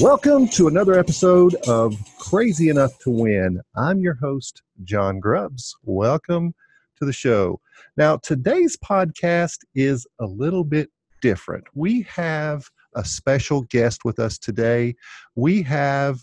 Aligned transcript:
Welcome 0.00 0.48
to 0.48 0.66
another 0.66 0.98
episode 0.98 1.54
of 1.68 1.96
Crazy 2.18 2.68
Enough 2.68 2.98
to 2.98 3.10
Win. 3.10 3.60
I'm 3.76 4.00
your 4.00 4.14
host, 4.14 4.62
John 4.82 5.20
Grubbs. 5.20 5.76
Welcome 5.84 6.52
to 6.98 7.04
the 7.04 7.12
show. 7.12 7.60
Now, 7.96 8.16
today's 8.16 8.76
podcast 8.76 9.58
is 9.76 10.04
a 10.18 10.26
little 10.26 10.64
bit 10.64 10.90
different. 11.22 11.64
We 11.74 12.02
have 12.02 12.68
a 12.96 13.04
special 13.04 13.62
guest 13.62 14.04
with 14.04 14.18
us 14.18 14.36
today. 14.36 14.96
We 15.36 15.62
have 15.62 16.20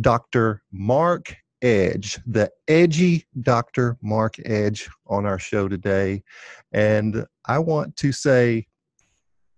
Dr. 0.00 0.62
Mark 0.70 1.34
Edge, 1.62 2.16
the 2.26 2.50
edgy 2.68 3.26
Dr. 3.42 3.98
Mark 4.02 4.36
Edge, 4.44 4.88
on 5.08 5.26
our 5.26 5.38
show 5.38 5.66
today. 5.66 6.22
And 6.72 7.26
I 7.46 7.58
want 7.58 7.96
to 7.96 8.12
say, 8.12 8.68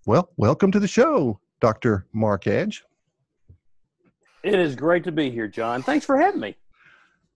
well, 0.06 0.30
welcome 0.38 0.72
to 0.72 0.80
the 0.80 0.88
show, 0.88 1.38
Dr. 1.60 2.06
Mark 2.14 2.46
Edge. 2.46 2.82
It 4.42 4.58
is 4.58 4.74
great 4.74 5.04
to 5.04 5.12
be 5.12 5.30
here, 5.30 5.48
John. 5.48 5.82
Thanks 5.82 6.04
for 6.04 6.16
having 6.16 6.40
me. 6.40 6.56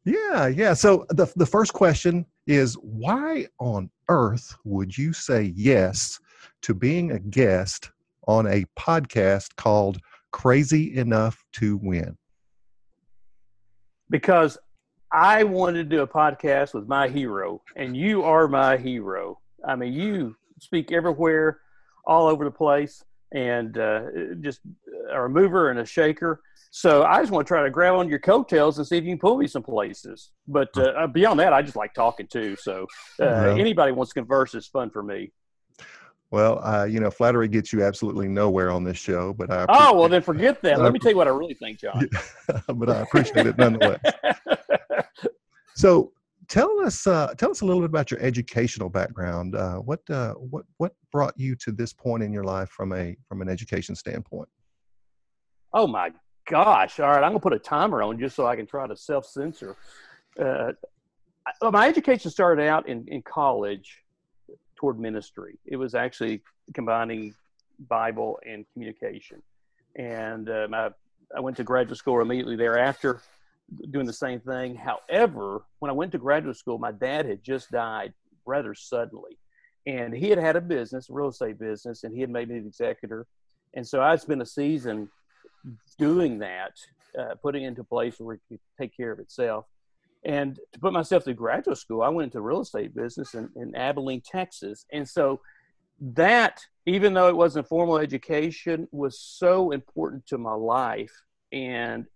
Yeah, 0.04 0.46
yeah. 0.46 0.74
So 0.74 1.06
the 1.10 1.26
the 1.36 1.46
first 1.46 1.72
question 1.72 2.26
is 2.46 2.74
why 2.74 3.46
on 3.58 3.90
earth 4.08 4.54
would 4.64 4.96
you 4.96 5.12
say 5.12 5.52
yes 5.56 6.18
to 6.62 6.74
being 6.74 7.12
a 7.12 7.18
guest 7.18 7.90
on 8.28 8.46
a 8.46 8.64
podcast 8.78 9.56
called 9.56 9.98
Crazy 10.32 10.96
Enough 10.96 11.44
to 11.54 11.78
Win? 11.82 12.16
Because 14.10 14.58
I 15.12 15.44
wanted 15.44 15.90
to 15.90 15.96
do 15.96 16.02
a 16.02 16.06
podcast 16.06 16.74
with 16.74 16.88
my 16.88 17.08
hero, 17.08 17.62
and 17.76 17.96
you 17.96 18.22
are 18.22 18.48
my 18.48 18.76
hero. 18.76 19.40
I 19.66 19.74
mean, 19.74 19.92
you 19.92 20.36
speak 20.60 20.92
everywhere, 20.92 21.60
all 22.04 22.28
over 22.28 22.44
the 22.44 22.50
place, 22.50 23.02
and 23.32 23.76
uh, 23.78 24.02
just 24.40 24.60
a 25.12 25.28
mover 25.28 25.70
and 25.70 25.80
a 25.80 25.86
shaker. 25.86 26.40
So 26.76 27.04
I 27.04 27.20
just 27.20 27.32
want 27.32 27.46
to 27.46 27.48
try 27.48 27.62
to 27.62 27.70
grab 27.70 27.94
on 27.94 28.06
your 28.06 28.18
coattails 28.18 28.76
and 28.76 28.86
see 28.86 28.98
if 28.98 29.04
you 29.04 29.12
can 29.12 29.18
pull 29.18 29.38
me 29.38 29.46
some 29.46 29.62
places. 29.62 30.32
But 30.46 30.76
uh, 30.76 31.06
beyond 31.06 31.40
that, 31.40 31.54
I 31.54 31.62
just 31.62 31.74
like 31.74 31.94
talking 31.94 32.26
too. 32.26 32.54
So 32.56 32.86
uh, 33.18 33.54
anybody 33.58 33.92
wants 33.92 34.12
to 34.12 34.20
converse 34.20 34.54
is 34.54 34.66
fun 34.66 34.90
for 34.90 35.02
me. 35.02 35.32
Well, 36.30 36.62
uh, 36.62 36.84
you 36.84 37.00
know, 37.00 37.10
flattery 37.10 37.48
gets 37.48 37.72
you 37.72 37.82
absolutely 37.82 38.28
nowhere 38.28 38.70
on 38.70 38.84
this 38.84 38.98
show, 38.98 39.32
but 39.32 39.50
I. 39.50 39.64
Oh 39.70 39.98
well, 39.98 40.10
then 40.10 40.20
forget 40.20 40.60
that. 40.60 40.78
Let 40.78 40.92
me 40.92 40.98
tell 40.98 41.12
you 41.12 41.16
what 41.16 41.26
I 41.26 41.30
really 41.30 41.54
think, 41.54 41.80
John. 41.80 42.10
but 42.68 42.90
I 42.90 43.00
appreciate 43.00 43.46
it 43.46 43.56
nonetheless. 43.56 44.00
so, 45.76 46.12
tell 46.46 46.78
us, 46.84 47.06
uh, 47.06 47.32
tell 47.38 47.50
us 47.50 47.62
a 47.62 47.64
little 47.64 47.80
bit 47.80 47.88
about 47.88 48.10
your 48.10 48.20
educational 48.20 48.90
background. 48.90 49.56
Uh, 49.56 49.76
what, 49.76 50.00
uh, 50.10 50.34
what, 50.34 50.66
what 50.76 50.92
brought 51.10 51.32
you 51.38 51.54
to 51.56 51.72
this 51.72 51.94
point 51.94 52.22
in 52.22 52.34
your 52.34 52.44
life 52.44 52.68
from 52.68 52.92
a 52.92 53.16
from 53.26 53.40
an 53.40 53.48
education 53.48 53.94
standpoint? 53.94 54.50
Oh 55.72 55.86
my 55.86 56.10
gosh! 56.46 57.00
All 57.00 57.10
right, 57.10 57.22
I'm 57.22 57.30
gonna 57.30 57.40
put 57.40 57.52
a 57.52 57.58
timer 57.58 58.02
on 58.02 58.18
just 58.18 58.36
so 58.36 58.46
I 58.46 58.56
can 58.56 58.66
try 58.66 58.86
to 58.86 58.96
self 58.96 59.26
censor. 59.26 59.76
Uh, 60.40 60.72
my 61.70 61.88
education 61.88 62.30
started 62.30 62.66
out 62.66 62.88
in 62.88 63.06
in 63.08 63.22
college 63.22 64.02
toward 64.76 64.98
ministry. 65.00 65.58
It 65.66 65.76
was 65.76 65.94
actually 65.94 66.42
combining 66.74 67.34
Bible 67.88 68.38
and 68.46 68.64
communication. 68.72 69.42
And 69.96 70.48
um, 70.50 70.74
I, 70.74 70.90
went 71.40 71.56
to 71.56 71.64
graduate 71.64 71.96
school 71.96 72.20
immediately 72.20 72.56
thereafter, 72.56 73.22
doing 73.90 74.06
the 74.06 74.12
same 74.12 74.40
thing. 74.40 74.76
However, 74.76 75.64
when 75.80 75.90
I 75.90 75.94
went 75.94 76.12
to 76.12 76.18
graduate 76.18 76.56
school, 76.56 76.78
my 76.78 76.92
dad 76.92 77.26
had 77.26 77.42
just 77.42 77.70
died 77.70 78.12
rather 78.44 78.74
suddenly. 78.74 79.38
And 79.86 80.14
he 80.14 80.28
had 80.28 80.38
had 80.38 80.56
a 80.56 80.60
business, 80.60 81.08
real 81.08 81.28
estate 81.28 81.58
business, 81.58 82.04
and 82.04 82.14
he 82.14 82.20
had 82.20 82.30
made 82.30 82.48
me 82.48 82.58
the 82.58 82.66
executor. 82.66 83.26
And 83.74 83.86
so 83.86 84.02
I 84.02 84.16
spent 84.16 84.42
a 84.42 84.46
season 84.46 85.08
doing 85.98 86.38
that, 86.38 86.72
uh, 87.18 87.34
putting 87.42 87.64
into 87.64 87.84
place 87.84 88.16
where 88.18 88.36
it 88.36 88.40
could 88.48 88.60
take 88.78 88.96
care 88.96 89.12
of 89.12 89.18
itself. 89.18 89.66
And 90.24 90.58
to 90.72 90.80
put 90.80 90.92
myself 90.92 91.24
through 91.24 91.34
graduate 91.34 91.78
school, 91.78 92.02
I 92.02 92.08
went 92.08 92.26
into 92.26 92.40
real 92.40 92.60
estate 92.60 92.94
business 92.94 93.34
in, 93.34 93.48
in 93.54 93.74
Abilene, 93.76 94.22
Texas. 94.24 94.84
And 94.92 95.08
so 95.08 95.40
that, 96.00 96.60
even 96.84 97.14
though 97.14 97.28
it 97.28 97.36
wasn't 97.36 97.68
formal 97.68 97.98
education, 97.98 98.88
was 98.90 99.18
so 99.20 99.70
important 99.70 100.26
to 100.26 100.38
my 100.38 100.54
life. 100.54 101.12
And 101.52 102.06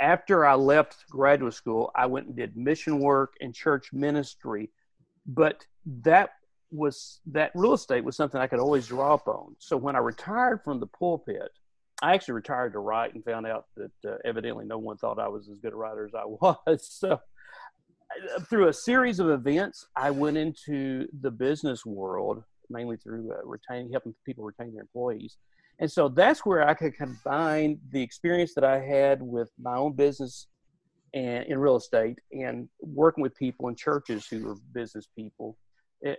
after 0.00 0.44
I 0.44 0.54
left 0.54 1.08
graduate 1.08 1.54
school, 1.54 1.90
I 1.94 2.06
went 2.06 2.26
and 2.26 2.36
did 2.36 2.56
mission 2.56 3.00
work 3.00 3.34
and 3.40 3.54
church 3.54 3.92
ministry. 3.92 4.70
But 5.26 5.66
that 6.02 6.30
was 6.70 7.20
that 7.26 7.50
real 7.54 7.72
estate 7.72 8.04
was 8.04 8.16
something 8.16 8.40
I 8.40 8.46
could 8.46 8.58
always 8.60 8.86
draw 8.86 9.14
upon. 9.14 9.56
So 9.58 9.76
when 9.76 9.96
I 9.96 10.00
retired 10.00 10.62
from 10.62 10.80
the 10.80 10.86
pulpit, 10.86 11.50
I 12.02 12.14
actually 12.14 12.34
retired 12.34 12.72
to 12.74 12.78
write 12.78 13.14
and 13.14 13.24
found 13.24 13.46
out 13.46 13.66
that 13.76 13.90
uh, 14.06 14.16
evidently 14.24 14.64
no 14.64 14.78
one 14.78 14.96
thought 14.96 15.18
I 15.18 15.28
was 15.28 15.48
as 15.48 15.58
good 15.58 15.72
a 15.72 15.76
writer 15.76 16.06
as 16.06 16.14
I 16.14 16.24
was. 16.26 16.88
So, 16.88 17.12
uh, 17.12 18.40
through 18.48 18.68
a 18.68 18.72
series 18.72 19.20
of 19.20 19.30
events, 19.30 19.86
I 19.96 20.10
went 20.10 20.36
into 20.36 21.06
the 21.20 21.30
business 21.30 21.84
world 21.84 22.42
mainly 22.70 22.96
through 22.96 23.32
uh, 23.32 23.44
retaining, 23.44 23.90
helping 23.90 24.14
people 24.24 24.44
retain 24.44 24.72
their 24.72 24.82
employees. 24.82 25.36
And 25.80 25.90
so 25.90 26.08
that's 26.08 26.44
where 26.44 26.66
I 26.66 26.74
could 26.74 26.96
combine 26.96 27.78
the 27.92 28.02
experience 28.02 28.54
that 28.54 28.64
I 28.64 28.80
had 28.80 29.22
with 29.22 29.50
my 29.60 29.76
own 29.76 29.92
business 29.92 30.46
and 31.14 31.46
in 31.46 31.58
real 31.58 31.76
estate 31.76 32.18
and 32.32 32.68
working 32.80 33.22
with 33.22 33.34
people 33.36 33.68
in 33.68 33.76
churches 33.76 34.26
who 34.26 34.50
are 34.50 34.56
business 34.72 35.06
people, 35.16 35.56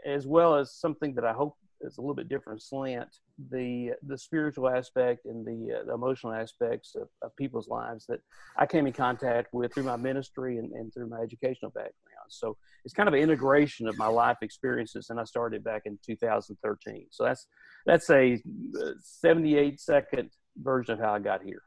as 0.05 0.25
well 0.25 0.55
as 0.55 0.73
something 0.73 1.13
that 1.15 1.25
I 1.25 1.33
hope 1.33 1.55
is 1.81 1.97
a 1.97 2.01
little 2.01 2.15
bit 2.15 2.29
different 2.29 2.61
slant 2.61 3.09
the 3.51 3.91
the 4.05 4.17
spiritual 4.17 4.69
aspect 4.69 5.25
and 5.25 5.45
the, 5.45 5.79
uh, 5.79 5.85
the 5.85 5.93
emotional 5.93 6.33
aspects 6.33 6.95
of, 6.95 7.07
of, 7.21 7.35
people's 7.37 7.69
lives 7.69 8.05
that 8.07 8.19
I 8.57 8.65
came 8.65 8.85
in 8.85 8.93
contact 8.93 9.53
with 9.53 9.73
through 9.73 9.83
my 9.83 9.95
ministry 9.95 10.57
and, 10.57 10.71
and 10.73 10.93
through 10.93 11.07
my 11.07 11.19
educational 11.19 11.71
background. 11.71 11.93
So 12.27 12.57
it's 12.83 12.93
kind 12.93 13.07
of 13.07 13.13
an 13.13 13.21
integration 13.21 13.87
of 13.87 13.97
my 13.97 14.07
life 14.07 14.37
experiences, 14.41 15.09
and 15.09 15.19
I 15.19 15.23
started 15.23 15.63
back 15.63 15.83
in 15.85 15.97
2013. 16.05 17.07
So 17.11 17.23
that's 17.23 17.47
that's 17.85 18.09
a 18.09 18.33
uh, 18.33 18.91
78 19.01 19.79
second 19.79 20.31
version 20.57 20.93
of 20.93 20.99
how 20.99 21.13
I 21.13 21.19
got 21.19 21.41
here. 21.41 21.61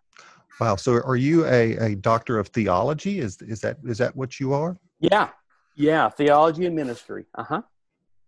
Wow. 0.61 0.77
So 0.77 0.95
are 0.95 1.17
you 1.17 1.47
a, 1.47 1.77
a 1.79 1.95
doctor 1.95 2.39
of 2.39 2.49
theology? 2.49 3.21
Is 3.21 3.41
is 3.41 3.61
that 3.61 3.79
is 3.85 3.99
that 3.99 4.15
what 4.15 4.39
you 4.39 4.53
are? 4.53 4.77
Yeah. 5.01 5.31
Yeah. 5.75 6.11
Theology 6.11 6.67
and 6.67 6.77
ministry. 6.77 7.25
Uh 7.35 7.45
huh. 7.45 7.63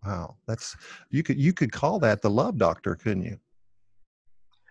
Wow, 0.05 0.35
that's 0.47 0.75
you 1.09 1.23
could 1.23 1.39
you 1.39 1.53
could 1.53 1.71
call 1.71 1.99
that 1.99 2.21
the 2.21 2.29
love 2.29 2.57
doctor, 2.57 2.95
couldn't 2.95 3.23
you? 3.23 3.39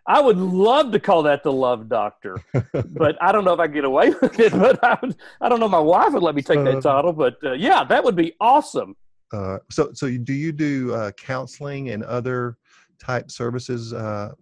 I 0.07 0.21
would 0.21 0.37
love 0.37 0.93
to 0.93 1.01
call 1.01 1.23
that 1.23 1.43
the 1.43 1.53
love 1.53 1.89
doctor, 1.89 2.37
but 2.73 3.17
I 3.23 3.33
don't 3.33 3.45
know 3.45 3.55
if 3.55 3.61
I 3.61 3.67
get 3.67 3.85
away 3.85 4.11
with 4.23 4.39
it. 4.39 4.53
But 4.53 4.83
I, 4.85 4.99
would, 5.01 5.17
I 5.41 5.49
don't 5.49 5.61
know. 5.61 5.69
My 5.69 5.79
wife 5.79 6.13
would 6.13 6.23
let 6.23 6.35
me 6.35 6.43
take 6.43 6.63
that 6.63 6.77
uh, 6.77 6.81
title, 6.81 7.13
but 7.13 7.39
uh, 7.43 7.53
yeah, 7.53 7.85
that 7.85 8.05
would 8.05 8.15
be 8.15 8.35
awesome. 8.41 8.97
Uh, 9.33 9.59
so, 9.71 9.91
so 9.95 10.07
do 10.19 10.33
you 10.35 10.53
do 10.53 10.93
uh, 10.95 11.11
counseling 11.13 11.91
and 11.91 12.05
other 12.05 12.59
type 13.01 13.31
services 13.31 13.93
uh, 13.93 14.33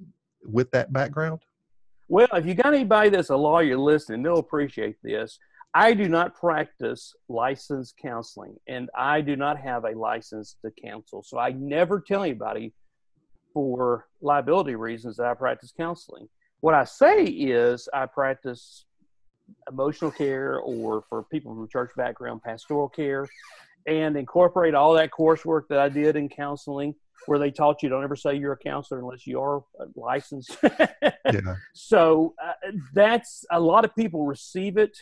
with 0.44 0.70
that 0.72 0.92
background? 0.92 1.40
Well, 2.08 2.28
if 2.34 2.44
you 2.44 2.54
got 2.54 2.74
anybody 2.74 3.08
that's 3.10 3.30
a 3.30 3.36
lawyer 3.36 3.78
listening, 3.78 4.22
they'll 4.22 4.38
appreciate 4.38 4.96
this. 5.02 5.38
I 5.74 5.94
do 5.94 6.08
not 6.08 6.34
practice 6.34 7.14
licensed 7.28 7.94
counseling 8.00 8.56
and 8.68 8.90
I 8.96 9.22
do 9.22 9.36
not 9.36 9.58
have 9.58 9.84
a 9.84 9.98
license 9.98 10.56
to 10.64 10.70
counsel. 10.84 11.22
So 11.22 11.38
I 11.38 11.52
never 11.52 12.00
tell 12.00 12.22
anybody 12.22 12.74
for 13.54 14.06
liability 14.20 14.74
reasons 14.74 15.16
that 15.16 15.26
I 15.26 15.34
practice 15.34 15.72
counseling. 15.74 16.28
What 16.60 16.74
I 16.74 16.84
say 16.84 17.24
is 17.24 17.88
I 17.92 18.06
practice 18.06 18.84
emotional 19.70 20.10
care 20.10 20.58
or 20.60 21.04
for 21.08 21.24
people 21.24 21.54
from 21.54 21.68
church 21.68 21.90
background, 21.96 22.42
pastoral 22.42 22.88
care, 22.88 23.28
and 23.86 24.16
incorporate 24.16 24.74
all 24.74 24.94
that 24.94 25.10
coursework 25.10 25.62
that 25.70 25.78
I 25.78 25.88
did 25.88 26.16
in 26.16 26.28
counseling 26.28 26.94
where 27.26 27.38
they 27.38 27.50
taught 27.50 27.82
you 27.82 27.88
don't 27.88 28.02
ever 28.02 28.16
say 28.16 28.34
you're 28.34 28.52
a 28.52 28.58
counselor 28.58 29.00
unless 29.00 29.26
you 29.26 29.40
are 29.40 29.62
licensed. 29.94 30.56
yeah. 31.02 31.56
So 31.72 32.34
uh, 32.42 32.52
that's 32.94 33.44
a 33.50 33.60
lot 33.60 33.84
of 33.84 33.94
people 33.94 34.26
receive 34.26 34.76
it 34.76 34.96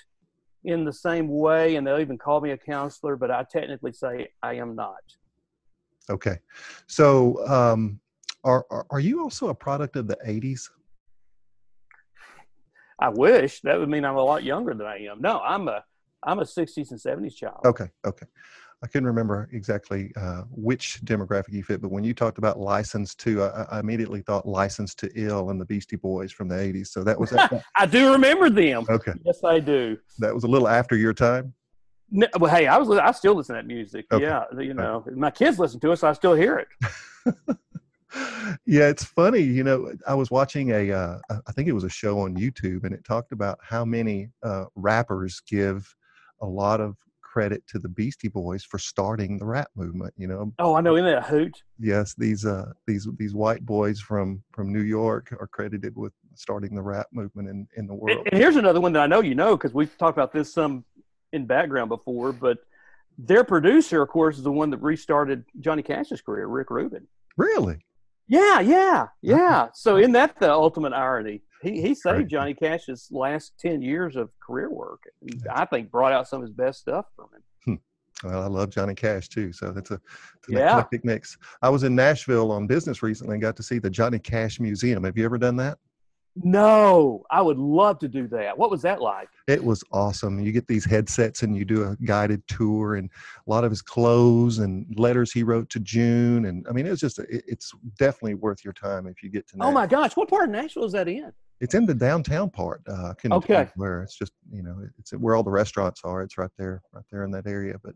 in 0.64 0.84
the 0.84 0.92
same 0.92 1.28
way, 1.28 1.76
and 1.76 1.86
they'll 1.86 2.00
even 2.00 2.18
call 2.18 2.40
me 2.40 2.50
a 2.50 2.58
counselor, 2.58 3.16
but 3.16 3.30
I 3.30 3.44
technically 3.50 3.92
say 3.92 4.28
I 4.42 4.54
am 4.54 4.74
not. 4.74 5.00
Okay, 6.08 6.38
so 6.86 7.46
um, 7.46 8.00
are, 8.44 8.66
are 8.70 8.86
are 8.90 9.00
you 9.00 9.22
also 9.22 9.48
a 9.48 9.54
product 9.54 9.96
of 9.96 10.08
the 10.08 10.18
'80s? 10.26 10.68
I 12.98 13.08
wish 13.08 13.60
that 13.62 13.78
would 13.78 13.88
mean 13.88 14.04
I'm 14.04 14.16
a 14.16 14.22
lot 14.22 14.42
younger 14.42 14.74
than 14.74 14.86
I 14.86 14.98
am. 15.10 15.20
No, 15.20 15.40
I'm 15.40 15.68
a 15.68 15.84
I'm 16.22 16.38
a 16.38 16.44
'60s 16.44 16.90
and 16.90 17.00
'70s 17.00 17.34
child. 17.34 17.60
Okay, 17.64 17.88
okay. 18.04 18.26
I 18.82 18.86
couldn't 18.86 19.06
remember 19.06 19.48
exactly 19.52 20.10
uh, 20.16 20.42
which 20.50 21.00
demographic 21.04 21.52
you 21.52 21.62
fit, 21.62 21.82
but 21.82 21.90
when 21.90 22.02
you 22.02 22.14
talked 22.14 22.38
about 22.38 22.58
license 22.58 23.14
to, 23.16 23.42
I, 23.42 23.66
I, 23.70 23.80
immediately 23.80 24.22
thought 24.22 24.46
license 24.46 24.94
to 24.96 25.10
ill 25.14 25.50
and 25.50 25.60
the 25.60 25.66
Beastie 25.66 25.96
Boys 25.96 26.32
from 26.32 26.48
the 26.48 26.54
80s. 26.54 26.86
So 26.86 27.04
that 27.04 27.18
was. 27.18 27.30
That. 27.30 27.62
I 27.74 27.84
do 27.84 28.10
remember 28.12 28.48
them. 28.48 28.86
Okay. 28.88 29.12
Yes, 29.22 29.44
I 29.44 29.58
do. 29.60 29.98
That 30.18 30.34
was 30.34 30.44
a 30.44 30.48
little 30.48 30.66
after 30.66 30.96
your 30.96 31.12
time. 31.12 31.52
No, 32.10 32.26
well, 32.38 32.52
hey, 32.52 32.66
I 32.66 32.78
was. 32.78 32.88
I 32.90 33.12
still 33.12 33.34
listen 33.34 33.54
to 33.54 33.62
that 33.62 33.66
music. 33.66 34.06
Okay. 34.10 34.24
Yeah, 34.24 34.44
you 34.58 34.74
know, 34.74 35.04
my 35.14 35.30
kids 35.30 35.58
listen 35.58 35.78
to 35.80 35.92
it, 35.92 35.98
so 35.98 36.08
I 36.08 36.12
still 36.14 36.34
hear 36.34 36.58
it. 36.58 36.68
yeah, 38.66 38.88
it's 38.88 39.04
funny. 39.04 39.40
You 39.40 39.62
know, 39.62 39.92
I 40.08 40.14
was 40.14 40.30
watching 40.30 40.70
a, 40.70 40.90
uh, 40.90 41.18
I 41.30 41.52
think 41.52 41.68
it 41.68 41.72
was 41.72 41.84
a 41.84 41.90
show 41.90 42.18
on 42.20 42.34
YouTube, 42.34 42.84
and 42.84 42.94
it 42.94 43.04
talked 43.04 43.32
about 43.32 43.58
how 43.62 43.84
many 43.84 44.30
uh, 44.42 44.64
rappers 44.74 45.40
give 45.46 45.94
a 46.40 46.46
lot 46.46 46.80
of 46.80 46.96
credit 47.30 47.62
to 47.68 47.78
the 47.78 47.88
Beastie 47.88 48.28
Boys 48.28 48.64
for 48.64 48.78
starting 48.78 49.38
the 49.38 49.44
rap 49.44 49.68
movement. 49.76 50.12
You 50.16 50.26
know. 50.26 50.52
Oh, 50.58 50.74
I 50.74 50.80
know. 50.80 50.96
Isn't 50.96 51.06
that 51.06 51.18
a 51.18 51.22
hoot? 51.22 51.62
Yes, 51.78 52.14
these 52.18 52.44
uh, 52.44 52.72
these 52.86 53.06
these 53.18 53.34
white 53.34 53.64
boys 53.64 54.00
from 54.00 54.42
from 54.52 54.72
New 54.72 54.82
York 54.82 55.32
are 55.38 55.46
credited 55.46 55.96
with 55.96 56.12
starting 56.34 56.74
the 56.74 56.82
rap 56.82 57.06
movement 57.12 57.48
in 57.48 57.68
in 57.76 57.86
the 57.86 57.94
world. 57.94 58.18
And, 58.18 58.28
and 58.32 58.40
here's 58.40 58.56
another 58.56 58.80
one 58.80 58.92
that 58.94 59.02
I 59.02 59.06
know 59.06 59.20
you 59.20 59.34
know 59.34 59.56
because 59.56 59.72
we've 59.72 59.96
talked 59.98 60.16
about 60.16 60.32
this 60.32 60.52
some 60.52 60.84
in 61.32 61.46
background 61.46 61.88
before, 61.88 62.32
but 62.32 62.58
their 63.16 63.44
producer, 63.44 64.02
of 64.02 64.08
course, 64.08 64.36
is 64.36 64.42
the 64.42 64.52
one 64.52 64.70
that 64.70 64.78
restarted 64.78 65.44
Johnny 65.60 65.82
Cash's 65.82 66.20
career, 66.20 66.46
Rick 66.46 66.70
Rubin. 66.70 67.06
Really? 67.36 67.78
Yeah, 68.26 68.60
yeah, 68.60 69.08
yeah. 69.22 69.68
so 69.74 69.96
in 69.96 70.12
that 70.12 70.38
the 70.38 70.52
ultimate 70.52 70.92
irony? 70.92 71.42
He 71.62 71.80
he 71.80 71.94
saved 71.94 72.30
Johnny 72.30 72.54
Cash's 72.54 73.08
last 73.10 73.52
ten 73.58 73.82
years 73.82 74.16
of 74.16 74.30
career 74.40 74.70
work. 74.70 75.02
And 75.22 75.46
I 75.52 75.64
think 75.64 75.90
brought 75.90 76.12
out 76.12 76.28
some 76.28 76.42
of 76.42 76.48
his 76.48 76.54
best 76.54 76.80
stuff 76.80 77.06
from 77.14 77.26
him. 77.34 77.42
Hmm. 78.22 78.28
Well, 78.28 78.42
I 78.42 78.46
love 78.46 78.70
Johnny 78.70 78.94
Cash 78.94 79.28
too, 79.28 79.52
so 79.52 79.70
that's 79.72 79.90
a 79.90 79.94
an 79.94 80.00
yeah. 80.48 80.70
eclectic 80.70 81.04
mix. 81.04 81.36
I 81.62 81.68
was 81.68 81.82
in 81.82 81.94
Nashville 81.94 82.50
on 82.52 82.66
business 82.66 83.02
recently 83.02 83.34
and 83.34 83.42
got 83.42 83.56
to 83.56 83.62
see 83.62 83.78
the 83.78 83.90
Johnny 83.90 84.18
Cash 84.18 84.60
Museum. 84.60 85.04
Have 85.04 85.16
you 85.16 85.24
ever 85.24 85.38
done 85.38 85.56
that? 85.56 85.78
No, 86.36 87.24
I 87.30 87.42
would 87.42 87.58
love 87.58 87.98
to 87.98 88.08
do 88.08 88.28
that. 88.28 88.56
What 88.56 88.70
was 88.70 88.82
that 88.82 89.02
like? 89.02 89.28
It 89.48 89.62
was 89.62 89.82
awesome. 89.92 90.38
You 90.38 90.52
get 90.52 90.68
these 90.68 90.84
headsets 90.84 91.42
and 91.42 91.56
you 91.56 91.64
do 91.64 91.82
a 91.82 91.96
guided 92.04 92.46
tour, 92.46 92.94
and 92.94 93.10
a 93.46 93.50
lot 93.50 93.64
of 93.64 93.70
his 93.70 93.82
clothes 93.82 94.60
and 94.60 94.86
letters 94.96 95.32
he 95.32 95.42
wrote 95.42 95.68
to 95.70 95.80
June. 95.80 96.44
And 96.46 96.64
I 96.68 96.72
mean, 96.72 96.86
it 96.86 96.90
was 96.90 97.00
just, 97.00 97.18
it's 97.28 97.72
definitely 97.98 98.34
worth 98.34 98.64
your 98.64 98.72
time 98.72 99.08
if 99.08 99.22
you 99.22 99.28
get 99.28 99.48
to. 99.48 99.58
Nashville. 99.58 99.70
Oh 99.70 99.74
my 99.74 99.86
gosh, 99.86 100.16
what 100.16 100.28
part 100.28 100.44
of 100.44 100.50
Nashville 100.50 100.84
is 100.84 100.92
that 100.92 101.08
in? 101.08 101.32
It's 101.60 101.74
in 101.74 101.86
the 101.86 101.94
downtown 101.94 102.50
part. 102.50 102.82
Uh, 102.88 103.14
okay. 103.30 103.68
Where 103.76 104.02
it's 104.02 104.16
just, 104.16 104.32
you 104.50 104.62
know, 104.62 104.82
it's 104.98 105.12
where 105.12 105.36
all 105.36 105.42
the 105.42 105.50
restaurants 105.50 106.00
are. 106.04 106.22
It's 106.22 106.38
right 106.38 106.50
there, 106.56 106.82
right 106.92 107.04
there 107.10 107.24
in 107.24 107.30
that 107.32 107.46
area. 107.46 107.76
But 107.82 107.94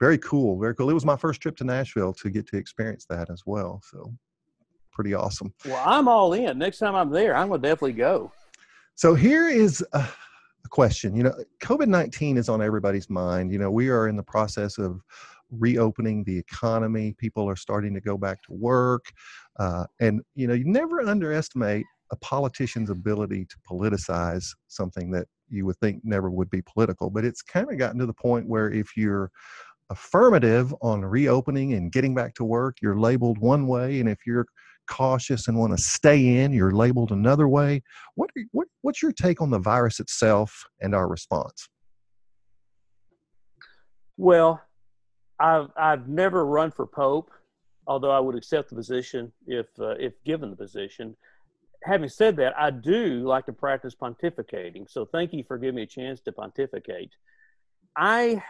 very 0.00 0.18
cool, 0.18 0.58
very 0.58 0.74
cool. 0.74 0.90
It 0.90 0.94
was 0.94 1.04
my 1.04 1.16
first 1.16 1.40
trip 1.40 1.56
to 1.58 1.64
Nashville 1.64 2.12
to 2.14 2.30
get 2.30 2.46
to 2.48 2.56
experience 2.56 3.06
that 3.08 3.30
as 3.30 3.42
well. 3.46 3.80
So 3.88 4.12
pretty 4.92 5.14
awesome. 5.14 5.52
Well, 5.64 5.82
I'm 5.84 6.08
all 6.08 6.32
in. 6.32 6.58
Next 6.58 6.78
time 6.78 6.94
I'm 6.94 7.10
there, 7.10 7.36
I'm 7.36 7.48
gonna 7.48 7.62
definitely 7.62 7.92
go. 7.92 8.32
So 8.94 9.14
here 9.14 9.48
is 9.48 9.84
a, 9.92 9.98
a 9.98 10.68
question. 10.70 11.14
You 11.14 11.22
know, 11.24 11.34
COVID 11.60 11.86
nineteen 11.86 12.36
is 12.36 12.48
on 12.48 12.60
everybody's 12.62 13.08
mind. 13.08 13.52
You 13.52 13.58
know, 13.58 13.70
we 13.70 13.90
are 13.90 14.08
in 14.08 14.16
the 14.16 14.24
process 14.24 14.78
of 14.78 15.00
reopening 15.50 16.24
the 16.24 16.36
economy. 16.36 17.14
People 17.16 17.48
are 17.48 17.56
starting 17.56 17.94
to 17.94 18.00
go 18.00 18.18
back 18.18 18.42
to 18.42 18.52
work, 18.52 19.06
uh, 19.58 19.86
and 20.00 20.20
you 20.34 20.46
know, 20.48 20.54
you 20.54 20.64
never 20.64 21.00
underestimate 21.00 21.86
a 22.10 22.16
politician's 22.16 22.90
ability 22.90 23.44
to 23.46 23.56
politicize 23.70 24.46
something 24.68 25.10
that 25.10 25.26
you 25.48 25.66
would 25.66 25.76
think 25.78 26.00
never 26.04 26.30
would 26.30 26.50
be 26.50 26.62
political. 26.62 27.10
But 27.10 27.24
it's 27.24 27.42
kind 27.42 27.70
of 27.70 27.78
gotten 27.78 27.98
to 27.98 28.06
the 28.06 28.12
point 28.12 28.48
where 28.48 28.70
if 28.70 28.96
you're 28.96 29.30
affirmative 29.90 30.74
on 30.82 31.04
reopening 31.04 31.74
and 31.74 31.90
getting 31.90 32.14
back 32.14 32.34
to 32.34 32.44
work, 32.44 32.76
you're 32.82 32.98
labeled 32.98 33.38
one 33.38 33.66
way, 33.66 34.00
and 34.00 34.08
if 34.08 34.18
you're 34.26 34.46
cautious 34.88 35.48
and 35.48 35.58
want 35.58 35.76
to 35.76 35.82
stay 35.82 36.38
in, 36.38 36.52
you're 36.52 36.72
labeled 36.72 37.12
another 37.12 37.46
way. 37.48 37.82
What, 38.14 38.30
what 38.52 38.68
what's 38.82 39.02
your 39.02 39.12
take 39.12 39.40
on 39.40 39.50
the 39.50 39.58
virus 39.58 40.00
itself 40.00 40.64
and 40.80 40.94
our 40.94 41.08
response? 41.08 41.68
Well, 44.16 44.60
I've 45.38 45.68
I've 45.76 46.08
never 46.08 46.44
run 46.44 46.70
for 46.70 46.86
pope, 46.86 47.30
although 47.86 48.10
I 48.10 48.20
would 48.20 48.34
accept 48.34 48.70
the 48.70 48.76
position 48.76 49.32
if 49.46 49.66
uh, 49.78 49.90
if 49.98 50.14
given 50.24 50.50
the 50.50 50.56
position. 50.56 51.16
Having 51.84 52.08
said 52.08 52.36
that, 52.36 52.58
I 52.58 52.70
do 52.70 53.20
like 53.26 53.46
to 53.46 53.52
practice 53.52 53.94
pontificating. 53.94 54.90
So 54.90 55.04
thank 55.04 55.32
you 55.32 55.44
for 55.46 55.58
giving 55.58 55.76
me 55.76 55.82
a 55.82 55.86
chance 55.86 56.20
to 56.22 56.32
pontificate. 56.32 57.12
I 57.96 58.42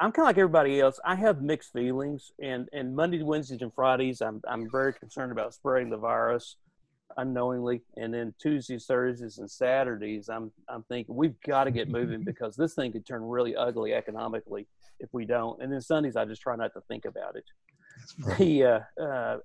I'm 0.00 0.10
kind 0.10 0.24
of 0.24 0.28
like 0.28 0.38
everybody 0.38 0.80
else. 0.80 0.98
I 1.04 1.14
have 1.14 1.40
mixed 1.40 1.72
feelings, 1.72 2.32
and 2.40 2.68
and 2.72 2.94
Mondays, 2.94 3.22
Wednesdays, 3.22 3.62
and 3.62 3.72
Fridays, 3.72 4.20
I'm 4.20 4.42
I'm 4.48 4.70
very 4.70 4.92
concerned 4.92 5.32
about 5.32 5.54
spreading 5.54 5.90
the 5.90 5.96
virus 5.96 6.56
unknowingly, 7.16 7.82
and 7.96 8.12
then 8.12 8.34
Tuesdays, 8.40 8.86
Thursdays, 8.86 9.38
and 9.38 9.50
Saturdays, 9.50 10.28
I'm 10.28 10.50
I'm 10.68 10.82
thinking 10.84 11.14
we've 11.14 11.40
got 11.40 11.64
to 11.64 11.70
get 11.70 11.88
moving 11.88 12.22
because 12.24 12.56
this 12.56 12.74
thing 12.74 12.92
could 12.92 13.06
turn 13.06 13.22
really 13.22 13.54
ugly 13.56 13.94
economically 13.94 14.66
if 15.00 15.08
we 15.12 15.24
don't. 15.24 15.62
And 15.62 15.72
then 15.72 15.80
Sundays, 15.80 16.16
I 16.16 16.24
just 16.24 16.42
try 16.42 16.56
not 16.56 16.72
to 16.74 16.80
think 16.82 17.04
about 17.04 17.36
it. 17.36 17.44
The 18.38 18.64
uh, 18.64 19.02
uh, 19.02 19.38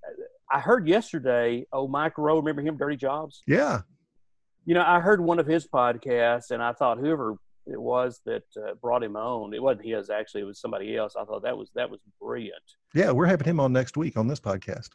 I 0.52 0.60
heard 0.60 0.88
yesterday. 0.88 1.66
Oh, 1.72 1.88
Mike 1.88 2.18
Rowe, 2.18 2.38
remember 2.38 2.62
him? 2.62 2.78
Dirty 2.78 2.96
Jobs. 2.96 3.44
Yeah. 3.48 3.82
You 4.66 4.74
know, 4.74 4.84
I 4.86 5.00
heard 5.00 5.22
one 5.22 5.40
of 5.40 5.48
his 5.48 5.68
podcasts, 5.68 6.52
and 6.52 6.62
I 6.62 6.74
thought 6.74 7.00
whoever 7.00 7.36
it 7.66 7.80
was 7.80 8.22
that 8.26 8.44
uh, 8.58 8.74
brought 8.82 9.04
him 9.04 9.16
on. 9.16 9.54
It 9.54 9.62
wasn't 9.62 9.88
his 9.88 10.10
actually; 10.10 10.42
it 10.42 10.46
was 10.46 10.60
somebody 10.60 10.96
else. 10.96 11.16
I 11.20 11.26
thought 11.26 11.44
that 11.44 11.58
was 11.58 11.70
that 11.76 11.90
was 11.90 12.00
brilliant. 12.22 12.56
Yeah, 12.94 13.12
we're 13.12 13.26
having 13.26 13.48
him 13.48 13.60
on 13.60 13.74
next 13.74 13.98
week 13.98 14.18
on 14.18 14.28
this 14.28 14.40
podcast. 14.40 14.90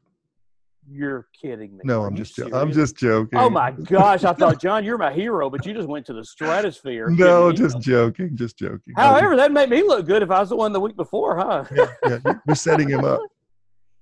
You're 0.91 1.29
kidding 1.41 1.77
me. 1.77 1.81
No, 1.85 2.05
I'm 2.05 2.15
just 2.15 2.39
I'm 2.39 2.73
just 2.73 2.97
joking. 2.97 3.39
Oh 3.39 3.49
my 3.49 3.71
gosh, 3.85 4.25
I 4.25 4.33
thought 4.33 4.61
John, 4.61 4.85
you're 4.85 4.99
my 4.99 5.13
hero, 5.13 5.49
but 5.49 5.65
you 5.65 5.73
just 5.73 5.89
went 5.89 6.05
to 6.07 6.13
the 6.13 6.25
stratosphere. 6.25 7.09
No, 7.09 7.53
just 7.53 7.81
joking, 7.81 8.37
just 8.37 8.59
joking. 8.59 8.93
However, 8.97 9.35
that 9.37 9.51
made 9.51 9.71
me 9.71 9.83
look 9.83 10.07
good 10.07 10.23
if 10.23 10.31
I 10.31 10.41
was 10.41 10.51
the 10.51 10.57
one 10.57 10.73
the 10.73 10.81
week 10.81 10.97
before, 10.97 11.37
huh? 11.39 11.65
yeah, 11.75 11.87
yeah, 12.07 12.35
you're 12.47 12.55
setting 12.55 12.89
him 12.89 13.05
up. 13.05 13.21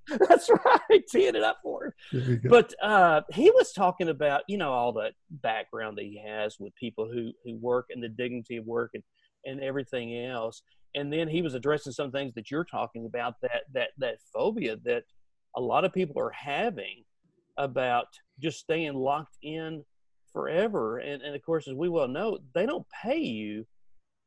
That's 0.29 0.49
right, 0.51 1.07
teeing 1.09 1.37
it 1.37 1.43
up 1.43 1.59
for 1.63 1.95
him. 2.11 2.41
But 2.45 2.75
uh, 2.83 3.23
he 3.33 3.51
was 3.51 3.73
talking 3.73 4.09
about, 4.09 4.43
you 4.49 4.57
know, 4.57 4.73
all 4.73 4.93
the 4.93 5.11
background 5.31 5.99
that 5.99 6.05
he 6.05 6.21
has 6.27 6.57
with 6.59 6.75
people 6.75 7.09
who 7.11 7.33
who 7.45 7.57
work 7.57 7.87
and 7.91 8.03
the 8.03 8.09
dignity 8.09 8.57
of 8.57 8.67
work 8.67 8.91
and 8.95 9.03
and 9.45 9.61
everything 9.61 10.17
else. 10.27 10.63
And 10.95 11.13
then 11.13 11.29
he 11.29 11.43
was 11.43 11.55
addressing 11.55 11.93
some 11.93 12.11
things 12.11 12.35
that 12.35 12.51
you're 12.51 12.65
talking 12.65 13.07
about 13.07 13.41
that 13.43 13.63
that 13.73 13.91
that 13.99 14.19
phobia 14.35 14.77
that 14.85 15.05
a 15.57 15.61
lot 15.61 15.85
of 15.85 15.93
people 15.93 16.21
are 16.21 16.31
having 16.31 17.05
about 17.57 18.07
just 18.41 18.59
staying 18.59 18.95
locked 18.95 19.37
in 19.43 19.85
forever. 20.33 20.99
And 20.99 21.23
and 21.23 21.35
of 21.35 21.43
course, 21.43 21.69
as 21.69 21.75
we 21.75 21.89
well 21.89 22.09
know, 22.09 22.39
they 22.55 22.67
don't 22.67 22.87
pay 23.03 23.19
you 23.19 23.67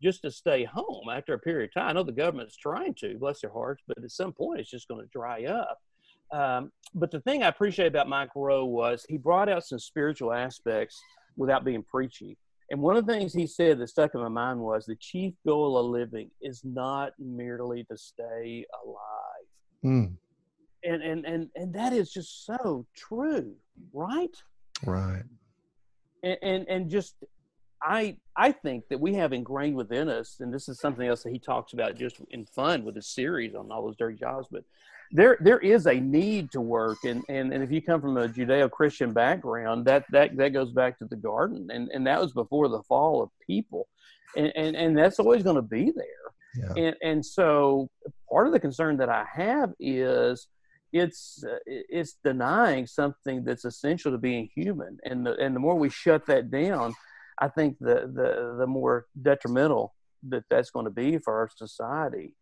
just 0.01 0.21
to 0.21 0.31
stay 0.31 0.63
home 0.63 1.07
after 1.11 1.33
a 1.33 1.39
period 1.39 1.69
of 1.69 1.73
time. 1.73 1.89
I 1.89 1.93
know 1.93 2.03
the 2.03 2.11
government's 2.11 2.57
trying 2.57 2.93
to, 2.95 3.17
bless 3.17 3.41
their 3.41 3.51
hearts, 3.51 3.83
but 3.87 3.97
at 4.03 4.11
some 4.11 4.33
point 4.33 4.59
it's 4.59 4.69
just 4.69 4.87
going 4.87 5.01
to 5.01 5.09
dry 5.11 5.45
up. 5.45 5.79
Um, 6.31 6.71
but 6.93 7.11
the 7.11 7.21
thing 7.21 7.43
I 7.43 7.47
appreciate 7.47 7.87
about 7.87 8.09
Mike 8.09 8.31
Rowe 8.35 8.65
was 8.65 9.05
he 9.07 9.17
brought 9.17 9.49
out 9.49 9.65
some 9.65 9.79
spiritual 9.79 10.33
aspects 10.33 10.99
without 11.37 11.63
being 11.63 11.83
preachy. 11.83 12.37
And 12.71 12.81
one 12.81 12.97
of 12.97 13.05
the 13.05 13.13
things 13.13 13.33
he 13.33 13.45
said 13.45 13.77
that 13.79 13.89
stuck 13.89 14.15
in 14.15 14.21
my 14.21 14.27
mind 14.27 14.59
was 14.59 14.85
the 14.85 14.95
chief 14.95 15.33
goal 15.45 15.77
of 15.77 15.85
living 15.85 16.31
is 16.41 16.61
not 16.63 17.11
merely 17.19 17.83
to 17.85 17.97
stay 17.97 18.65
alive. 18.83 19.83
Mm. 19.85 20.15
And, 20.83 21.03
and, 21.03 21.25
and, 21.25 21.49
and 21.55 21.73
that 21.73 21.93
is 21.93 22.11
just 22.11 22.45
so 22.45 22.85
true, 22.95 23.53
right? 23.93 24.35
Right. 24.83 25.23
And, 26.23 26.37
and, 26.41 26.67
and 26.67 26.89
just 26.89 27.15
I 27.81 28.17
I 28.35 28.51
think 28.51 28.87
that 28.89 28.99
we 28.99 29.13
have 29.15 29.33
ingrained 29.33 29.75
within 29.75 30.09
us, 30.09 30.37
and 30.39 30.53
this 30.53 30.67
is 30.67 30.79
something 30.79 31.07
else 31.07 31.23
that 31.23 31.31
he 31.31 31.39
talks 31.39 31.73
about 31.73 31.97
just 31.97 32.17
in 32.31 32.45
fun 32.45 32.83
with 32.83 32.95
his 32.95 33.07
series 33.07 33.55
on 33.55 33.71
all 33.71 33.85
those 33.85 33.97
dirty 33.97 34.17
jobs. 34.17 34.47
But 34.51 34.63
there 35.11 35.37
there 35.39 35.59
is 35.59 35.85
a 35.87 35.99
need 35.99 36.51
to 36.51 36.61
work, 36.61 36.97
and 37.03 37.23
and, 37.29 37.53
and 37.53 37.63
if 37.63 37.71
you 37.71 37.81
come 37.81 38.01
from 38.01 38.17
a 38.17 38.27
Judeo 38.27 38.69
Christian 38.69 39.13
background, 39.13 39.85
that 39.85 40.05
that 40.11 40.35
that 40.37 40.49
goes 40.49 40.71
back 40.71 40.97
to 40.99 41.05
the 41.05 41.15
garden, 41.15 41.69
and 41.71 41.89
and 41.93 42.05
that 42.07 42.21
was 42.21 42.33
before 42.33 42.67
the 42.67 42.83
fall 42.83 43.21
of 43.21 43.29
people, 43.45 43.87
and 44.35 44.51
and, 44.55 44.75
and 44.75 44.97
that's 44.97 45.19
always 45.19 45.43
going 45.43 45.55
to 45.57 45.61
be 45.61 45.91
there. 45.91 46.05
Yeah. 46.57 46.83
And 46.83 46.95
and 47.03 47.25
so 47.25 47.89
part 48.29 48.47
of 48.47 48.53
the 48.53 48.59
concern 48.59 48.97
that 48.97 49.09
I 49.09 49.25
have 49.31 49.73
is 49.79 50.47
it's 50.91 51.43
uh, 51.43 51.57
it's 51.65 52.15
denying 52.23 52.87
something 52.87 53.43
that's 53.43 53.65
essential 53.65 54.11
to 54.11 54.17
being 54.17 54.49
human, 54.55 54.97
and 55.03 55.25
the 55.25 55.35
and 55.37 55.55
the 55.55 55.59
more 55.59 55.75
we 55.75 55.89
shut 55.89 56.25
that 56.27 56.49
down 56.49 56.95
I 57.39 57.49
think 57.49 57.77
the 57.79 58.11
the 58.13 58.55
the 58.59 58.67
more 58.67 59.05
detrimental 59.21 59.93
that 60.29 60.43
that's 60.49 60.71
going 60.71 60.85
to 60.85 60.91
be 60.91 61.17
for 61.17 61.37
our 61.37 61.49
society. 61.55 62.33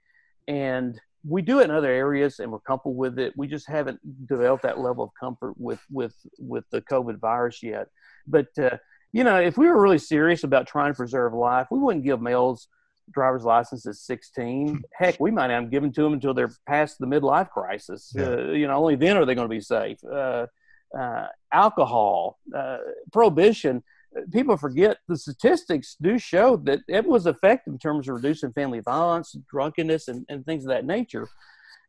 And 0.47 0.99
we 1.25 1.41
do 1.41 1.59
it 1.59 1.65
in 1.65 1.71
other 1.71 1.89
areas, 1.89 2.39
and 2.39 2.51
we're 2.51 2.59
comfortable 2.59 2.95
with 2.95 3.17
it. 3.17 3.33
We 3.37 3.47
just 3.47 3.67
haven't 3.67 3.99
developed 4.27 4.63
that 4.63 4.79
level 4.79 5.05
of 5.05 5.11
comfort 5.19 5.53
with 5.57 5.79
with 5.89 6.15
with 6.37 6.65
the 6.71 6.81
COVID 6.81 7.19
virus 7.19 7.63
yet. 7.63 7.87
But 8.27 8.47
uh, 8.57 8.77
you 9.11 9.23
know, 9.23 9.37
if 9.37 9.57
we 9.57 9.67
were 9.67 9.81
really 9.81 9.99
serious 9.99 10.43
about 10.43 10.67
trying 10.67 10.91
to 10.91 10.97
preserve 10.97 11.33
life, 11.33 11.67
we 11.71 11.79
wouldn't 11.79 12.03
give 12.03 12.21
males 12.21 12.67
driver's 13.11 13.43
license 13.43 13.85
at 13.85 13.95
16. 13.95 14.81
Heck, 14.93 15.19
we 15.19 15.31
might 15.31 15.47
not 15.47 15.69
give 15.69 15.83
them 15.83 15.91
to 15.93 16.01
them 16.03 16.13
until 16.13 16.33
they're 16.33 16.51
past 16.67 16.97
the 16.99 17.05
midlife 17.05 17.49
crisis. 17.49 18.11
Yeah. 18.15 18.29
Uh, 18.29 18.37
you 18.51 18.67
know, 18.67 18.75
only 18.75 18.95
then 18.95 19.17
are 19.17 19.25
they 19.25 19.35
going 19.35 19.47
to 19.47 19.53
be 19.53 19.61
safe. 19.61 19.97
Uh, 20.03 20.47
uh, 20.97 21.27
alcohol, 21.51 22.39
uh, 22.55 22.77
prohibition 23.11 23.83
people 24.31 24.57
forget 24.57 24.97
the 25.07 25.17
statistics 25.17 25.95
do 26.01 26.17
show 26.17 26.57
that 26.57 26.79
it 26.87 27.05
was 27.05 27.25
effective 27.25 27.73
in 27.73 27.79
terms 27.79 28.07
of 28.07 28.15
reducing 28.15 28.53
family 28.53 28.79
violence, 28.79 29.35
drunkenness, 29.49 30.07
and, 30.07 30.25
and 30.29 30.45
things 30.45 30.65
of 30.65 30.69
that 30.69 30.85
nature. 30.85 31.27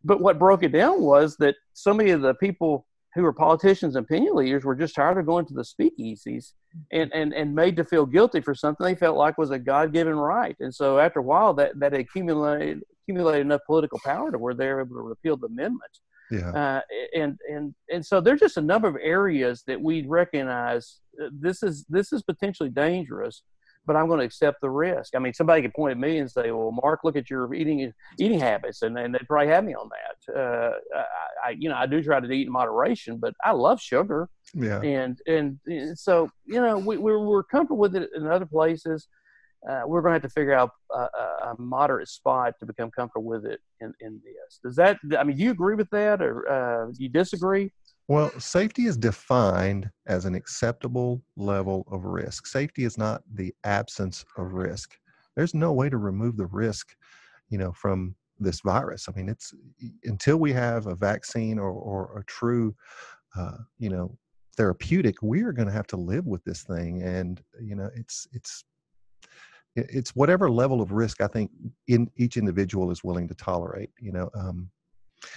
but 0.05 0.21
what 0.21 0.39
broke 0.39 0.63
it 0.63 0.73
down 0.73 1.01
was 1.01 1.37
that 1.39 1.57
so 1.73 1.95
many 1.95 2.11
of 2.11 2.21
the 2.21 2.35
people 2.35 2.87
who 3.15 3.23
were 3.23 3.33
politicians 3.33 3.95
and 3.95 4.05
opinion 4.05 4.35
leaders 4.35 4.65
were 4.65 4.75
just 4.75 4.95
tired 4.95 5.19
of 5.19 5.27
going 5.27 5.47
to 5.47 5.55
the 5.55 5.63
speakeasies 5.63 6.53
and, 6.91 7.13
and, 7.15 7.33
and 7.33 7.55
made 7.55 7.77
to 7.77 7.85
feel 7.85 8.05
guilty 8.05 8.41
for 8.41 8.55
something 8.55 8.85
they 8.85 8.95
felt 8.95 9.17
like 9.17 9.39
was 9.39 9.51
a 9.51 9.59
God 9.59 9.93
given 9.93 10.17
right. 10.17 10.57
And 10.59 10.75
so 10.75 10.99
after 10.99 11.21
a 11.21 11.23
while, 11.23 11.55
that, 11.55 11.79
that 11.79 11.95
accumulated, 11.95 12.83
accumulated 13.03 13.43
enough 13.43 13.61
political 13.67 14.01
power 14.05 14.33
to 14.33 14.39
where 14.39 14.55
they 14.55 14.67
were 14.67 14.81
able 14.81 14.97
to 14.97 15.03
repeal 15.03 15.37
the 15.37 15.47
amendment. 15.47 15.99
Yeah. 16.31 16.51
Uh, 16.51 16.81
and, 17.15 17.39
and, 17.51 17.75
and 17.91 18.05
so 18.05 18.21
there's 18.21 18.41
just 18.41 18.57
a 18.57 18.63
number 18.63 18.89
of 18.89 18.97
areas 19.01 19.63
that 19.67 19.81
we 19.81 20.07
recognize 20.07 21.01
uh, 21.23 21.29
this 21.33 21.63
is, 21.63 21.85
this 21.89 22.13
is 22.13 22.23
potentially 22.23 22.71
dangerous 22.71 23.43
but 23.87 23.97
I'm 23.97 24.07
going 24.07 24.21
to 24.21 24.25
accept 24.25 24.61
the 24.61 24.71
risk. 24.71 25.15
I 25.15 25.19
mean, 25.19 25.35
somebody 25.35 25.63
could 25.63 25.75
point 25.75 25.93
at 25.93 25.99
me 25.99 26.19
and 26.19 26.31
say, 26.31 26.51
"Well, 26.51 26.73
Mark, 26.73 27.01
look 27.05 27.17
at 27.17 27.29
your 27.29 27.53
eating 27.55 27.93
eating 28.19 28.41
habits," 28.41 28.83
and, 28.83 28.99
and 28.99 29.15
they'd 29.15 29.27
probably 29.29 29.49
have 29.49 29.65
me 29.65 29.75
on 29.75 29.89
that. 29.89 30.35
Uh, 30.35 30.73
I, 31.45 31.51
you 31.51 31.69
know, 31.69 31.77
I 31.77 31.87
do 31.87 32.03
try 32.03 32.21
to 32.21 32.31
eat 32.31 32.47
in 32.47 32.53
moderation, 32.53 33.19
but 33.19 33.35
I 33.45 33.53
love 33.53 33.81
sugar. 33.81 34.29
Yeah. 34.55 34.81
And 34.81 35.19
and, 35.27 35.59
and 35.67 35.99
so 35.99 36.31
you 36.47 36.61
know, 36.61 36.79
we, 36.79 36.97
we're 36.97 37.19
we're 37.19 37.43
comfortable 37.43 37.79
with 37.81 37.97
it 37.97 38.11
in 38.15 38.27
other 38.27 38.47
places. 38.47 39.09
Uh, 39.69 39.83
we're 39.87 40.03
going 40.03 40.11
to 40.11 40.17
have 40.17 40.23
to 40.23 40.29
figure 40.29 40.53
out 40.53 40.71
a, 40.93 40.99
a, 40.99 41.55
moderate 41.59 42.09
spot 42.09 42.53
to 42.61 42.67
become 42.67 42.91
comfortable 42.91 43.25
with 43.25 43.47
it 43.47 43.61
in, 43.81 43.95
in 44.01 44.21
this. 44.23 44.61
Does 44.63 44.77
that? 44.77 44.99
I 45.19 45.25
mean, 45.25 45.37
do 45.37 45.43
you 45.43 45.53
agree 45.53 45.75
with 45.75 45.89
that, 45.91 46.21
or 46.21 46.49
uh, 46.51 46.93
you 46.99 47.09
disagree? 47.09 47.73
Well, 48.07 48.31
safety 48.39 48.85
is 48.85 48.99
defined 48.99 49.91
as 50.07 50.27
an 50.27 50.35
acceptable 50.35 51.23
level 51.37 51.87
of 51.91 52.05
risk. 52.05 52.47
Safety 52.47 52.85
is 52.85 52.99
not 52.99 53.23
the 53.33 53.55
absence 53.65 54.27
of 54.37 54.53
risk. 54.53 54.99
There's 55.37 55.55
no 55.55 55.73
way 55.73 55.89
to 55.89 55.97
remove 55.97 56.37
the 56.37 56.47
risk, 56.47 56.95
you 57.49 57.57
know, 57.57 57.73
from 57.73 58.15
this 58.39 58.61
virus. 58.61 59.09
I 59.09 59.13
mean, 59.17 59.31
it's 59.31 59.55
until 60.05 60.37
we 60.37 60.53
have 60.53 60.87
a 60.87 60.95
vaccine 60.95 61.59
or, 61.59 61.71
or 61.71 62.19
a 62.19 62.25
true, 62.25 62.75
uh, 63.37 63.59
you 63.79 63.89
know, 63.89 64.19
therapeutic, 64.57 65.23
we 65.23 65.43
are 65.43 65.53
going 65.53 65.69
to 65.69 65.75
have 65.75 65.87
to 65.89 65.97
live 65.97 66.27
with 66.27 66.45
this 66.45 66.63
thing. 66.63 67.03
And 67.03 67.43
you 67.61 67.75
know, 67.75 67.91
it's 67.95 68.27
it's 68.33 68.65
it's 69.77 70.15
whatever 70.15 70.51
level 70.51 70.81
of 70.81 70.93
risk 70.93 71.21
I 71.21 71.27
think 71.27 71.51
in 71.89 72.11
each 72.17 72.37
individual 72.37 72.91
is 72.91 73.03
willing 73.03 73.29
to 73.29 73.35
tolerate. 73.35 73.91
You 74.01 74.13
know, 74.13 74.31
um, 74.35 74.71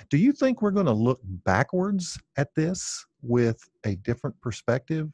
do 0.09 0.17
you 0.17 0.31
think 0.31 0.61
we're 0.61 0.71
going 0.71 0.85
to 0.85 0.93
look 0.93 1.19
backwards 1.23 2.19
at 2.37 2.53
this 2.55 3.05
with 3.21 3.59
a 3.85 3.95
different 3.97 4.39
perspective? 4.41 5.09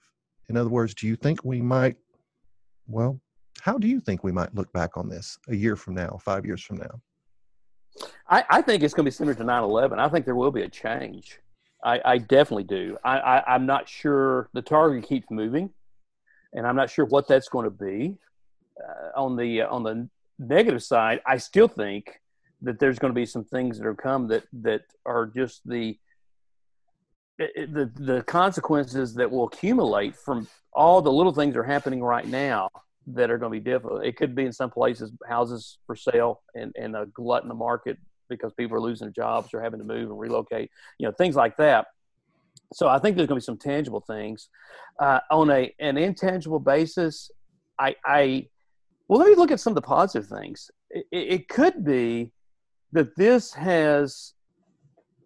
In 0.50 0.58
other 0.58 0.70
words, 0.70 0.94
do 0.94 1.08
you 1.08 1.16
think 1.16 1.44
we 1.44 1.62
might, 1.62 1.96
well, 2.88 3.20
how 3.62 3.78
do 3.78 3.88
you 3.88 4.00
think 4.00 4.24
we 4.24 4.32
might 4.32 4.54
look 4.56 4.72
back 4.74 4.98
on 4.98 5.10
this 5.10 5.38
a 5.48 5.56
year 5.56 5.76
from 5.76 5.94
now, 5.94 6.18
five 6.20 6.46
years 6.46 6.62
from 6.62 6.78
now? 6.78 7.02
I, 8.28 8.44
I 8.50 8.62
think 8.62 8.84
it's 8.84 8.94
going 8.94 9.06
to 9.06 9.12
be 9.12 9.16
similar 9.16 9.36
to 9.36 9.44
9 9.44 9.64
11. 9.64 10.00
I 10.00 10.10
think 10.10 10.26
there 10.26 10.36
will 10.36 10.52
be 10.52 10.64
a 10.64 10.70
change. 10.70 11.40
I, 11.84 12.00
I 12.06 12.18
definitely 12.18 12.64
do. 12.64 12.98
I, 13.04 13.44
I'm 13.46 13.66
not 13.66 13.90
sure 13.90 14.50
the 14.54 14.62
target 14.62 15.04
keeps 15.04 15.28
moving, 15.30 15.70
and 16.54 16.66
I'm 16.66 16.76
not 16.76 16.90
sure 16.90 17.06
what 17.06 17.28
that's 17.28 17.50
going 17.50 17.66
to 17.66 17.70
be. 17.70 18.18
Uh, 18.82 19.20
on 19.20 19.36
the 19.36 19.62
uh, 19.62 19.70
on 19.70 19.84
the 19.84 20.10
negative 20.40 20.84
side, 20.84 21.22
I 21.26 21.38
still 21.38 21.68
think 21.68 22.20
that 22.62 22.80
there's 22.80 22.98
going 22.98 23.14
to 23.14 23.16
be 23.16 23.26
some 23.26 23.44
things 23.44 23.78
that 23.78 23.86
are 23.86 23.96
come 23.96 24.28
that 24.30 24.44
that 24.62 24.82
are 25.06 25.28
just 25.28 25.62
the 25.68 25.98
the 27.38 27.92
the 27.96 28.24
consequences 28.24 29.14
that 29.16 29.30
will 29.30 29.46
accumulate 29.46 30.16
from 30.16 30.48
all 30.74 31.02
the 31.02 31.12
little 31.12 31.34
things 31.34 31.54
that 31.54 31.60
are 31.60 31.64
happening 31.64 32.02
right 32.02 32.28
now 32.28 32.70
that 33.08 33.30
are 33.30 33.38
going 33.38 33.52
to 33.52 33.60
be 33.60 33.64
difficult. 33.64 34.06
It 34.06 34.16
could 34.16 34.34
be 34.34 34.46
in 34.46 34.54
some 34.54 34.72
places 34.72 35.12
houses 35.28 35.78
for 35.86 35.96
sale 35.96 36.42
and, 36.56 36.74
and 36.80 36.96
a 36.96 37.06
glut 37.08 37.44
in 37.44 37.50
the 37.50 37.56
market 37.56 37.98
because 38.30 38.54
people 38.54 38.78
are 38.78 38.82
losing 38.82 39.06
their 39.06 39.12
jobs 39.12 39.54
or 39.54 39.62
having 39.62 39.80
to 39.80 39.86
move 39.86 40.10
and 40.10 40.20
relocate, 40.20 40.72
you 40.98 41.06
know, 41.06 41.12
things 41.12 41.36
like 41.36 41.58
that. 41.58 41.88
So 42.74 42.88
I 42.88 43.00
think 43.00 43.16
there's 43.16 43.28
going 43.28 43.40
to 43.40 43.44
be 43.44 43.46
some 43.46 43.58
tangible 43.58 44.02
things 44.02 44.50
uh, 45.00 45.20
on 45.30 45.50
a 45.52 45.74
an 45.80 45.98
intangible 45.98 46.60
basis. 46.60 47.30
I, 47.78 47.96
I 48.06 48.48
well, 49.08 49.20
let 49.20 49.30
me 49.30 49.36
look 49.36 49.52
at 49.52 49.60
some 49.60 49.72
of 49.72 49.76
the 49.76 49.82
positive 49.82 50.28
things. 50.30 50.72
It, 50.90 51.06
it 51.12 51.48
could 51.50 51.84
be 51.84 52.32
that 52.92 53.16
this 53.16 53.54
has, 53.54 54.34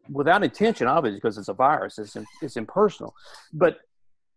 without 0.09 0.43
intention, 0.43 0.87
obviously, 0.87 1.17
because 1.17 1.37
it's 1.37 1.49
a 1.49 1.53
virus, 1.53 1.99
it's, 1.99 2.17
it's 2.41 2.57
impersonal, 2.57 3.13
but 3.53 3.79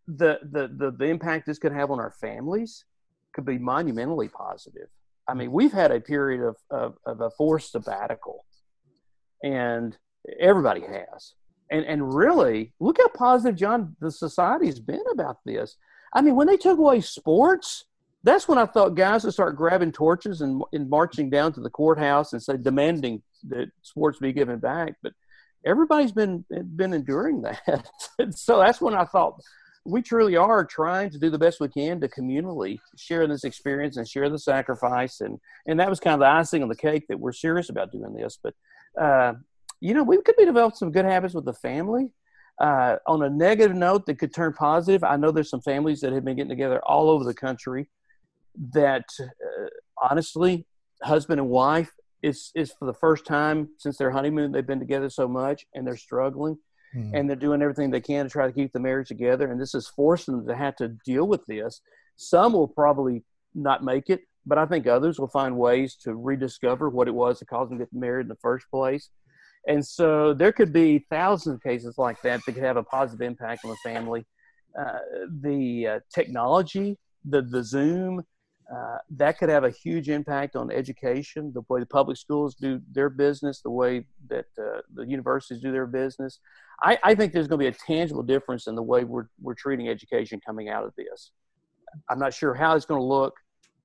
the, 0.06 0.40
the, 0.50 0.68
the, 0.76 0.90
the 0.90 1.04
impact 1.04 1.47
this 1.47 1.59
could 1.59 1.73
have 1.73 1.90
on 1.90 2.00
our 2.00 2.11
families 2.11 2.85
could 3.32 3.44
be 3.44 3.59
monumentally 3.59 4.28
positive. 4.28 4.88
I 5.28 5.35
mean, 5.35 5.52
we've 5.52 5.73
had 5.73 5.92
a 5.92 6.00
period 6.00 6.42
of, 6.42 6.56
of, 6.70 6.97
of 7.06 7.20
a 7.20 7.30
forced 7.30 7.73
sabbatical, 7.73 8.44
and 9.44 9.97
everybody 10.40 10.80
has. 10.80 11.35
And, 11.70 11.85
and 11.85 12.12
really, 12.12 12.73
look 12.80 12.99
how 12.99 13.09
positive, 13.09 13.56
John, 13.56 13.94
the 14.00 14.11
society's 14.11 14.80
been 14.80 15.04
about 15.12 15.38
this. 15.47 15.76
I 16.12 16.20
mean, 16.20 16.35
when 16.35 16.49
they 16.49 16.56
took 16.56 16.78
away 16.78 17.00
sports, 17.00 17.85
that's 18.23 18.47
when 18.49 18.59
I 18.59 18.67
thought 18.67 18.91
guys 18.91 19.25
would 19.25 19.33
start 19.33 19.57
grabbing 19.57 19.93
torches 19.93 20.43
and, 20.43 20.62
and 20.73 20.91
marching 20.91 21.31
down 21.31 21.53
to 21.55 21.61
the 21.61 21.71
courthouse 21.71 22.33
and 22.33 22.43
say 22.43 22.57
demanding 22.57 23.23
that 23.49 23.71
sports 23.83 24.19
be 24.19 24.33
given 24.33 24.59
back. 24.59 24.95
But 25.03 25.12
everybody's 25.65 26.12
been 26.12 26.45
been 26.77 26.93
enduring 26.93 27.43
that. 27.43 27.89
so 28.31 28.59
that's 28.59 28.81
when 28.81 28.95
I 28.95 29.05
thought 29.05 29.41
we 29.87 30.03
truly 30.03 30.37
are 30.37 30.65
trying 30.65 31.09
to 31.11 31.19
do 31.19 31.31
the 31.31 31.39
best 31.39 31.61
we 31.61 31.69
can 31.69 32.00
to 32.00 32.09
communally 32.09 32.79
share 32.99 33.27
this 33.27 33.45
experience 33.45 33.97
and 33.97 34.07
share 34.07 34.29
the 34.29 34.39
sacrifice 34.39 35.23
and 35.23 35.39
and 35.67 35.81
that 35.81 35.89
was 35.89 36.00
kind 36.00 36.15
of 36.15 36.21
the 36.21 36.27
icing 36.27 36.62
on 36.62 36.69
the 36.69 36.77
cake 36.77 37.07
that 37.09 37.19
we're 37.19 37.33
serious 37.33 37.71
about 37.71 37.93
doing 37.93 38.12
this. 38.12 38.39
But 38.43 38.55
uh, 39.00 39.35
you 39.81 39.95
know, 39.95 40.03
we 40.03 40.21
could 40.21 40.37
be 40.37 40.45
developing 40.45 40.77
some 40.77 40.93
good 40.93 41.07
habits 41.07 41.35
with 41.35 41.47
the 41.47 41.55
family. 41.55 42.12
Uh, 42.61 42.97
on 43.07 43.23
a 43.23 43.31
negative 43.31 43.75
note 43.75 44.05
that 44.05 44.19
could 44.19 44.35
turn 44.35 44.53
positive, 44.53 45.03
I 45.03 45.17
know 45.17 45.31
there's 45.31 45.49
some 45.49 45.62
families 45.62 46.03
that 46.03 46.12
have 46.12 46.27
been 46.27 46.37
getting 46.37 46.50
together 46.50 46.79
all 46.85 47.09
over 47.09 47.25
the 47.25 47.33
country 47.33 47.89
that 48.73 49.04
uh, 49.21 49.66
honestly, 50.00 50.66
husband 51.02 51.40
and 51.40 51.49
wife, 51.49 51.90
is 52.23 52.50
is 52.54 52.73
for 52.78 52.85
the 52.85 52.95
first 52.95 53.25
time 53.25 53.69
since 53.78 53.97
their 53.97 54.11
honeymoon 54.11 54.52
they've 54.52 54.66
been 54.66 54.78
together 54.78 55.09
so 55.09 55.26
much 55.26 55.64
and 55.75 55.87
they're 55.87 55.97
struggling 55.97 56.59
mm. 56.95 57.11
and 57.14 57.28
they're 57.28 57.37
doing 57.37 57.62
everything 57.62 57.90
they 57.90 58.00
can 58.00 58.26
to 58.26 58.30
try 58.30 58.47
to 58.47 58.52
keep 58.52 58.73
the 58.73 58.80
marriage 58.80 59.09
together. 59.09 59.50
And 59.50 59.61
this 59.61 59.75
is 59.75 59.88
forcing 59.88 60.37
them 60.37 60.47
to 60.47 60.54
have 60.57 60.76
to 60.76 60.88
deal 61.04 61.26
with 61.26 61.45
this. 61.47 61.80
Some 62.16 62.52
will 62.52 62.69
probably 62.69 63.25
not 63.54 63.83
make 63.83 64.11
it 64.11 64.21
but 64.47 64.59
i 64.59 64.64
think 64.64 64.87
others 64.87 65.19
will 65.19 65.28
find 65.28 65.57
ways 65.57 65.97
to 65.97 66.14
rediscover 66.14 66.88
what 66.88 67.09
it 67.09 67.14
was 67.14 67.38
that 67.38 67.49
caused 67.49 67.71
them 67.71 67.78
to 67.78 67.85
get 67.85 67.92
married 67.92 68.23
in 68.23 68.28
the 68.28 68.37
first 68.37 68.66
place. 68.71 69.11
And 69.69 69.85
so 69.85 70.33
there 70.33 70.52
could 70.52 70.73
be 70.73 71.04
thousands 71.11 71.57
of 71.57 71.62
cases 71.62 71.99
like 71.99 72.23
that 72.23 72.40
that 72.47 72.52
could 72.52 72.64
have 72.64 72.78
a 72.78 72.83
positive 72.83 73.21
impact 73.21 73.62
on 73.64 73.71
the 73.71 73.76
family. 73.85 74.25
Uh, 74.78 74.99
the 75.42 75.87
uh, 75.87 76.00
technology 76.14 76.97
the 77.28 77.42
the 77.42 77.62
zoom 77.62 78.23
uh, 78.73 78.99
that 79.11 79.37
could 79.39 79.49
have 79.49 79.65
a 79.65 79.71
huge 79.71 80.09
impact 80.09 80.55
on 80.55 80.71
education, 80.71 81.53
the 81.53 81.62
way 81.69 81.81
the 81.81 81.87
public 81.87 82.17
schools 82.17 82.55
do 82.55 82.81
their 82.93 83.11
business, 83.11 83.61
the 83.62 83.71
way 83.71 84.05
that 84.29 84.47
uh, 84.59 84.81
the 84.95 85.05
universities 85.05 85.61
do 85.61 85.73
their 85.73 85.87
business. 85.87 86.39
I, 86.83 86.97
I 87.03 87.15
think 87.17 87.33
there's 87.33 87.49
going 87.49 87.59
to 87.59 87.71
be 87.71 87.77
a 87.77 87.87
tangible 87.87 88.23
difference 88.23 88.69
in 88.69 88.77
the 88.77 88.83
way 88.83 89.03
we're, 89.03 89.27
we're 89.41 89.55
treating 89.55 89.89
education 89.89 90.41
coming 90.45 90.69
out 90.69 90.85
of 90.85 90.95
this. 90.97 91.33
I'm 92.09 92.21
not 92.21 92.33
sure 92.33 92.55
how 92.55 92.77
it's 92.77 92.87
going 92.87 93.00
to 93.00 93.05
look, 93.05 93.35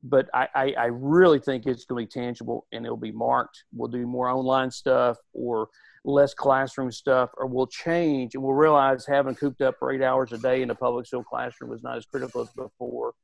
but 0.04 0.30
I, 0.36 0.48
I, 0.54 0.74
I 0.78 0.86
really 0.86 1.40
think 1.40 1.66
it's 1.66 1.86
going 1.86 2.06
to 2.06 2.08
be 2.08 2.22
tangible 2.22 2.68
and 2.72 2.86
it'll 2.86 2.96
be 2.96 3.12
marked. 3.12 3.64
We'll 3.74 3.90
do 3.90 4.06
more 4.06 4.30
online 4.30 4.70
stuff 4.70 5.18
or 5.34 5.70
less 6.04 6.36
classroom 6.36 6.92
stuff, 6.92 7.32
or 7.38 7.48
we'll 7.48 7.66
change 7.66 8.36
and 8.36 8.44
we'll 8.44 8.54
realize 8.54 9.08
having 9.08 9.34
cooped 9.34 9.62
up 9.62 9.78
for 9.80 9.92
eight 9.92 10.04
hours 10.04 10.32
a 10.32 10.38
day 10.38 10.62
in 10.62 10.70
a 10.70 10.76
public 10.76 11.08
school 11.08 11.24
classroom 11.24 11.72
was 11.72 11.82
not 11.82 11.98
as 11.98 12.06
critical 12.06 12.42
as 12.42 12.50
before 12.52 13.16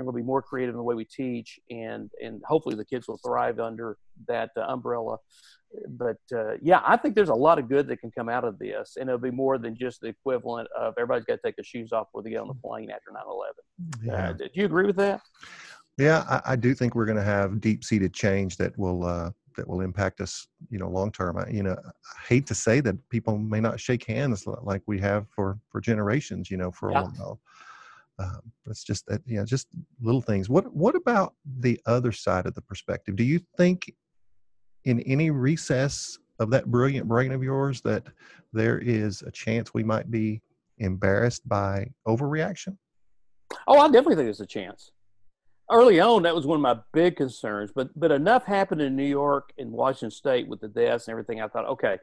and 0.00 0.06
we'll 0.06 0.14
be 0.14 0.22
more 0.22 0.42
creative 0.42 0.74
in 0.74 0.78
the 0.78 0.82
way 0.82 0.94
we 0.94 1.04
teach 1.04 1.60
and 1.70 2.10
and 2.22 2.42
hopefully 2.46 2.74
the 2.74 2.84
kids 2.84 3.06
will 3.06 3.18
thrive 3.18 3.60
under 3.60 3.98
that 4.26 4.50
uh, 4.56 4.62
umbrella. 4.62 5.18
But 5.88 6.18
uh, 6.34 6.54
yeah 6.60 6.80
i 6.84 6.96
think 6.96 7.14
there's 7.14 7.28
a 7.28 7.34
lot 7.34 7.60
of 7.60 7.68
good 7.68 7.86
that 7.86 7.98
can 7.98 8.10
come 8.10 8.28
out 8.28 8.42
of 8.42 8.58
this 8.58 8.96
and 8.98 9.08
it'll 9.08 9.20
be 9.20 9.30
more 9.30 9.56
than 9.56 9.76
just 9.76 10.00
the 10.00 10.08
equivalent 10.08 10.68
of 10.76 10.94
everybody's 10.98 11.24
got 11.26 11.34
to 11.34 11.40
take 11.44 11.54
their 11.54 11.64
shoes 11.64 11.92
off 11.92 12.08
before 12.08 12.24
they 12.24 12.30
get 12.30 12.40
on 12.40 12.48
the 12.48 12.54
plane 12.54 12.90
after 12.90 13.12
9-11 13.12 13.44
yeah. 14.02 14.30
Uh, 14.30 14.32
did 14.32 14.50
you 14.54 14.64
agree 14.64 14.84
with 14.84 14.96
that? 14.96 15.20
Yeah 15.96 16.24
i, 16.28 16.52
I 16.52 16.56
do 16.56 16.74
think 16.74 16.96
we're 16.96 17.06
going 17.06 17.18
to 17.18 17.22
have 17.22 17.60
deep-seated 17.60 18.12
change 18.12 18.56
that 18.56 18.76
will 18.76 19.04
uh, 19.04 19.30
that 19.56 19.68
will 19.68 19.80
impact 19.80 20.20
us 20.20 20.48
you 20.70 20.78
know 20.80 20.88
long 20.88 21.12
term. 21.12 21.38
I, 21.38 21.48
you 21.48 21.62
know 21.62 21.76
i 21.84 22.26
hate 22.26 22.46
to 22.46 22.54
say 22.54 22.80
that 22.80 22.96
people 23.10 23.38
may 23.38 23.60
not 23.60 23.78
shake 23.78 24.04
hands 24.04 24.44
like 24.62 24.82
we 24.86 24.98
have 25.00 25.28
for 25.28 25.58
for 25.70 25.80
generations 25.80 26.50
you 26.50 26.56
know 26.56 26.72
for 26.72 26.90
yeah. 26.90 27.02
a 27.02 27.04
while 27.04 27.40
um, 28.20 28.40
it's 28.66 28.84
just 28.84 29.06
that 29.06 29.22
you 29.24 29.36
know 29.36 29.44
just 29.44 29.68
little 30.00 30.20
things 30.20 30.48
what 30.48 30.72
what 30.74 30.94
about 30.94 31.34
the 31.60 31.80
other 31.86 32.12
side 32.12 32.46
of 32.46 32.54
the 32.54 32.62
perspective 32.62 33.16
do 33.16 33.24
you 33.24 33.40
think 33.56 33.92
in 34.84 35.00
any 35.00 35.30
recess 35.30 36.18
of 36.38 36.50
that 36.50 36.66
brilliant 36.66 37.08
brain 37.08 37.32
of 37.32 37.42
yours 37.42 37.80
that 37.80 38.04
there 38.52 38.78
is 38.78 39.22
a 39.22 39.30
chance 39.30 39.72
we 39.72 39.82
might 39.82 40.10
be 40.10 40.40
embarrassed 40.78 41.48
by 41.48 41.88
overreaction 42.06 42.76
oh 43.66 43.78
i 43.78 43.86
definitely 43.86 44.16
think 44.16 44.26
there's 44.26 44.40
a 44.40 44.46
chance 44.46 44.92
early 45.70 46.00
on, 46.00 46.24
that 46.24 46.34
was 46.34 46.46
one 46.46 46.56
of 46.56 46.62
my 46.62 46.76
big 46.92 47.16
concerns. 47.16 47.70
But 47.72 47.88
but 47.98 48.10
enough 48.10 48.44
happened 48.44 48.82
in 48.82 48.96
New 48.96 49.04
York 49.04 49.52
and 49.56 49.70
Washington 49.70 50.10
State 50.10 50.48
with 50.48 50.60
the 50.60 50.66
deaths 50.66 51.06
and 51.06 51.12
everything. 51.12 51.40
I 51.40 51.46
thought, 51.46 51.66
okay, 51.66 51.98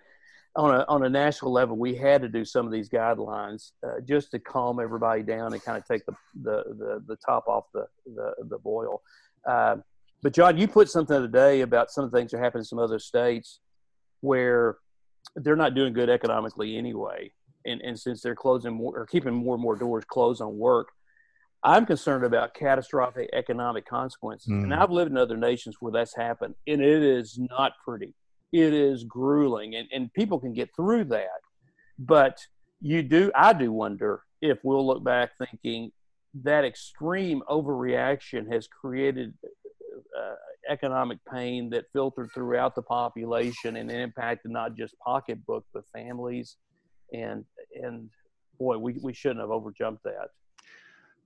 on 0.57 0.73
a 0.73 0.85
on 0.87 1.03
a 1.03 1.09
national 1.09 1.51
level, 1.51 1.77
we 1.77 1.95
had 1.95 2.21
to 2.23 2.27
do 2.27 2.43
some 2.43 2.65
of 2.65 2.71
these 2.71 2.89
guidelines 2.89 3.71
uh, 3.85 4.01
just 4.03 4.31
to 4.31 4.39
calm 4.39 4.79
everybody 4.79 5.21
down 5.21 5.53
and 5.53 5.63
kind 5.63 5.77
of 5.77 5.85
take 5.85 6.05
the 6.05 6.13
the 6.41 6.63
the, 6.77 7.03
the 7.07 7.15
top 7.17 7.47
off 7.47 7.65
the 7.73 7.85
the, 8.15 8.33
the 8.49 8.57
boil. 8.57 9.01
Uh, 9.47 9.77
but 10.23 10.33
John, 10.33 10.57
you 10.57 10.67
put 10.67 10.89
something 10.89 11.21
today 11.21 11.61
about 11.61 11.91
some 11.91 12.03
of 12.03 12.11
the 12.11 12.17
things 12.17 12.31
that 12.31 12.39
happen 12.39 12.59
in 12.59 12.65
some 12.65 12.79
other 12.79 12.97
states 12.97 13.59
where 14.21 14.77
they're 15.35 15.55
not 15.55 15.75
doing 15.75 15.93
good 15.93 16.09
economically 16.09 16.75
anyway, 16.75 17.31
and 17.65 17.79
and 17.81 17.97
since 17.97 18.21
they're 18.21 18.35
closing 18.35 18.73
more 18.73 18.97
or 18.97 19.05
keeping 19.05 19.35
more 19.35 19.53
and 19.53 19.61
more 19.61 19.75
doors 19.75 20.05
closed 20.05 20.41
on 20.41 20.57
work, 20.57 20.87
I'm 21.63 21.85
concerned 21.85 22.25
about 22.25 22.55
catastrophic 22.55 23.29
economic 23.31 23.85
consequences. 23.85 24.49
Mm. 24.49 24.63
And 24.63 24.73
I've 24.73 24.89
lived 24.89 25.11
in 25.11 25.17
other 25.17 25.37
nations 25.37 25.77
where 25.79 25.91
that's 25.91 26.15
happened, 26.15 26.55
and 26.65 26.81
it 26.81 27.03
is 27.03 27.37
not 27.37 27.73
pretty 27.85 28.15
it 28.51 28.73
is 28.73 29.03
grueling 29.03 29.75
and, 29.75 29.87
and 29.91 30.13
people 30.13 30.39
can 30.39 30.53
get 30.53 30.69
through 30.75 31.05
that. 31.05 31.41
But 31.99 32.39
you 32.79 33.01
do 33.01 33.31
i 33.35 33.53
do 33.53 33.71
wonder 33.71 34.21
if 34.41 34.59
we'll 34.63 34.85
look 34.85 35.03
back 35.03 35.31
thinking 35.39 35.91
that 36.43 36.63
extreme 36.63 37.41
overreaction 37.49 38.51
has 38.51 38.67
created 38.67 39.33
uh, 40.17 40.35
economic 40.69 41.17
pain 41.31 41.69
that 41.71 41.85
filtered 41.93 42.29
throughout 42.33 42.75
the 42.75 42.81
population 42.81 43.77
and 43.77 43.89
impacted 43.89 44.51
not 44.51 44.75
just 44.75 44.93
pocketbook 44.99 45.65
but 45.73 45.83
families. 45.93 46.57
And 47.13 47.45
and 47.81 48.09
boy 48.59 48.77
we, 48.77 48.93
we 49.01 49.13
shouldn't 49.13 49.39
have 49.39 49.49
overjumped 49.49 50.03
that. 50.03 50.29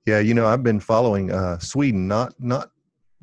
Yeah 0.05 0.19
you 0.19 0.33
know 0.33 0.47
i've 0.47 0.63
been 0.63 0.79
following 0.79 1.31
uh, 1.31 1.59
sweden 1.59 2.07
not 2.07 2.33
not 2.39 2.71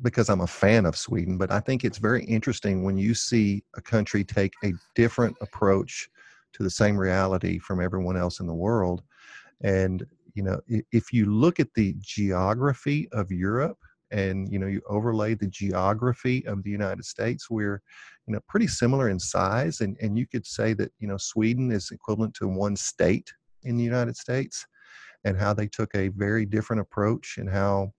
because 0.01 0.29
I'm 0.29 0.41
a 0.41 0.47
fan 0.47 0.85
of 0.85 0.95
Sweden, 0.95 1.37
but 1.37 1.51
I 1.51 1.59
think 1.59 1.83
it's 1.83 1.97
very 1.97 2.23
interesting 2.25 2.83
when 2.83 2.97
you 2.97 3.13
see 3.13 3.63
a 3.75 3.81
country 3.81 4.23
take 4.23 4.53
a 4.63 4.73
different 4.95 5.35
approach 5.41 6.09
to 6.53 6.63
the 6.63 6.69
same 6.69 6.97
reality 6.97 7.59
from 7.59 7.81
everyone 7.81 8.17
else 8.17 8.39
in 8.39 8.47
the 8.47 8.53
world. 8.53 9.03
And, 9.61 10.05
you 10.33 10.43
know, 10.43 10.61
if 10.67 11.11
you 11.11 11.25
look 11.25 11.59
at 11.59 11.73
the 11.73 11.95
geography 11.99 13.09
of 13.11 13.31
Europe 13.31 13.77
and, 14.11 14.51
you 14.51 14.57
know, 14.57 14.67
you 14.67 14.81
overlay 14.87 15.33
the 15.33 15.47
geography 15.47 16.45
of 16.47 16.63
the 16.63 16.71
United 16.71 17.05
States, 17.05 17.49
we're, 17.49 17.81
you 18.25 18.33
know, 18.33 18.39
pretty 18.47 18.67
similar 18.67 19.09
in 19.09 19.19
size. 19.19 19.81
And, 19.81 19.97
and 20.01 20.17
you 20.17 20.25
could 20.25 20.45
say 20.45 20.73
that, 20.73 20.91
you 20.99 21.07
know, 21.07 21.17
Sweden 21.17 21.71
is 21.71 21.91
equivalent 21.91 22.33
to 22.35 22.47
one 22.47 22.75
state 22.75 23.31
in 23.63 23.75
the 23.75 23.83
United 23.83 24.15
States 24.15 24.65
and 25.25 25.37
how 25.37 25.53
they 25.53 25.67
took 25.67 25.93
a 25.93 26.07
very 26.09 26.45
different 26.45 26.81
approach 26.81 27.37
and 27.37 27.49
how 27.49 27.91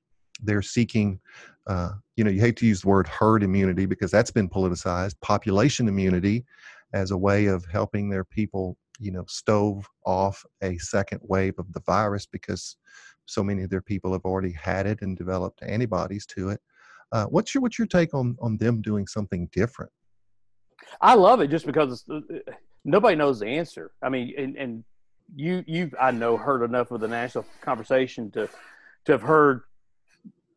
they're 0.42 0.62
seeking 0.62 1.20
uh, 1.66 1.92
you 2.16 2.24
know 2.24 2.30
you 2.30 2.40
hate 2.40 2.56
to 2.56 2.66
use 2.66 2.82
the 2.82 2.88
word 2.88 3.06
herd 3.06 3.42
immunity 3.42 3.86
because 3.86 4.10
that's 4.10 4.30
been 4.30 4.48
politicized 4.48 5.14
population 5.20 5.88
immunity 5.88 6.44
as 6.92 7.10
a 7.10 7.16
way 7.16 7.46
of 7.46 7.64
helping 7.66 8.08
their 8.08 8.24
people 8.24 8.76
you 8.98 9.10
know 9.10 9.24
stove 9.28 9.86
off 10.04 10.44
a 10.62 10.76
second 10.78 11.20
wave 11.22 11.54
of 11.58 11.72
the 11.72 11.80
virus 11.80 12.26
because 12.26 12.76
so 13.26 13.44
many 13.44 13.62
of 13.62 13.70
their 13.70 13.82
people 13.82 14.12
have 14.12 14.24
already 14.24 14.52
had 14.52 14.86
it 14.86 15.02
and 15.02 15.16
developed 15.16 15.62
antibodies 15.62 16.26
to 16.26 16.48
it. 16.48 16.60
Uh, 17.12 17.26
what's 17.26 17.54
your 17.54 17.62
what's 17.62 17.78
your 17.78 17.86
take 17.86 18.14
on 18.14 18.36
on 18.40 18.56
them 18.56 18.82
doing 18.82 19.06
something 19.06 19.48
different? 19.52 19.90
I 21.00 21.14
love 21.14 21.40
it 21.40 21.48
just 21.48 21.66
because 21.66 22.04
uh, 22.10 22.20
nobody 22.84 23.16
knows 23.16 23.40
the 23.40 23.46
answer. 23.46 23.92
I 24.02 24.08
mean 24.08 24.34
and, 24.36 24.56
and 24.56 24.84
you 25.36 25.64
you 25.66 25.90
i 26.00 26.10
know 26.10 26.36
heard 26.36 26.62
enough 26.62 26.90
of 26.90 27.00
the 27.00 27.08
national 27.08 27.44
conversation 27.60 28.30
to 28.32 28.48
to 29.04 29.12
have 29.12 29.22
heard 29.22 29.62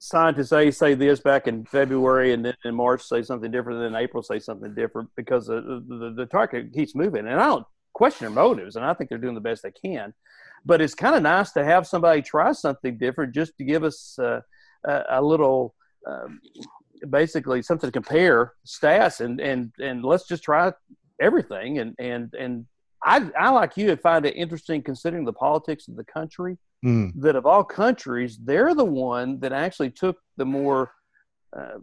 scientists 0.04 0.52
A 0.52 0.70
say 0.70 0.96
this 0.96 1.22
back 1.22 1.48
in 1.48 1.64
February, 1.64 2.34
and 2.34 2.44
then 2.44 2.56
in 2.66 2.76
March 2.76 3.02
say 3.02 3.22
something 3.24 3.50
different, 3.50 3.82
and 3.82 3.96
then 3.96 4.02
April 4.02 4.22
say 4.22 4.38
something 4.38 4.76
different 4.76 5.10
because 5.16 5.48
the, 5.48 5.82
the, 5.88 6.14
the 6.16 6.26
target 6.26 6.74
keeps 6.74 6.94
moving. 6.94 7.26
And 7.26 7.40
I 7.40 7.46
don't 7.46 7.66
question 7.94 8.26
their 8.26 8.36
motives, 8.36 8.76
and 8.76 8.84
I 8.84 8.94
think 8.94 9.10
they're 9.10 9.18
doing 9.18 9.34
the 9.34 9.40
best 9.40 9.64
they 9.64 9.72
can. 9.72 10.14
But 10.66 10.82
it's 10.82 10.94
kind 10.94 11.16
of 11.16 11.24
nice 11.24 11.52
to 11.54 11.64
have 11.64 11.88
somebody 11.88 12.22
try 12.22 12.52
something 12.52 12.98
different 12.98 13.34
just 13.34 13.58
to 13.58 13.64
give 13.64 13.86
us 13.86 14.20
uh, 14.20 14.42
a, 14.86 15.04
a, 15.12 15.22
little, 15.22 15.74
um, 16.06 16.42
basically 17.10 17.62
something 17.62 17.88
to 17.88 17.92
compare 17.92 18.54
stats, 18.68 19.22
and 19.22 19.40
and 19.40 19.72
and 19.82 20.04
let's 20.04 20.28
just 20.28 20.44
try 20.44 20.74
everything. 21.22 21.80
And 21.80 21.96
and 21.98 22.34
and 22.34 22.66
I 23.06 23.30
I 23.38 23.50
like 23.50 23.78
you 23.78 23.92
I 23.92 23.96
find 23.96 24.26
it 24.26 24.36
interesting 24.36 24.82
considering 24.82 25.26
the 25.26 25.34
politics 25.34 25.88
of 25.88 25.96
the 25.96 26.04
country 26.04 26.58
mm. 26.84 27.12
that 27.16 27.36
of 27.36 27.46
all 27.46 27.64
countries, 27.64 28.38
they're 28.44 28.76
the 28.76 28.86
one 28.86 29.40
that 29.40 29.54
actually 29.54 29.92
took 29.92 30.18
the 30.38 30.46
more, 30.46 30.92
uh, 31.58 31.80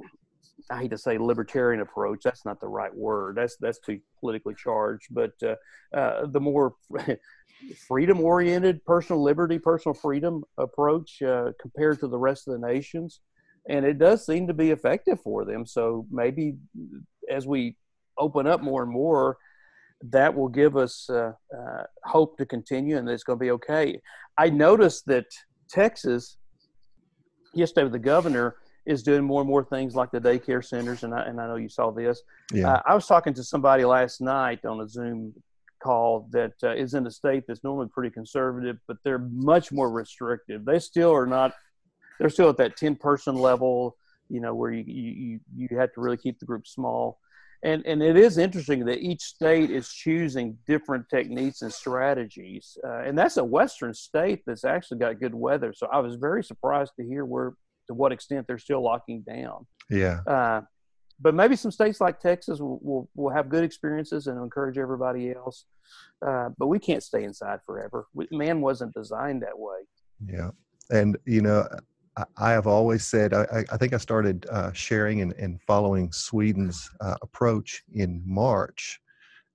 I 0.71 0.83
hate 0.83 0.91
to 0.91 0.99
say 0.99 1.19
libertarian 1.19 1.81
approach. 1.81 2.21
That's 2.25 2.45
not 2.45 2.61
the 2.61 2.69
right 2.69 2.95
word. 2.95 3.37
That's 3.37 3.57
that's 3.61 3.81
too 3.81 4.01
politically 4.21 4.55
charged. 4.55 5.09
But 5.11 5.33
uh, 5.43 5.57
uh, 5.97 6.27
the 6.27 6.41
more 6.41 6.75
freedom 7.89 8.21
oriented, 8.21 8.85
personal 8.85 9.23
liberty, 9.23 9.59
personal 9.59 9.95
freedom 9.95 10.45
approach 10.59 11.23
uh, 11.23 11.53
compared 11.61 12.01
to 12.01 12.09
the 12.09 12.19
rest 12.19 12.49
of 12.49 12.61
the 12.61 12.67
nations, 12.67 13.21
and 13.69 13.85
it 13.85 13.99
does 13.99 14.25
seem 14.25 14.47
to 14.47 14.55
be 14.55 14.71
effective 14.71 15.21
for 15.21 15.45
them. 15.45 15.67
So 15.67 16.07
maybe 16.11 16.57
as 17.31 17.47
we 17.47 17.77
open 18.19 18.47
up 18.47 18.61
more 18.61 18.83
and 18.83 18.93
more 18.93 19.39
that 20.03 20.35
will 20.35 20.49
give 20.49 20.77
us 20.77 21.09
uh, 21.11 21.33
uh, 21.57 21.83
hope 22.05 22.39
to 22.39 22.47
continue 22.47 22.97
and 22.97 23.09
it's 23.09 23.23
going 23.23 23.39
to 23.39 23.45
be 23.45 23.51
okay. 23.51 24.01
I 24.39 24.49
noticed 24.49 25.07
that 25.07 25.27
Texas, 25.69 26.39
yesterday 27.55 27.85
with 27.85 27.93
the 27.93 27.99
governor, 27.99 28.57
is 28.87 29.03
doing 29.03 29.23
more 29.23 29.43
and 29.43 29.51
more 29.51 29.65
things 29.65 29.95
like 29.95 30.11
the 30.11 30.21
daycare 30.21 30.65
centers, 30.65 31.05
and 31.05 31.15
I, 31.15 31.23
and 31.23 31.41
I 31.41 31.47
know 31.47 31.57
you 31.57 31.69
saw 31.69 31.91
this. 31.91 32.23
Yeah. 32.53 32.73
Uh, 32.73 32.83
I 32.87 32.95
was 32.95 33.07
talking 33.07 33.35
to 33.35 33.45
somebody 33.45 33.85
last 33.85 34.21
night 34.21 34.65
on 34.65 34.81
a 34.81 34.89
Zoom 34.89 35.35
call 35.83 36.29
that 36.31 36.53
uh, 36.63 36.75
is 36.75 36.95
in 36.95 37.07
a 37.07 37.11
state 37.11 37.45
that's 37.47 37.63
normally 37.63 37.89
pretty 37.89 38.11
conservative, 38.11 38.79
but 38.89 38.97
they're 39.05 39.19
much 39.19 39.71
more 39.71 39.91
restrictive. 39.91 40.65
They 40.65 40.79
still 40.79 41.13
are 41.13 41.27
not. 41.27 41.53
They're 42.19 42.31
still 42.31 42.49
at 42.51 42.57
that 42.57 42.77
ten 42.77 42.97
person 42.97 43.35
level, 43.35 43.97
you 44.29 44.41
know, 44.41 44.55
where 44.55 44.73
you 44.73 44.85
you 44.87 45.41
you 45.55 45.79
have 45.79 45.93
to 45.95 46.01
really 46.01 46.17
keep 46.17 46.39
the 46.39 46.47
group 46.47 46.67
small 46.67 47.19
and 47.63 47.85
and 47.87 48.03
it 48.03 48.17
is 48.17 48.39
interesting 48.39 48.85
that 48.87 48.99
each 48.99 49.23
state 49.23 49.71
is 49.71 49.93
choosing 49.93 50.57
different 50.67 51.09
techniques 51.09 51.63
and 51.63 51.73
strategies 51.73 52.79
uh, 52.85 53.01
and 53.01 53.19
that's 53.19 53.37
a 53.37 53.45
western 53.45 53.93
state 53.93 54.43
that's 54.47 54.65
actually 54.65 54.99
got 54.99 55.21
good 55.21 55.35
weather. 55.35 55.73
So 55.75 55.87
i 55.93 55.99
was 55.99 56.17
very 56.17 56.43
surprised 56.43 56.93
to 56.99 57.07
hear 57.07 57.25
where 57.25 57.55
to 57.87 57.95
what 57.95 58.13
extent 58.13 58.47
they're 58.47 58.59
still 58.59 58.83
locking 58.83 59.23
down. 59.23 59.67
Yeah. 59.91 60.21
Uh, 60.27 60.61
but 61.21 61.35
maybe 61.35 61.57
some 61.57 61.71
states 61.71 62.01
like 62.01 62.21
texas 62.21 62.61
will, 62.61 62.79
will, 62.83 63.09
will 63.15 63.31
have 63.31 63.49
good 63.49 63.65
experiences 63.65 64.27
and 64.27 64.41
encourage 64.43 64.79
everybody 64.79 65.33
else. 65.33 65.65
Uh, 66.27 66.51
but 66.57 66.69
we 66.69 66.79
can't 66.79 67.03
stay 67.03 67.25
inside 67.25 67.61
forever. 67.67 68.07
Man 68.31 68.61
wasn't 68.61 68.95
designed 68.95 69.43
that 69.43 69.59
way. 69.59 69.81
Yeah. 70.27 70.51
And 70.91 71.19
you 71.25 71.41
know 71.41 71.69
I 72.37 72.51
have 72.51 72.67
always 72.67 73.07
said, 73.07 73.33
I, 73.33 73.65
I 73.71 73.77
think 73.77 73.93
I 73.93 73.99
started 73.99 74.47
uh, 74.51 74.73
sharing 74.73 75.21
and, 75.21 75.33
and, 75.35 75.61
following 75.63 76.11
Sweden's 76.13 76.91
uh, 77.01 77.15
approach 77.23 77.83
in 77.93 78.23
March 78.27 79.01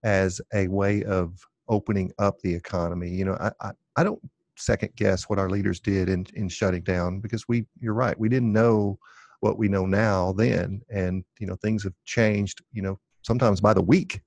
as 0.04 0.40
a 0.54 0.68
way 0.68 1.04
of 1.04 1.38
opening 1.68 2.12
up 2.18 2.40
the 2.40 2.54
economy. 2.54 3.10
You 3.10 3.26
know, 3.26 3.38
I, 3.40 3.52
I, 3.62 3.72
I, 3.98 4.04
don't 4.04 4.22
second 4.56 4.96
guess 4.96 5.24
what 5.24 5.40
our 5.40 5.50
leaders 5.50 5.80
did 5.80 6.08
in, 6.08 6.26
in 6.34 6.48
shutting 6.48 6.84
down 6.84 7.20
because 7.20 7.48
we, 7.48 7.66
you're 7.80 7.94
right, 7.94 8.18
we 8.18 8.30
didn't 8.30 8.54
know 8.54 8.98
what 9.42 9.58
we 9.58 9.68
know 9.68 9.86
now 9.86 10.32
then. 10.34 10.82
And, 10.90 11.26
you 11.40 11.48
know, 11.48 11.56
things 11.56 11.84
have 11.84 11.94
changed, 12.06 12.62
you 12.72 12.82
know, 12.82 13.00
sometimes 13.22 13.60
by 13.60 13.74
the 13.74 13.82
week 13.82 14.22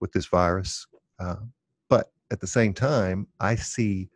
with 0.00 0.12
this 0.12 0.26
virus. 0.26 0.86
Uh, 1.18 1.36
but 1.88 2.12
at 2.30 2.40
the 2.40 2.46
same 2.46 2.72
time, 2.74 3.26
I 3.40 3.56
see 3.56 4.08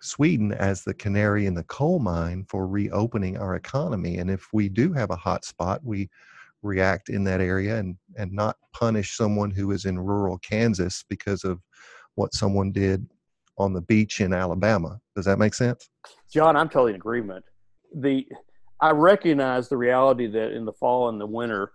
Sweden 0.00 0.52
as 0.52 0.82
the 0.82 0.94
canary 0.94 1.46
in 1.46 1.54
the 1.54 1.64
coal 1.64 1.98
mine 1.98 2.44
for 2.48 2.66
reopening 2.66 3.36
our 3.36 3.56
economy. 3.56 4.18
And 4.18 4.30
if 4.30 4.48
we 4.52 4.68
do 4.68 4.92
have 4.92 5.10
a 5.10 5.16
hot 5.16 5.44
spot, 5.44 5.80
we 5.84 6.08
react 6.62 7.08
in 7.08 7.24
that 7.24 7.40
area 7.40 7.76
and, 7.76 7.96
and 8.16 8.32
not 8.32 8.56
punish 8.72 9.16
someone 9.16 9.50
who 9.50 9.70
is 9.70 9.84
in 9.84 9.98
rural 9.98 10.38
Kansas 10.38 11.04
because 11.08 11.44
of 11.44 11.60
what 12.14 12.34
someone 12.34 12.72
did 12.72 13.06
on 13.58 13.72
the 13.72 13.82
beach 13.82 14.20
in 14.20 14.32
Alabama. 14.32 14.98
Does 15.14 15.26
that 15.26 15.38
make 15.38 15.54
sense? 15.54 15.90
John, 16.32 16.56
I'm 16.56 16.68
totally 16.68 16.92
in 16.92 16.96
agreement. 16.96 17.44
The 17.94 18.26
I 18.80 18.92
recognize 18.92 19.68
the 19.68 19.76
reality 19.76 20.26
that 20.28 20.52
in 20.52 20.64
the 20.64 20.72
fall 20.72 21.10
and 21.10 21.20
the 21.20 21.26
winter, 21.26 21.72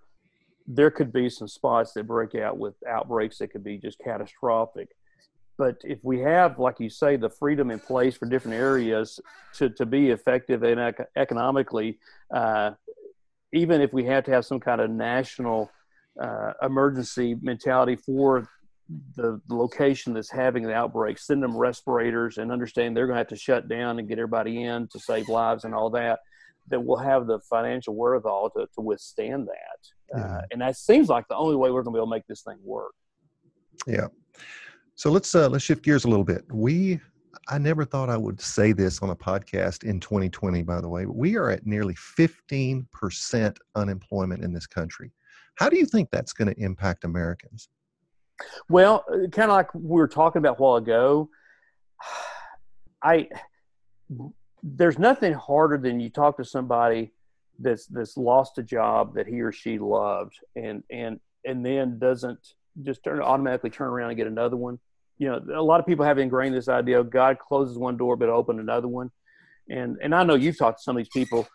there 0.66 0.90
could 0.90 1.14
be 1.14 1.30
some 1.30 1.48
spots 1.48 1.94
that 1.94 2.08
break 2.08 2.34
out 2.34 2.58
with 2.58 2.74
outbreaks 2.88 3.38
that 3.38 3.50
could 3.50 3.64
be 3.64 3.78
just 3.78 4.00
catastrophic 4.00 4.90
but 5.58 5.78
if 5.84 6.00
we 6.04 6.20
have 6.20 6.60
like 6.60 6.80
you 6.80 6.90
say 6.90 7.16
the 7.16 7.30
freedom 7.30 7.72
in 7.72 7.80
place 7.80 8.16
for 8.16 8.26
different 8.26 8.56
areas 8.56 9.20
to, 9.54 9.70
to 9.70 9.86
be 9.86 10.10
effective 10.10 10.64
and 10.64 10.80
ec- 10.80 11.10
economically 11.16 11.98
uh, 12.34 12.72
even 13.54 13.82
if 13.82 13.94
we 13.94 14.04
have 14.06 14.24
to 14.24 14.32
have 14.32 14.46
some 14.46 14.60
kind 14.60 14.82
of 14.82 14.90
national 14.90 15.72
uh, 16.22 16.54
emergency 16.62 17.36
mentality 17.42 17.96
for 17.96 18.48
the, 19.16 19.42
the, 19.48 19.56
location 19.56 20.14
that's 20.14 20.30
having 20.30 20.64
the 20.64 20.74
outbreak 20.74 21.18
send 21.18 21.42
them 21.42 21.56
respirators 21.56 22.38
and 22.38 22.52
understand 22.52 22.96
they're 22.96 23.08
going 23.08 23.16
to 23.16 23.20
have 23.20 23.28
to 23.28 23.36
shut 23.36 23.68
down 23.68 24.00
and 24.00 24.08
get 24.08 24.20
everybody 24.20 24.64
in 24.64 24.88
to 24.88 25.00
save 25.00 25.28
lives 25.28 25.64
and 25.64 25.74
all 25.74 25.90
that 25.90 26.20
that 26.68 26.84
will 26.84 26.98
have 26.98 27.28
the 27.28 27.40
financial 27.40 27.96
wherewithal 27.96 28.50
to, 28.52 28.68
to 28.74 28.82
withstand 28.82 29.48
that. 29.48 30.20
Uh, 30.20 30.42
and 30.52 30.62
that 30.62 30.76
seems 30.78 31.10
like 31.10 31.28
the 31.28 31.36
only 31.36 31.56
way 31.56 31.70
we're 31.72 31.84
going 31.84 31.94
to 31.94 31.98
be 31.98 32.00
able 32.00 32.08
to 32.08 32.12
make 32.12 32.28
this 32.28 32.42
thing 32.42 32.58
work. 32.64 32.94
Yeah. 33.88 34.08
So 34.96 35.12
let's 35.12 35.36
uh, 35.36 35.50
let's 35.50 35.64
shift 35.64 35.84
gears 35.84 36.06
a 36.06 36.08
little 36.08 36.24
bit. 36.24 36.46
We 36.52 37.00
I 37.50 37.58
never 37.58 37.86
thought 37.86 38.10
I 38.10 38.18
would 38.18 38.40
say 38.40 38.72
this 38.72 39.02
on 39.02 39.10
a 39.10 39.16
podcast 39.16 39.84
in 39.84 40.00
2020. 40.00 40.64
By 40.64 40.82
the 40.82 40.88
way, 40.88 41.06
we 41.06 41.36
are 41.36 41.50
at 41.50 41.66
nearly 41.66 41.96
15 41.96 42.88
percent 42.92 43.60
unemployment 43.76 44.44
in 44.44 44.54
this 44.54 44.68
country. 44.68 45.12
How 45.56 45.70
do 45.70 45.78
you 45.78 45.86
think 45.86 46.10
that's 46.12 46.34
going 46.34 46.54
to 46.54 46.62
impact 46.62 47.04
Americans? 47.04 47.70
Well, 48.70 49.06
uh, 49.10 49.28
kind 49.30 49.52
of 49.52 49.58
like 49.58 49.74
we 49.74 49.82
were 49.82 50.08
talking 50.08 50.40
about 50.40 50.60
a 50.60 50.62
while 50.62 50.76
ago. 50.76 51.30
I 53.04 53.28
there's 54.64 54.98
nothing 54.98 55.34
harder 55.34 55.78
than 55.78 56.00
you 56.00 56.10
talk 56.10 56.38
to 56.38 56.46
somebody 56.46 57.12
that's 57.60 57.86
that's 57.88 58.18
lost 58.18 58.58
a 58.58 58.64
job 58.64 59.14
that 59.16 59.28
he 59.28 59.42
or 59.42 59.52
she 59.52 59.78
loved 59.78 60.40
and 60.56 60.84
and 60.90 61.20
and 61.46 61.66
then 61.66 62.00
doesn't 62.00 62.54
just 62.84 63.04
turn 63.04 63.22
automatically 63.22 63.70
turn 63.70 63.88
around 63.88 64.10
and 64.10 64.18
get 64.18 64.28
another 64.28 64.58
one. 64.58 64.80
You 65.18 65.30
know, 65.30 65.42
a 65.56 65.62
lot 65.62 65.80
of 65.80 65.86
people 65.86 66.06
have 66.06 66.18
ingrained 66.18 66.56
this 66.56 66.68
idea 66.68 67.00
of 67.00 67.10
God 67.10 67.40
closes 67.40 67.78
one 67.78 67.98
door 67.98 68.16
but 68.16 68.30
open 68.30 68.60
another 68.60 68.88
one. 68.88 69.12
And 69.70 69.98
and 70.02 70.14
I 70.14 70.24
know 70.24 70.36
you've 70.36 70.58
talked 70.58 70.80
to 70.80 70.84
some 70.84 70.98
of 70.98 71.00
these 71.00 71.10
people 71.14 71.48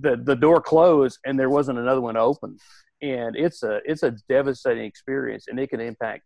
the 0.00 0.16
the 0.16 0.36
door 0.36 0.60
closed 0.60 1.18
and 1.24 1.38
there 1.38 1.50
wasn't 1.50 1.78
another 1.78 2.00
one 2.00 2.16
open. 2.16 2.58
And 3.02 3.36
it's 3.36 3.62
a 3.62 3.80
it's 3.84 4.02
a 4.02 4.12
devastating 4.28 4.84
experience 4.84 5.46
and 5.48 5.58
it 5.58 5.68
can 5.68 5.80
impact 5.80 6.22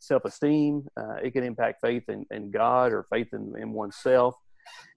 self-esteem. 0.00 0.86
Uh, 0.96 1.14
it 1.22 1.32
can 1.32 1.44
impact 1.44 1.80
faith 1.80 2.04
in, 2.08 2.24
in 2.30 2.50
God 2.50 2.92
or 2.92 3.06
faith 3.10 3.28
in, 3.32 3.54
in 3.58 3.72
oneself. 3.72 4.34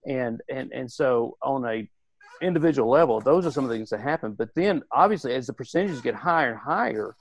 And, 0.06 0.42
and, 0.50 0.72
and 0.74 0.92
so 0.92 1.38
on 1.42 1.66
a 1.66 1.88
individual 2.42 2.90
level, 2.90 3.20
those 3.22 3.46
are 3.46 3.52
some 3.52 3.64
of 3.64 3.70
the 3.70 3.76
things 3.76 3.90
that 3.90 4.02
happen. 4.02 4.34
But 4.34 4.50
then 4.56 4.84
obviously 4.92 5.34
as 5.34 5.48
the 5.48 5.54
percentages 5.54 6.02
get 6.02 6.16
higher 6.16 6.52
and 6.52 6.60
higher, 6.60 7.16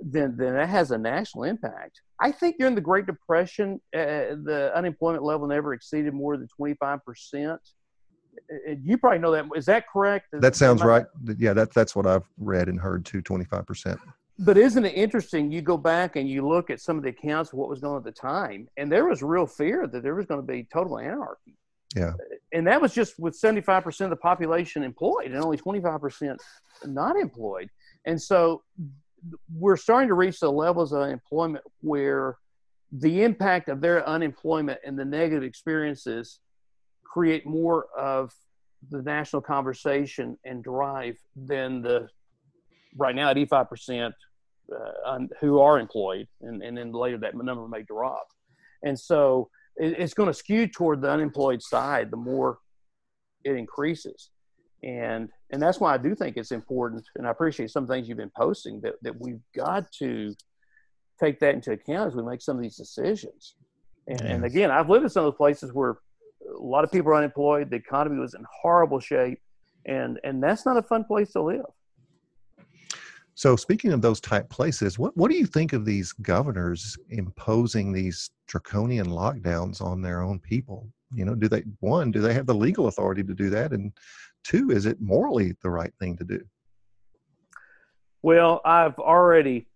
then, 0.00 0.36
then 0.36 0.54
that 0.54 0.68
has 0.68 0.90
a 0.90 0.98
national 0.98 1.44
impact. 1.44 2.00
I 2.20 2.32
think 2.32 2.56
during 2.58 2.74
the 2.74 2.80
Great 2.80 3.06
Depression, 3.06 3.80
uh, 3.94 4.36
the 4.44 4.72
unemployment 4.74 5.24
level 5.24 5.46
never 5.46 5.74
exceeded 5.74 6.14
more 6.14 6.36
than 6.36 6.48
25%. 6.60 7.00
Uh, 7.34 7.56
uh, 8.70 8.74
you 8.82 8.96
probably 8.98 9.18
know 9.18 9.32
that. 9.32 9.46
Is 9.54 9.66
that 9.66 9.84
correct? 9.92 10.26
That 10.32 10.56
sounds 10.56 10.82
right. 10.82 11.04
Yeah, 11.36 11.52
that, 11.52 11.74
that's 11.74 11.94
what 11.94 12.06
I've 12.06 12.24
read 12.38 12.68
and 12.68 12.80
heard 12.80 13.04
too, 13.04 13.22
25% 13.22 13.98
but 14.38 14.56
isn't 14.56 14.84
it 14.84 14.94
interesting? 14.94 15.52
You 15.52 15.62
go 15.62 15.76
back 15.76 16.16
and 16.16 16.28
you 16.28 16.46
look 16.46 16.70
at 16.70 16.80
some 16.80 16.96
of 16.96 17.02
the 17.02 17.10
accounts 17.10 17.52
of 17.52 17.58
what 17.58 17.68
was 17.68 17.80
going 17.80 17.94
on 17.94 17.98
at 17.98 18.04
the 18.04 18.12
time, 18.12 18.68
and 18.76 18.90
there 18.90 19.04
was 19.04 19.22
real 19.22 19.46
fear 19.46 19.86
that 19.86 20.02
there 20.02 20.14
was 20.14 20.26
going 20.26 20.40
to 20.40 20.46
be 20.46 20.66
total 20.72 20.98
anarchy. 20.98 21.56
Yeah. 21.94 22.08
Uh, 22.08 22.36
and 22.52 22.66
that 22.66 22.80
was 22.80 22.94
just 22.94 23.18
with 23.18 23.38
75% 23.38 24.00
of 24.00 24.10
the 24.10 24.16
population 24.16 24.82
employed 24.82 25.26
and 25.26 25.36
only 25.36 25.58
25% 25.58 26.36
not 26.86 27.16
employed. 27.16 27.68
And 28.06 28.20
so 28.20 28.62
we're 29.54 29.76
starting 29.76 30.08
to 30.08 30.14
reach 30.14 30.40
the 30.40 30.50
levels 30.50 30.92
of 30.92 31.08
employment 31.08 31.64
where 31.80 32.36
the 32.92 33.22
impact 33.22 33.68
of 33.68 33.80
their 33.80 34.06
unemployment 34.06 34.78
and 34.84 34.98
the 34.98 35.04
negative 35.04 35.42
experiences 35.42 36.40
create 37.04 37.46
more 37.46 37.86
of 37.96 38.32
the 38.90 39.02
national 39.02 39.42
conversation 39.42 40.36
and 40.44 40.62
drive 40.64 41.16
than 41.36 41.82
the 41.82 42.08
right 42.96 43.14
now 43.14 43.32
85% 43.32 44.12
uh, 45.06 45.18
who 45.40 45.60
are 45.60 45.78
employed, 45.78 46.26
and, 46.40 46.62
and 46.62 46.76
then 46.76 46.92
later 46.92 47.18
that 47.18 47.34
number 47.34 47.66
may 47.68 47.82
drop. 47.82 48.26
And 48.82 48.98
so 48.98 49.48
it, 49.76 49.98
it's 49.98 50.14
going 50.14 50.28
to 50.28 50.34
skew 50.34 50.66
toward 50.66 51.00
the 51.00 51.10
unemployed 51.10 51.62
side 51.62 52.10
the 52.10 52.16
more 52.16 52.58
it 53.44 53.56
increases. 53.56 54.30
And 54.82 55.28
and 55.50 55.62
that's 55.62 55.78
why 55.78 55.94
I 55.94 55.98
do 55.98 56.14
think 56.14 56.36
it's 56.36 56.50
important, 56.50 57.04
and 57.16 57.26
I 57.26 57.30
appreciate 57.30 57.70
some 57.70 57.86
things 57.86 58.08
you've 58.08 58.18
been 58.18 58.32
posting 58.36 58.80
that, 58.80 58.94
that 59.02 59.20
we've 59.20 59.40
got 59.54 59.90
to 59.98 60.34
take 61.20 61.38
that 61.40 61.54
into 61.54 61.72
account 61.72 62.08
as 62.08 62.16
we 62.16 62.22
make 62.24 62.42
some 62.42 62.56
of 62.56 62.62
these 62.62 62.76
decisions. 62.76 63.54
And, 64.08 64.20
yes. 64.20 64.30
and 64.30 64.44
again, 64.44 64.70
I've 64.72 64.90
lived 64.90 65.04
in 65.04 65.10
some 65.10 65.24
of 65.24 65.32
the 65.32 65.36
places 65.36 65.72
where 65.72 65.98
a 66.52 66.60
lot 66.60 66.82
of 66.82 66.90
people 66.90 67.12
are 67.12 67.16
unemployed, 67.16 67.70
the 67.70 67.76
economy 67.76 68.18
was 68.18 68.34
in 68.34 68.44
horrible 68.62 68.98
shape, 68.98 69.38
and 69.86 70.18
and 70.24 70.42
that's 70.42 70.66
not 70.66 70.76
a 70.76 70.82
fun 70.82 71.04
place 71.04 71.32
to 71.32 71.42
live. 71.42 71.66
So, 73.34 73.56
speaking 73.56 73.92
of 73.92 74.02
those 74.02 74.20
type 74.20 74.50
places, 74.50 74.98
what, 74.98 75.16
what 75.16 75.30
do 75.30 75.36
you 75.36 75.46
think 75.46 75.72
of 75.72 75.84
these 75.84 76.12
governors 76.12 76.98
imposing 77.08 77.92
these 77.92 78.30
draconian 78.46 79.06
lockdowns 79.06 79.80
on 79.80 80.02
their 80.02 80.22
own 80.22 80.38
people? 80.38 80.86
You 81.14 81.24
know, 81.24 81.34
do 81.34 81.48
they, 81.48 81.62
one, 81.80 82.10
do 82.10 82.20
they 82.20 82.34
have 82.34 82.46
the 82.46 82.54
legal 82.54 82.88
authority 82.88 83.22
to 83.22 83.34
do 83.34 83.48
that? 83.50 83.72
And 83.72 83.92
two, 84.44 84.70
is 84.70 84.86
it 84.86 85.00
morally 85.00 85.56
the 85.62 85.70
right 85.70 85.92
thing 85.98 86.16
to 86.18 86.24
do? 86.24 86.40
Well, 88.22 88.60
I've 88.64 88.98
already 88.98 89.66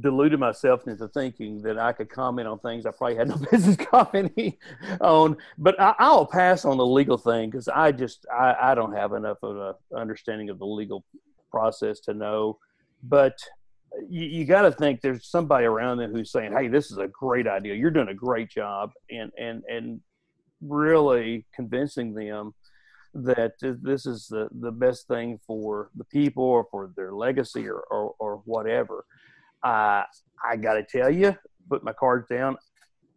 deluded 0.00 0.40
myself 0.40 0.86
into 0.88 1.06
thinking 1.08 1.62
that 1.62 1.78
I 1.78 1.92
could 1.92 2.10
comment 2.10 2.48
on 2.48 2.58
things 2.58 2.86
I 2.86 2.90
probably 2.90 3.16
had 3.16 3.28
no 3.28 3.36
business 3.50 3.76
commenting 3.76 4.54
on. 5.00 5.36
But 5.58 5.78
I, 5.78 5.94
will 6.12 6.26
pass 6.26 6.64
on 6.64 6.76
the 6.76 6.86
legal 6.86 7.18
thing 7.18 7.50
because 7.50 7.68
I 7.68 7.92
just 7.92 8.26
I, 8.32 8.54
I, 8.60 8.74
don't 8.74 8.94
have 8.94 9.12
enough 9.12 9.38
of 9.42 9.56
an 9.56 9.98
understanding 9.98 10.50
of 10.50 10.58
the 10.58 10.66
legal 10.66 11.04
process 11.50 12.00
to 12.00 12.14
know. 12.14 12.58
But 13.02 13.36
you, 14.08 14.24
you 14.24 14.44
got 14.44 14.62
to 14.62 14.72
think 14.72 15.00
there's 15.00 15.28
somebody 15.28 15.66
around 15.66 15.98
them 15.98 16.12
who's 16.12 16.32
saying, 16.32 16.52
"Hey, 16.52 16.68
this 16.68 16.90
is 16.90 16.98
a 16.98 17.08
great 17.08 17.46
idea. 17.46 17.74
You're 17.74 17.90
doing 17.90 18.08
a 18.08 18.14
great 18.14 18.50
job," 18.50 18.90
and 19.10 19.30
and 19.38 19.62
and 19.68 20.00
really 20.60 21.46
convincing 21.54 22.14
them 22.14 22.54
that 23.14 23.52
this 23.60 24.06
is 24.06 24.26
the, 24.28 24.48
the 24.60 24.72
best 24.72 25.06
thing 25.06 25.38
for 25.46 25.90
the 25.94 26.04
people 26.04 26.44
or 26.44 26.66
for 26.70 26.92
their 26.96 27.12
legacy 27.12 27.68
or, 27.68 27.84
or, 27.90 28.14
or 28.18 28.42
whatever. 28.44 29.04
Uh, 29.62 30.02
I 30.44 30.56
got 30.56 30.74
to 30.74 30.84
tell 30.84 31.10
you, 31.10 31.36
put 31.70 31.84
my 31.84 31.92
cards 31.92 32.28
down 32.28 32.56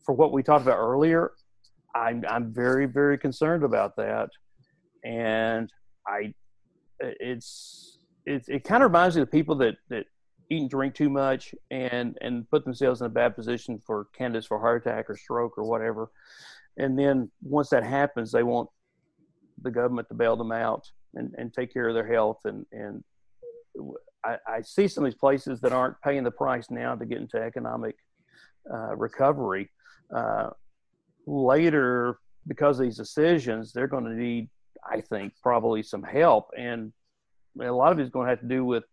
for 0.06 0.14
what 0.14 0.32
we 0.32 0.44
talked 0.44 0.64
about 0.64 0.78
earlier. 0.78 1.32
I'm, 1.96 2.24
I'm 2.30 2.54
very, 2.54 2.86
very 2.86 3.18
concerned 3.18 3.64
about 3.64 3.96
that. 3.98 4.30
And 5.04 5.72
I, 6.08 6.34
it's, 7.00 7.98
it, 8.26 8.46
it 8.48 8.64
kind 8.64 8.84
of 8.84 8.92
reminds 8.92 9.16
me 9.16 9.24
of 9.24 9.30
the 9.30 9.38
people 9.38 9.56
that, 9.56 9.76
that 9.90 10.06
eat 10.50 10.62
and 10.62 10.70
drink 10.70 10.96
too 10.96 11.10
much 11.10 11.54
and, 11.72 12.18
and 12.22 12.50
put 12.50 12.64
themselves 12.64 13.02
in 13.02 13.08
a 13.08 13.10
bad 13.10 13.36
position 13.36 13.82
for 13.86 14.08
candidates 14.18 14.48
for 14.48 14.60
heart 14.60 14.86
attack 14.86 15.10
or 15.10 15.18
stroke 15.18 15.58
or 15.58 15.64
whatever. 15.64 16.12
And 16.78 16.98
then 16.98 17.32
once 17.42 17.70
that 17.70 17.84
happens, 17.84 18.32
they 18.32 18.44
want 18.44 18.70
the 19.62 19.72
government 19.72 20.08
to 20.10 20.14
bail 20.14 20.36
them 20.36 20.52
out 20.52 20.90
and, 21.16 21.34
and 21.38 21.54
take 21.54 21.74
care 21.74 21.88
of 21.88 21.94
their 21.94 22.08
health. 22.08 22.40
And, 22.46 22.66
and 22.72 23.04
I, 24.24 24.38
I 24.48 24.62
see 24.62 24.88
some 24.88 25.04
of 25.04 25.12
these 25.12 25.20
places 25.20 25.62
that 25.62 25.72
aren't 25.72 26.02
paying 26.02 26.24
the 26.24 26.32
price 26.32 26.70
now 26.70 26.96
to 26.96 27.06
get 27.06 27.20
into 27.20 27.38
economic 27.38 27.96
uh, 28.72 28.96
recovery. 28.96 29.70
Uh, 30.16 30.50
later, 31.26 32.20
because 32.48 32.80
of 32.80 32.86
these 32.86 32.98
decisions, 32.98 33.74
they're 33.74 33.88
going 33.88 34.06
to 34.06 34.14
need, 34.14 34.50
I 34.90 35.02
think, 35.02 35.34
probably 35.42 35.84
some 35.84 36.04
help. 36.04 36.50
And 36.58 36.94
a 37.62 37.72
lot 37.72 37.92
of 37.92 38.00
it 38.00 38.04
is 38.04 38.10
going 38.10 38.26
to 38.28 38.30
have 38.30 38.42
to 38.42 38.48
do 38.48 38.64
with 38.64 38.84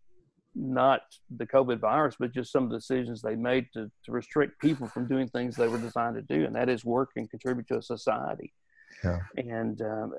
not 0.54 1.02
the 1.36 1.46
COVID 1.46 1.80
virus, 1.80 2.14
but 2.18 2.32
just 2.32 2.52
some 2.52 2.64
of 2.64 2.70
the 2.70 2.76
decisions 2.76 3.20
they 3.20 3.34
made 3.34 3.66
to, 3.74 3.90
to 4.04 4.12
restrict 4.12 4.60
people 4.60 4.86
from 4.86 5.06
doing 5.08 5.28
things 5.28 5.56
they 5.56 5.68
were 5.68 5.78
designed 5.78 6.14
to 6.16 6.22
do, 6.22 6.44
and 6.44 6.54
that 6.54 6.68
is 6.68 6.84
work 6.84 7.10
and 7.16 7.28
contribute 7.28 7.66
to 7.68 7.78
a 7.78 7.82
society. 7.82 8.52
Yeah. 9.02 9.18
And 9.36 9.80
um, 9.82 10.12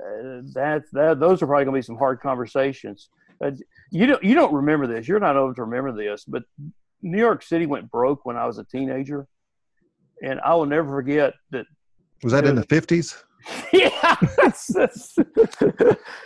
that, 0.53 0.83
that 0.93 1.19
those 1.19 1.41
are 1.41 1.47
probably 1.47 1.65
going 1.65 1.75
to 1.75 1.79
be 1.79 1.85
some 1.85 1.97
hard 1.97 2.21
conversations. 2.21 3.09
Uh, 3.43 3.51
you 3.91 4.05
don't 4.05 4.23
you 4.23 4.33
don't 4.33 4.53
remember 4.53 4.87
this. 4.87 5.07
You're 5.07 5.19
not 5.19 5.35
old 5.35 5.55
to 5.57 5.63
remember 5.63 5.91
this, 5.91 6.23
but 6.25 6.43
New 7.01 7.17
York 7.17 7.43
City 7.43 7.65
went 7.65 7.91
broke 7.91 8.25
when 8.25 8.37
I 8.37 8.45
was 8.45 8.57
a 8.57 8.63
teenager, 8.63 9.27
and 10.23 10.39
I 10.39 10.55
will 10.55 10.65
never 10.65 10.89
forget 10.89 11.33
that. 11.51 11.65
Was 12.23 12.31
that 12.31 12.45
in 12.45 12.55
the 12.55 12.63
fifties? 12.63 13.23
yeah. 13.73 14.15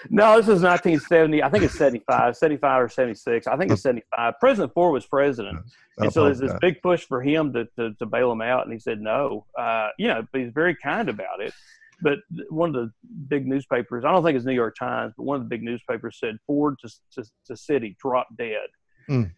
no, 0.09 0.37
this 0.37 0.47
is 0.47 0.61
1970. 0.61 1.43
I 1.43 1.49
think 1.49 1.63
it's 1.63 1.77
75, 1.77 2.37
75 2.37 2.83
or 2.83 2.89
76. 2.89 3.47
I 3.47 3.57
think 3.57 3.71
it's 3.71 3.81
75. 3.81 4.33
President 4.39 4.73
Ford 4.73 4.93
was 4.93 5.05
president. 5.05 5.59
And 5.97 6.13
so 6.13 6.25
there's 6.25 6.39
this 6.39 6.53
big 6.61 6.81
push 6.81 7.05
for 7.05 7.21
him 7.21 7.51
to, 7.53 7.65
to, 7.77 7.93
to 7.95 8.05
bail 8.05 8.31
him 8.31 8.41
out. 8.41 8.63
And 8.63 8.73
he 8.73 8.79
said 8.79 9.01
no. 9.01 9.45
Uh, 9.57 9.89
you 9.97 10.07
know, 10.07 10.25
but 10.31 10.41
he's 10.41 10.53
very 10.53 10.75
kind 10.75 11.09
about 11.09 11.41
it. 11.41 11.53
But 12.01 12.19
one 12.49 12.69
of 12.69 12.75
the 12.75 12.91
big 13.27 13.47
newspapers, 13.47 14.05
I 14.05 14.11
don't 14.11 14.23
think 14.23 14.35
it's 14.35 14.45
New 14.45 14.53
York 14.53 14.75
Times, 14.77 15.13
but 15.17 15.23
one 15.23 15.35
of 15.35 15.43
the 15.43 15.49
big 15.49 15.63
newspapers 15.63 16.17
said 16.19 16.37
Ford 16.47 16.75
to, 16.81 16.89
to, 17.13 17.29
to 17.45 17.57
city 17.57 17.97
dropped 18.01 18.37
dead. 18.37 18.67
Mm. 19.09 19.31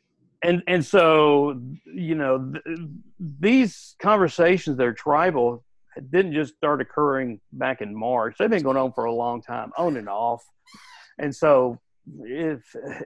And, 0.44 0.64
and 0.68 0.86
so, 0.86 1.62
you 1.86 2.16
know, 2.16 2.54
th- 2.54 2.80
these 3.20 3.96
conversations, 4.00 4.78
they're 4.78 4.94
tribal 4.94 5.64
didn't 6.10 6.34
just 6.34 6.56
start 6.56 6.82
occurring 6.82 7.40
back 7.54 7.82
in 7.82 7.96
March. 7.96 8.36
They've 8.38 8.50
been 8.50 8.64
going 8.64 8.78
on 8.78 8.94
for 8.94 9.06
a 9.06 9.14
long 9.14 9.42
time, 9.42 9.72
on 9.78 9.98
and 9.98 10.08
off. 10.08 10.44
And 11.20 11.36
so, 11.36 11.80
if 12.24 12.62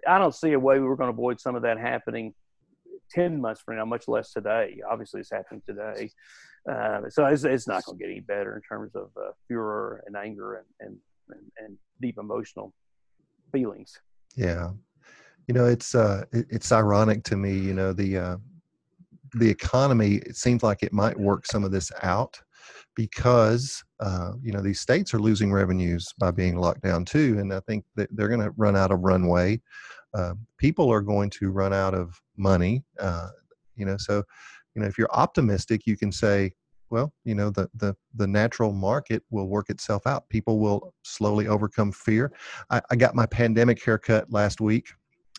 I 0.08 0.20
don't 0.20 0.36
see 0.36 0.54
a 0.54 0.60
way 0.60 0.80
we're 0.80 0.96
going 0.96 1.12
to 1.12 1.13
avoid 1.13 1.39
some 1.39 1.56
of 1.56 1.63
that 1.63 1.78
happening 1.80 2.34
10 3.12 3.41
months 3.41 3.62
from 3.62 3.78
now, 3.78 3.86
much 3.86 4.08
less 4.08 4.32
today. 4.32 4.80
Obviously, 4.89 5.20
it's 5.20 5.32
happening 5.32 5.62
today. 5.65 6.10
Uh, 6.69 7.01
so 7.10 7.25
it's, 7.25 7.43
it's 7.43 7.67
not 7.67 7.86
going 7.86 7.97
to 7.97 8.04
get 8.04 8.12
any 8.12 8.21
better 8.21 8.56
in 8.56 8.62
terms 8.62 8.95
of 8.95 9.10
uh, 9.17 9.32
furor 9.47 10.04
and 10.08 10.15
anger 10.15 10.56
and, 10.56 10.65
and 10.80 10.97
and, 11.30 11.51
and 11.58 11.78
deep 12.01 12.17
emotional 12.17 12.73
feelings. 13.51 13.99
Yeah, 14.36 14.71
you 15.47 15.54
know, 15.54 15.65
it's 15.65 15.95
uh, 15.95 16.25
it, 16.32 16.45
it's 16.49 16.71
ironic 16.71 17.23
to 17.25 17.38
me. 17.38 17.58
You 17.58 17.73
know, 17.73 17.93
the 17.93 18.17
uh, 18.17 18.38
the 19.34 19.49
economy. 19.49 20.15
It 20.25 20.36
seems 20.36 20.63
like 20.63 20.84
it 20.84 20.93
might 20.93 21.17
work 21.19 21.45
some 21.45 21.63
of 21.63 21.71
this 21.71 21.91
out 22.04 22.39
because 22.95 23.84
uh, 23.99 24.34
you 24.41 24.51
know 24.51 24.62
these 24.62 24.80
states 24.80 25.13
are 25.13 25.19
losing 25.19 25.51
revenues 25.51 26.08
by 26.17 26.32
being 26.32 26.58
locked 26.58 26.82
down 26.82 27.06
too, 27.06 27.38
and 27.39 27.54
I 27.54 27.60
think 27.62 27.86
that 27.95 28.10
they're 28.12 28.30
going 28.30 28.41
to 28.41 28.54
run 28.58 28.75
out 28.75 28.91
of 28.91 28.99
runway. 29.01 29.62
Uh, 30.13 30.34
people 30.58 30.91
are 30.91 31.01
going 31.01 31.30
to 31.30 31.51
run 31.51 31.73
out 31.73 31.93
of 31.93 32.19
money. 32.38 32.84
Uh, 32.99 33.30
you 33.75 33.86
know, 33.86 33.97
so 33.97 34.23
you 34.76 34.82
know 34.82 34.88
if 34.88 34.98
you're 34.98 35.12
optimistic, 35.12 35.88
you 35.88 35.98
can 35.98 36.12
say, 36.12 36.52
well, 36.90 37.14
you 37.24 37.36
know, 37.36 37.50
the 37.50 37.70
the 37.76 37.96
the 38.16 38.28
natural 38.28 38.72
market 38.72 39.24
will 39.30 39.48
work 39.48 39.70
itself 39.70 40.06
out. 40.06 40.30
People 40.30 40.60
will 40.60 40.94
slowly 41.04 41.48
overcome 41.48 41.92
fear. 41.92 42.32
I, 42.70 42.82
I 42.92 42.96
got 42.96 43.16
my 43.16 43.26
pandemic 43.26 43.84
haircut 43.84 44.32
last 44.32 44.62
week, 44.62 44.90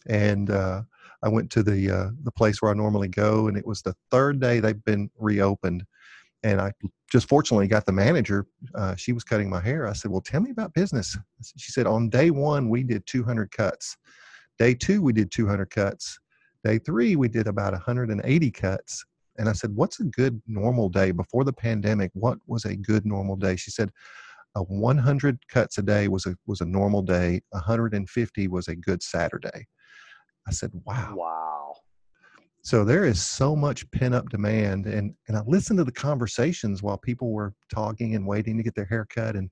and 0.07 0.51
uh, 0.51 0.83
I 1.23 1.29
went 1.29 1.51
to 1.53 1.63
the 1.63 1.91
uh, 1.91 2.11
the 2.23 2.33
place 2.33 2.61
where 2.61 2.71
I 2.71 2.75
normally 2.75 3.09
go, 3.09 3.49
and 3.49 3.57
it 3.57 3.67
was 3.67 3.83
the 3.83 3.95
third 4.11 4.41
day 4.41 4.61
they've 4.61 4.85
been 4.85 5.11
reopened. 5.19 5.85
And 6.43 6.61
I 6.61 6.73
just 7.11 7.29
fortunately 7.29 7.67
got 7.67 7.87
the 7.87 7.93
manager. 7.93 8.47
Uh, 8.75 8.95
she 8.95 9.13
was 9.13 9.25
cutting 9.25 9.49
my 9.49 9.61
hair. 9.61 9.87
I 9.87 9.93
said, 9.93 10.11
"Well, 10.11 10.21
tell 10.21 10.41
me 10.41 10.51
about 10.51 10.75
business." 10.75 11.17
She 11.57 11.73
said, 11.73 11.87
"On 11.87 12.09
day 12.09 12.31
one, 12.31 12.69
we 12.69 12.83
did 12.83 13.07
200 13.07 13.51
cuts. 13.51 13.97
Day 14.59 14.75
two, 14.75 15.03
we 15.03 15.13
did 15.13 15.31
200 15.31 15.71
cuts. 15.71 16.19
Day 16.65 16.79
three, 16.79 17.17
we 17.17 17.29
did 17.29 17.47
about 17.47 17.73
180 17.73 18.51
cuts." 18.51 19.05
And 19.39 19.49
I 19.49 19.53
said, 19.53 19.75
"What's 19.75 20.01
a 20.01 20.05
good 20.05 20.41
normal 20.47 20.89
day 20.89 21.11
before 21.11 21.45
the 21.45 21.53
pandemic? 21.53 22.11
What 22.15 22.39
was 22.47 22.65
a 22.65 22.77
good 22.77 23.07
normal 23.07 23.37
day?" 23.37 23.57
She 23.57 23.71
said, 23.71 23.91
"A 24.55 24.63
100 24.63 25.49
cuts 25.49 25.79
a 25.79 25.83
day 25.83 26.09
was 26.09 26.27
a 26.27 26.37
was 26.47 26.61
a 26.61 26.67
normal 26.67 27.03
day. 27.03 27.41
150 27.51 28.49
was 28.49 28.69
a 28.69 28.77
good 28.77 29.03
Saturday." 29.03 29.67
I 30.47 30.53
said, 30.53 30.71
"Wow." 30.85 31.15
Wow. 31.17 31.75
So 32.63 32.85
there 32.85 33.05
is 33.05 33.23
so 33.23 33.55
much 33.55 33.89
pent 33.93 34.15
up 34.15 34.29
demand, 34.29 34.87
and 34.87 35.15
and 35.29 35.37
I 35.37 35.43
listened 35.47 35.79
to 35.79 35.85
the 35.85 35.93
conversations 35.93 36.83
while 36.83 36.99
people 36.99 37.31
were 37.33 37.55
talking 37.73 38.17
and 38.17 38.27
waiting 38.27 38.57
to 38.57 38.63
get 38.65 38.75
their 38.75 38.87
hair 38.87 39.07
cut, 39.09 39.37
and 39.37 39.51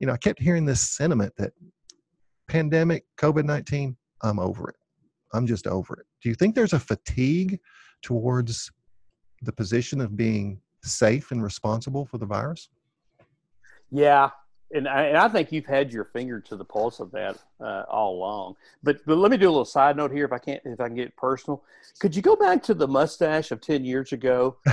you 0.00 0.06
know 0.06 0.14
I 0.14 0.16
kept 0.16 0.40
hearing 0.40 0.64
this 0.64 0.80
sentiment 0.80 1.34
that 1.36 1.52
pandemic 2.48 3.04
COVID 3.18 3.44
nineteen, 3.44 3.96
I'm 4.22 4.38
over 4.38 4.70
it. 4.70 4.76
I'm 5.34 5.46
just 5.46 5.66
over 5.66 5.94
it. 6.00 6.06
Do 6.22 6.30
you 6.30 6.34
think 6.34 6.54
there's 6.54 6.72
a 6.72 6.78
fatigue 6.78 7.60
towards 8.02 8.70
the 9.44 9.52
position 9.52 10.00
of 10.00 10.16
being 10.16 10.60
safe 10.82 11.30
and 11.30 11.42
responsible 11.42 12.04
for 12.04 12.18
the 12.18 12.26
virus? 12.26 12.68
Yeah, 13.90 14.30
and 14.72 14.88
I, 14.88 15.02
and 15.04 15.16
I 15.16 15.28
think 15.28 15.52
you've 15.52 15.66
had 15.66 15.92
your 15.92 16.04
finger 16.04 16.40
to 16.40 16.56
the 16.56 16.64
pulse 16.64 17.00
of 17.00 17.10
that 17.12 17.38
uh, 17.60 17.84
all 17.88 18.16
along. 18.16 18.56
But 18.82 19.04
but 19.06 19.18
let 19.18 19.30
me 19.30 19.36
do 19.36 19.48
a 19.48 19.50
little 19.50 19.64
side 19.64 19.96
note 19.96 20.12
here, 20.12 20.24
if 20.24 20.32
I 20.32 20.38
can't, 20.38 20.60
if 20.64 20.80
I 20.80 20.88
can 20.88 20.96
get 20.96 21.16
personal. 21.16 21.62
Could 22.00 22.16
you 22.16 22.22
go 22.22 22.36
back 22.36 22.62
to 22.64 22.74
the 22.74 22.88
mustache 22.88 23.50
of 23.50 23.60
ten 23.60 23.84
years 23.84 24.12
ago? 24.12 24.56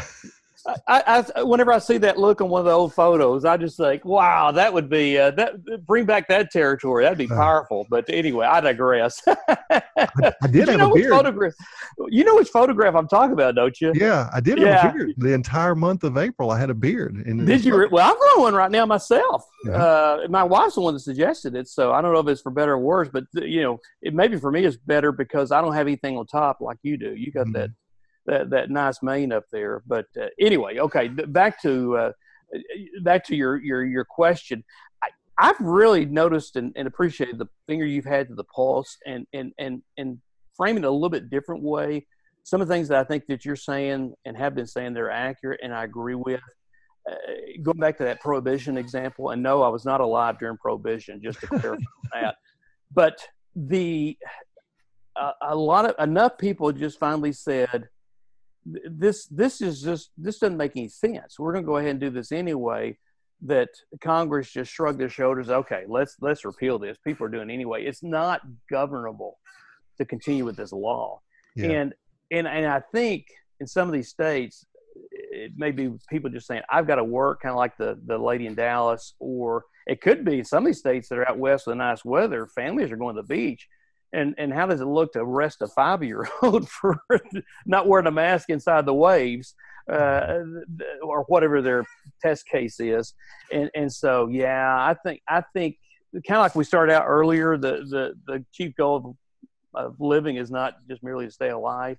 I, 0.87 1.25
I, 1.35 1.43
whenever 1.43 1.71
I 1.71 1.79
see 1.79 1.97
that 1.99 2.17
look 2.17 2.41
on 2.41 2.49
one 2.49 2.59
of 2.59 2.65
the 2.65 2.71
old 2.71 2.93
photos, 2.93 3.45
I 3.45 3.57
just 3.57 3.77
think, 3.77 4.05
wow, 4.05 4.51
that 4.51 4.73
would 4.73 4.89
be 4.89 5.17
uh, 5.17 5.31
that 5.31 5.85
bring 5.85 6.05
back 6.05 6.27
that 6.27 6.51
territory. 6.51 7.03
That'd 7.03 7.17
be 7.17 7.29
uh. 7.31 7.35
powerful. 7.35 7.85
But 7.89 8.05
anyway, 8.09 8.45
I 8.45 8.61
digress. 8.61 9.21
I, 9.27 9.81
I, 9.97 10.47
did 10.49 10.67
have 10.69 10.91
a 10.91 10.93
beard. 10.93 11.11
Photograph, 11.11 11.53
you 12.09 12.23
know 12.23 12.35
which 12.35 12.49
photograph 12.49 12.95
I'm 12.95 13.07
talking 13.07 13.33
about, 13.33 13.55
don't 13.55 13.79
you? 13.81 13.91
Yeah, 13.95 14.29
I 14.33 14.39
did 14.39 14.59
have 14.59 14.93
a 14.93 14.97
beard. 14.97 15.13
The 15.17 15.33
entire 15.33 15.75
month 15.75 16.03
of 16.03 16.17
April, 16.17 16.51
I 16.51 16.59
had 16.59 16.69
a 16.69 16.75
beard. 16.75 17.15
And 17.25 17.45
did 17.45 17.65
you? 17.65 17.87
well, 17.91 18.11
I'm 18.11 18.19
growing 18.19 18.41
one 18.41 18.53
right 18.53 18.71
now 18.71 18.85
myself. 18.85 19.45
Yeah. 19.65 19.71
Uh, 19.73 20.27
my 20.29 20.43
wife's 20.43 20.75
the 20.75 20.81
one 20.81 20.93
that 20.93 21.01
suggested 21.01 21.55
it, 21.55 21.67
so 21.67 21.91
I 21.91 22.01
don't 22.01 22.13
know 22.13 22.19
if 22.19 22.27
it's 22.27 22.41
for 22.41 22.51
better 22.51 22.73
or 22.73 22.79
worse. 22.79 23.09
But 23.11 23.23
you 23.33 23.61
know, 23.61 23.79
it 24.01 24.13
maybe 24.13 24.37
for 24.37 24.51
me 24.51 24.65
it's 24.65 24.77
better 24.77 25.11
because 25.11 25.51
I 25.51 25.61
don't 25.61 25.73
have 25.73 25.87
anything 25.87 26.17
on 26.17 26.25
top 26.27 26.61
like 26.61 26.77
you 26.83 26.97
do. 26.97 27.15
You 27.15 27.31
got 27.31 27.47
mm-hmm. 27.47 27.53
that 27.53 27.69
that 28.25 28.49
that 28.51 28.69
nice 28.69 29.01
mane 29.01 29.31
up 29.31 29.45
there. 29.51 29.81
But 29.85 30.05
uh, 30.19 30.27
anyway, 30.39 30.79
okay, 30.79 31.07
back 31.07 31.61
to 31.63 31.97
uh, 31.97 32.11
back 33.03 33.25
to 33.27 33.35
your 33.35 33.61
your 33.61 33.83
your 33.83 34.05
question. 34.05 34.63
I, 35.03 35.09
I've 35.37 35.59
really 35.59 36.05
noticed 36.05 36.55
and, 36.55 36.71
and 36.75 36.87
appreciated 36.87 37.37
the 37.37 37.47
finger 37.67 37.85
you've 37.85 38.05
had 38.05 38.27
to 38.29 38.35
the 38.35 38.43
pulse 38.43 38.97
and 39.05 39.25
and 39.33 39.53
and 39.57 39.81
and 39.97 40.19
framing 40.55 40.83
it 40.83 40.87
a 40.87 40.91
little 40.91 41.09
bit 41.09 41.29
different 41.29 41.63
way. 41.63 42.05
Some 42.43 42.61
of 42.61 42.67
the 42.67 42.73
things 42.73 42.87
that 42.87 42.99
I 42.99 43.03
think 43.03 43.25
that 43.27 43.45
you're 43.45 43.55
saying 43.55 44.13
and 44.25 44.37
have 44.37 44.55
been 44.55 44.67
saying 44.67 44.93
they're 44.93 45.11
accurate 45.11 45.59
and 45.63 45.73
I 45.73 45.83
agree 45.83 46.15
with. 46.15 46.41
Uh, 47.09 47.15
going 47.63 47.79
back 47.79 47.97
to 47.97 48.03
that 48.03 48.19
prohibition 48.19 48.77
example, 48.77 49.31
and 49.31 49.41
no, 49.41 49.63
I 49.63 49.69
was 49.69 49.85
not 49.85 50.01
alive 50.01 50.37
during 50.37 50.57
prohibition, 50.57 51.19
just 51.21 51.39
to 51.39 51.47
clarify 51.47 51.81
that. 52.13 52.35
But 52.93 53.27
the 53.55 54.17
uh, 55.15 55.31
a 55.41 55.55
lot 55.55 55.85
of 55.85 55.95
enough 55.99 56.37
people 56.37 56.71
just 56.71 56.99
finally 56.99 57.33
said, 57.33 57.89
this 58.65 59.25
this 59.27 59.61
is 59.61 59.81
just 59.81 60.11
this 60.17 60.39
doesn't 60.39 60.57
make 60.57 60.73
any 60.75 60.87
sense. 60.87 61.39
We're 61.39 61.53
going 61.53 61.63
to 61.63 61.67
go 61.67 61.77
ahead 61.77 61.91
and 61.91 61.99
do 61.99 62.09
this 62.09 62.31
anyway. 62.31 62.97
That 63.43 63.69
Congress 64.01 64.51
just 64.51 64.71
shrugged 64.71 64.99
their 64.99 65.09
shoulders. 65.09 65.49
Okay, 65.49 65.83
let's 65.87 66.15
let's 66.21 66.45
repeal 66.45 66.77
this. 66.77 66.97
People 67.03 67.25
are 67.25 67.29
doing 67.29 67.49
it 67.49 67.53
anyway. 67.53 67.83
It's 67.85 68.03
not 68.03 68.41
governable 68.69 69.39
to 69.97 70.05
continue 70.05 70.45
with 70.45 70.57
this 70.57 70.71
law. 70.71 71.21
Yeah. 71.55 71.71
And 71.71 71.93
and 72.29 72.47
and 72.47 72.67
I 72.67 72.81
think 72.93 73.25
in 73.59 73.65
some 73.65 73.87
of 73.87 73.93
these 73.93 74.09
states, 74.09 74.63
it 75.11 75.53
may 75.55 75.71
be 75.71 75.91
people 76.07 76.29
just 76.29 76.45
saying, 76.45 76.61
"I've 76.69 76.85
got 76.85 76.95
to 76.95 77.03
work," 77.03 77.41
kind 77.41 77.51
of 77.51 77.57
like 77.57 77.77
the 77.77 77.99
the 78.05 78.17
lady 78.17 78.45
in 78.45 78.53
Dallas, 78.53 79.15
or 79.19 79.65
it 79.87 80.01
could 80.01 80.23
be 80.23 80.43
some 80.43 80.63
of 80.63 80.67
these 80.67 80.79
states 80.79 81.09
that 81.09 81.17
are 81.17 81.27
out 81.27 81.39
west 81.39 81.65
with 81.65 81.73
the 81.73 81.77
nice 81.77 82.05
weather. 82.05 82.45
Families 82.45 82.91
are 82.91 82.97
going 82.97 83.15
to 83.15 83.23
the 83.23 83.27
beach 83.27 83.67
and 84.13 84.35
and 84.37 84.53
how 84.53 84.65
does 84.65 84.81
it 84.81 84.85
look 84.85 85.13
to 85.13 85.19
arrest 85.19 85.61
a 85.61 85.67
five 85.67 86.03
year 86.03 86.27
old 86.41 86.69
for 86.81 86.99
not 87.65 87.87
wearing 87.87 88.07
a 88.07 88.11
mask 88.11 88.49
inside 88.49 88.85
the 88.85 88.93
waves 88.93 89.55
uh, 89.91 90.39
or 91.01 91.23
whatever 91.27 91.61
their 91.61 91.85
test 92.21 92.45
case 92.47 92.79
is? 92.79 93.13
And 93.51 93.69
and 93.75 93.91
so 93.91 94.27
yeah 94.27 94.75
i 94.77 94.95
think 95.05 95.21
i 95.27 95.41
think 95.53 95.77
kind 96.27 96.37
of 96.37 96.41
like 96.41 96.55
we 96.55 96.63
started 96.63 96.93
out 96.93 97.05
earlier 97.07 97.57
the 97.57 97.85
the 97.89 98.13
the 98.27 98.45
chief 98.51 98.75
goal 98.75 99.17
of, 99.73 99.85
of 99.85 99.95
living 99.99 100.35
is 100.35 100.51
not 100.51 100.75
just 100.89 101.03
merely 101.03 101.25
to 101.25 101.31
stay 101.31 101.49
alive. 101.49 101.97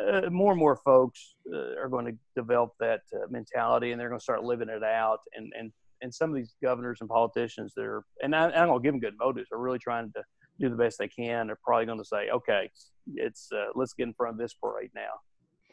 Uh, 0.00 0.30
more 0.30 0.52
and 0.52 0.58
more 0.58 0.76
folks 0.76 1.34
uh, 1.52 1.78
are 1.78 1.90
going 1.90 2.06
to 2.06 2.16
develop 2.34 2.70
that 2.80 3.00
uh, 3.14 3.26
mentality 3.28 3.92
and 3.92 4.00
they're 4.00 4.08
going 4.08 4.18
to 4.18 4.22
start 4.22 4.42
living 4.42 4.70
it 4.70 4.82
out. 4.82 5.18
And 5.34 5.52
and 5.58 5.70
and 6.02 6.14
some 6.14 6.30
of 6.30 6.36
these 6.36 6.54
governors 6.62 6.98
and 7.00 7.10
politicians 7.10 7.72
that 7.76 7.84
are 7.84 8.02
and 8.22 8.34
I, 8.34 8.50
going 8.50 8.80
to 8.80 8.82
give 8.82 8.92
them 8.94 9.00
good 9.00 9.16
motives 9.18 9.48
are 9.52 9.58
really 9.58 9.78
trying 9.78 10.12
to 10.12 10.22
do 10.60 10.68
the 10.68 10.76
best 10.76 10.98
they 10.98 11.08
can, 11.08 11.46
they're 11.46 11.58
probably 11.62 11.86
going 11.86 11.98
to 11.98 12.04
say, 12.04 12.30
okay, 12.30 12.70
it's 13.14 13.48
uh, 13.52 13.66
let's 13.74 13.94
get 13.94 14.04
in 14.04 14.14
front 14.14 14.34
of 14.34 14.38
this 14.38 14.54
parade 14.54 14.90
now. 14.94 15.12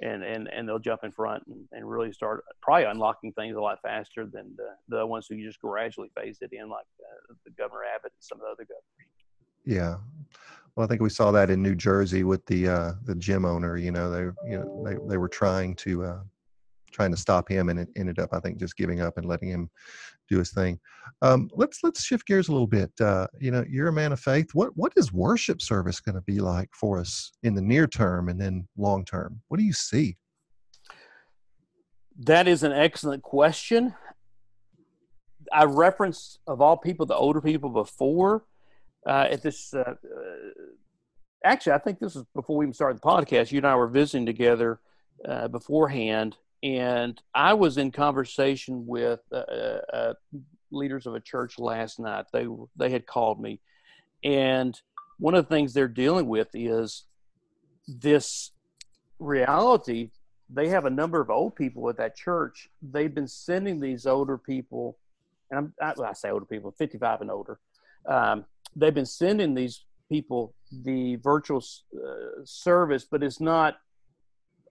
And, 0.01 0.23
and, 0.23 0.49
and 0.51 0.67
they'll 0.67 0.79
jump 0.79 1.01
in 1.03 1.11
front 1.11 1.43
and, 1.47 1.65
and 1.71 1.89
really 1.89 2.11
start 2.11 2.43
probably 2.61 2.85
unlocking 2.85 3.31
things 3.33 3.55
a 3.55 3.61
lot 3.61 3.79
faster 3.81 4.25
than 4.25 4.53
the, 4.57 4.97
the 4.97 5.05
ones 5.05 5.27
who 5.29 5.41
just 5.41 5.61
gradually 5.61 6.09
phase 6.17 6.39
it 6.41 6.51
in, 6.51 6.67
like 6.67 6.85
uh, 6.99 7.33
the 7.45 7.51
Governor 7.51 7.83
Abbott 7.95 8.11
and 8.11 8.21
some 8.21 8.39
of 8.39 8.41
the 8.41 8.51
other 8.51 8.65
governors. 8.65 9.13
Yeah, 9.65 9.95
well, 10.75 10.85
I 10.85 10.87
think 10.87 11.01
we 11.01 11.09
saw 11.09 11.31
that 11.31 11.49
in 11.49 11.61
New 11.61 11.75
Jersey 11.75 12.23
with 12.23 12.45
the 12.47 12.67
uh, 12.67 12.91
the 13.05 13.15
gym 13.15 13.45
owner. 13.45 13.77
You 13.77 13.91
know, 13.91 14.09
they 14.09 14.49
you 14.49 14.57
know 14.57 14.83
they, 14.83 14.97
they 15.07 15.17
were 15.17 15.29
trying 15.29 15.75
to 15.77 16.03
uh, 16.03 16.19
trying 16.91 17.11
to 17.11 17.17
stop 17.17 17.47
him, 17.47 17.69
and 17.69 17.79
it 17.79 17.89
ended 17.95 18.19
up, 18.19 18.29
I 18.33 18.39
think, 18.39 18.57
just 18.57 18.75
giving 18.75 18.99
up 18.99 19.17
and 19.17 19.25
letting 19.25 19.49
him 19.49 19.69
do 20.33 20.39
his 20.39 20.51
thing. 20.51 20.79
Um, 21.21 21.49
let's 21.53 21.79
let's 21.83 22.03
shift 22.03 22.27
gears 22.27 22.49
a 22.49 22.51
little 22.51 22.67
bit. 22.67 22.91
Uh, 22.99 23.27
you 23.39 23.51
know, 23.51 23.63
you're 23.69 23.87
a 23.87 23.93
man 23.93 24.11
of 24.11 24.19
faith. 24.19 24.49
What 24.53 24.75
what 24.75 24.93
is 24.95 25.13
worship 25.13 25.61
service 25.61 25.99
going 25.99 26.15
to 26.15 26.21
be 26.21 26.39
like 26.39 26.69
for 26.73 26.99
us 26.99 27.31
in 27.43 27.55
the 27.55 27.61
near 27.61 27.87
term 27.87 28.29
and 28.29 28.39
then 28.39 28.67
long 28.77 29.05
term? 29.05 29.41
What 29.47 29.57
do 29.57 29.63
you 29.63 29.73
see? 29.73 30.17
That 32.19 32.47
is 32.47 32.63
an 32.63 32.71
excellent 32.71 33.23
question. 33.23 33.95
I 35.51 35.65
referenced 35.65 36.39
of 36.47 36.61
all 36.61 36.77
people 36.77 37.05
the 37.05 37.15
older 37.15 37.41
people 37.41 37.69
before 37.69 38.45
uh, 39.05 39.27
at 39.29 39.41
this. 39.41 39.73
Uh, 39.73 39.95
uh 39.95 39.95
actually, 41.43 41.73
I 41.73 41.77
think 41.79 41.99
this 41.99 42.15
is 42.15 42.23
before 42.33 42.57
we 42.57 42.65
even 42.65 42.73
started 42.73 43.01
the 43.01 43.07
podcast. 43.07 43.51
You 43.51 43.57
and 43.57 43.67
I 43.67 43.75
were 43.75 43.87
visiting 43.87 44.25
together 44.25 44.79
uh, 45.27 45.47
beforehand, 45.47 46.37
and 46.63 47.21
I 47.35 47.53
was 47.53 47.77
in 47.77 47.91
conversation 47.91 48.87
with 48.87 49.19
uh, 49.31 49.35
uh, 49.35 49.81
uh, 49.91 50.13
leaders 50.71 51.05
of 51.05 51.13
a 51.13 51.19
church 51.19 51.59
last 51.59 51.99
night. 51.99 52.25
They 52.31 52.47
they 52.77 52.89
had 52.89 53.05
called 53.05 53.41
me, 53.41 53.59
and 54.23 54.79
one 55.19 55.35
of 55.35 55.47
the 55.47 55.53
things 55.53 55.73
they're 55.73 55.87
dealing 55.87 56.27
with 56.27 56.47
is 56.53 57.03
this 57.87 58.51
reality. 59.19 60.11
They 60.49 60.69
have 60.69 60.85
a 60.85 60.89
number 60.89 61.19
of 61.19 61.29
old 61.29 61.55
people 61.55 61.89
at 61.89 61.97
that 61.97 62.15
church. 62.15 62.69
They've 62.81 63.13
been 63.13 63.27
sending 63.27 63.79
these 63.79 64.05
older 64.05 64.37
people, 64.37 64.97
and 65.51 65.71
I, 65.81 65.93
I 66.01 66.13
say 66.13 66.29
older 66.29 66.45
people, 66.45 66.73
55 66.77 67.21
and 67.21 67.31
older. 67.31 67.59
Um, 68.05 68.45
they've 68.75 68.93
been 68.93 69.05
sending 69.05 69.53
these 69.53 69.83
people 70.09 70.53
the 70.71 71.15
virtual 71.17 71.63
uh, 71.95 72.43
service, 72.45 73.05
but 73.09 73.23
it's 73.23 73.41
not 73.41 73.77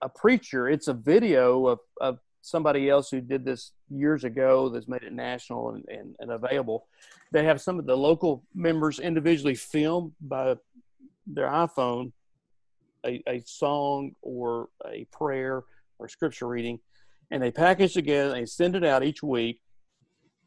a 0.03 0.09
preacher. 0.09 0.69
It's 0.69 0.87
a 0.87 0.93
video 0.93 1.67
of, 1.67 1.79
of 2.01 2.19
somebody 2.41 2.89
else 2.89 3.09
who 3.09 3.21
did 3.21 3.45
this 3.45 3.71
years 3.89 4.23
ago 4.25 4.69
that's 4.69 4.87
made 4.87 5.03
it 5.03 5.13
national 5.13 5.71
and, 5.71 5.85
and, 5.87 6.15
and 6.19 6.31
available. 6.31 6.87
They 7.31 7.45
have 7.45 7.61
some 7.61 7.79
of 7.79 7.85
the 7.85 7.95
local 7.95 8.43
members 8.53 8.99
individually 8.99 9.55
filmed 9.55 10.11
by 10.21 10.55
their 11.25 11.47
iPhone 11.47 12.11
a, 13.05 13.21
a 13.27 13.41
song 13.45 14.11
or 14.21 14.69
a 14.85 15.05
prayer 15.11 15.63
or 15.99 16.07
scripture 16.07 16.47
reading, 16.47 16.79
and 17.31 17.41
they 17.41 17.51
package 17.51 17.93
together 17.93 18.35
and 18.35 18.47
send 18.47 18.75
it 18.75 18.83
out 18.83 19.03
each 19.03 19.23
week. 19.23 19.59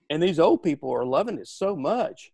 And 0.08 0.22
these 0.22 0.38
old 0.38 0.62
people 0.62 0.92
are 0.92 1.04
loving 1.04 1.38
it 1.38 1.48
so 1.48 1.74
much. 1.76 2.32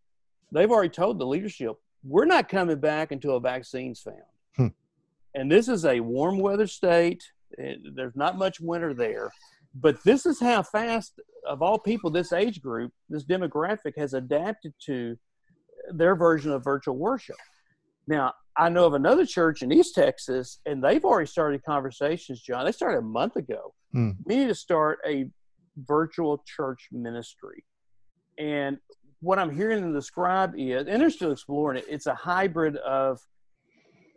They've 0.52 0.70
already 0.70 0.90
told 0.90 1.18
the 1.18 1.26
leadership, 1.26 1.72
we're 2.04 2.26
not 2.26 2.48
coming 2.48 2.78
back 2.78 3.12
until 3.12 3.36
a 3.36 3.40
vaccine's 3.40 4.00
found. 4.00 4.18
Hmm. 4.56 4.66
And 5.34 5.50
this 5.50 5.68
is 5.68 5.84
a 5.84 6.00
warm 6.00 6.38
weather 6.38 6.66
state. 6.66 7.22
There's 7.58 8.16
not 8.16 8.38
much 8.38 8.60
winter 8.60 8.94
there. 8.94 9.30
But 9.74 10.02
this 10.04 10.26
is 10.26 10.38
how 10.38 10.62
fast, 10.62 11.18
of 11.46 11.62
all 11.62 11.78
people, 11.78 12.10
this 12.10 12.32
age 12.32 12.60
group, 12.60 12.92
this 13.08 13.24
demographic 13.24 13.96
has 13.96 14.12
adapted 14.12 14.74
to 14.86 15.16
their 15.90 16.14
version 16.14 16.52
of 16.52 16.62
virtual 16.62 16.96
worship. 16.96 17.36
Now, 18.06 18.34
I 18.56 18.68
know 18.68 18.84
of 18.84 18.92
another 18.92 19.24
church 19.24 19.62
in 19.62 19.72
East 19.72 19.94
Texas, 19.94 20.58
and 20.66 20.84
they've 20.84 21.04
already 21.04 21.26
started 21.26 21.64
conversations, 21.64 22.42
John. 22.42 22.66
They 22.66 22.72
started 22.72 22.98
a 22.98 23.02
month 23.02 23.36
ago. 23.36 23.72
Hmm. 23.92 24.10
We 24.24 24.36
need 24.36 24.48
to 24.48 24.54
start 24.54 24.98
a 25.06 25.30
virtual 25.76 26.44
church 26.46 26.88
ministry. 26.92 27.64
And 28.38 28.76
what 29.20 29.38
I'm 29.38 29.54
hearing 29.54 29.80
them 29.80 29.94
describe 29.94 30.52
is, 30.56 30.86
and 30.86 31.00
they're 31.00 31.08
still 31.08 31.32
exploring 31.32 31.78
it, 31.78 31.86
it's 31.88 32.06
a 32.06 32.14
hybrid 32.14 32.76
of 32.76 33.20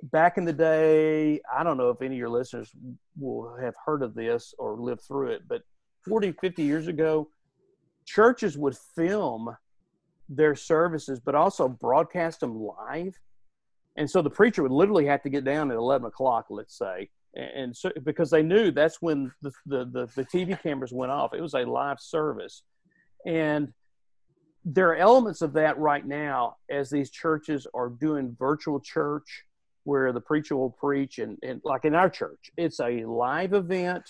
back 0.04 0.38
in 0.38 0.46
the 0.46 0.54
day, 0.54 1.42
I 1.54 1.64
don't 1.64 1.78
know 1.78 1.90
if 1.90 2.02
any 2.02 2.16
of 2.16 2.20
your 2.20 2.30
listeners 2.30 2.72
will 3.18 3.56
have 3.60 3.76
heard 3.86 4.02
of 4.02 4.14
this 4.14 4.54
or 4.58 4.78
lived 4.78 5.02
through 5.02 5.32
it, 5.32 5.48
but 5.48 5.64
40, 6.08 6.34
50 6.34 6.64
years 6.64 6.88
ago, 6.88 7.30
churches 8.06 8.58
would 8.58 8.78
film 8.96 9.56
their 10.30 10.56
services, 10.56 11.20
but 11.20 11.36
also 11.36 11.68
broadcast 11.68 12.40
them 12.40 12.60
live. 12.60 13.18
And 13.98 14.10
so 14.10 14.22
the 14.22 14.30
preacher 14.30 14.64
would 14.64 14.72
literally 14.72 15.06
have 15.06 15.24
to 15.24 15.30
get 15.30 15.44
down 15.44 15.72
at 15.72 15.78
11 15.78 16.08
o'clock, 16.08 16.48
let's 16.50 16.78
say. 16.78 17.10
And 17.36 17.76
so, 17.76 17.92
because 18.04 18.30
they 18.30 18.44
knew 18.44 18.72
that's 18.72 19.02
when 19.02 19.32
the, 19.42 19.52
the, 19.66 19.86
the, 19.86 20.06
the 20.16 20.26
TV 20.26 20.62
cameras 20.62 20.94
went 20.94 21.12
off, 21.12 21.34
it 21.34 21.42
was 21.42 21.54
a 21.54 21.66
live 21.66 22.00
service. 22.00 22.64
And 23.26 23.74
there 24.64 24.90
are 24.90 24.96
elements 24.96 25.42
of 25.42 25.54
that 25.54 25.78
right 25.78 26.06
now 26.06 26.56
as 26.70 26.90
these 26.90 27.12
churches 27.12 27.68
are 27.74 27.90
doing 27.90 28.36
virtual 28.40 28.80
church 28.80 29.45
where 29.86 30.12
the 30.12 30.22
preacher 30.22 30.56
will 30.58 30.72
preach 30.72 31.20
and, 31.20 31.38
and 31.44 31.62
like 31.64 31.86
in 31.86 31.96
our 31.96 32.10
church 32.10 32.52
it's 32.58 32.80
a 32.80 33.06
live 33.06 33.54
event. 33.54 34.04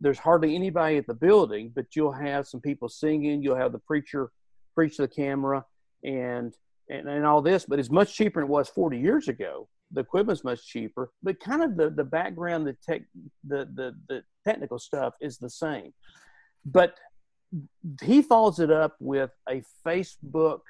There's 0.00 0.18
hardly 0.18 0.54
anybody 0.54 0.96
at 0.96 1.06
the 1.06 1.14
building 1.14 1.70
but 1.74 1.86
you'll 1.94 2.12
have 2.12 2.48
some 2.48 2.60
people 2.60 2.88
singing 2.88 3.42
you'll 3.42 3.56
have 3.56 3.72
the 3.72 3.78
preacher 3.78 4.32
preach 4.74 4.96
to 4.96 5.02
the 5.02 5.08
camera 5.08 5.64
and 6.02 6.52
and, 6.88 7.08
and 7.08 7.24
all 7.24 7.40
this 7.40 7.64
but 7.66 7.78
it's 7.78 7.90
much 7.90 8.14
cheaper 8.14 8.40
than 8.40 8.48
it 8.48 8.52
was 8.52 8.68
40 8.68 8.98
years 8.98 9.28
ago. 9.28 9.68
The 9.92 10.00
equipment's 10.00 10.44
much 10.44 10.66
cheaper 10.66 11.10
but 11.22 11.38
kind 11.38 11.62
of 11.62 11.76
the 11.76 11.90
the 11.90 12.04
background 12.04 12.66
the 12.66 12.76
tech 12.86 13.02
the 13.44 13.68
the, 13.74 13.94
the 14.08 14.22
technical 14.44 14.78
stuff 14.78 15.14
is 15.20 15.38
the 15.38 15.50
same. 15.50 15.92
But 16.64 16.94
he 18.02 18.22
follows 18.22 18.60
it 18.60 18.70
up 18.70 18.96
with 19.00 19.30
a 19.48 19.62
facebook 19.86 20.60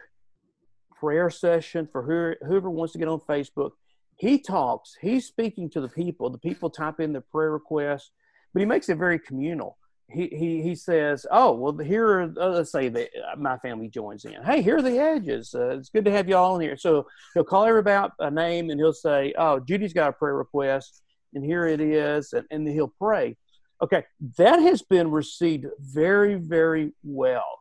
prayer 0.98 1.30
session 1.30 1.88
for 1.90 2.36
whoever 2.46 2.70
wants 2.70 2.92
to 2.92 2.98
get 2.98 3.08
on 3.08 3.20
facebook 3.20 3.72
he 4.20 4.38
talks, 4.38 4.98
he's 5.00 5.24
speaking 5.24 5.70
to 5.70 5.80
the 5.80 5.88
people. 5.88 6.28
The 6.28 6.36
people 6.36 6.68
type 6.68 7.00
in 7.00 7.12
their 7.12 7.22
prayer 7.22 7.52
requests, 7.52 8.10
but 8.52 8.60
he 8.60 8.66
makes 8.66 8.90
it 8.90 8.98
very 8.98 9.18
communal. 9.18 9.78
He, 10.10 10.26
he, 10.26 10.60
he 10.60 10.74
says, 10.74 11.24
Oh, 11.30 11.52
well, 11.52 11.78
here 11.78 12.06
are, 12.06 12.22
uh, 12.38 12.48
let's 12.50 12.70
say 12.70 12.90
that 12.90 13.08
my 13.38 13.56
family 13.58 13.88
joins 13.88 14.26
in. 14.26 14.42
Hey, 14.42 14.60
here 14.60 14.76
are 14.76 14.82
the 14.82 14.98
edges. 14.98 15.54
Uh, 15.54 15.78
it's 15.78 15.88
good 15.88 16.04
to 16.04 16.10
have 16.10 16.28
you 16.28 16.36
all 16.36 16.54
in 16.56 16.60
here. 16.60 16.76
So 16.76 17.06
he'll 17.32 17.44
call 17.44 17.64
everybody 17.64 17.94
about 17.94 18.12
a 18.18 18.30
name 18.30 18.68
and 18.68 18.78
he'll 18.78 18.92
say, 18.92 19.32
Oh, 19.38 19.58
Judy's 19.58 19.94
got 19.94 20.10
a 20.10 20.12
prayer 20.12 20.36
request, 20.36 21.02
and 21.32 21.42
here 21.42 21.66
it 21.66 21.80
is. 21.80 22.34
And, 22.34 22.44
and 22.50 22.68
he'll 22.68 22.92
pray. 23.00 23.38
Okay, 23.82 24.04
that 24.36 24.58
has 24.60 24.82
been 24.82 25.10
received 25.10 25.64
very, 25.78 26.34
very 26.34 26.92
well. 27.02 27.60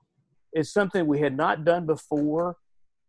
It's 0.51 0.73
something 0.73 1.07
we 1.07 1.21
had 1.21 1.37
not 1.37 1.63
done 1.63 1.85
before. 1.85 2.57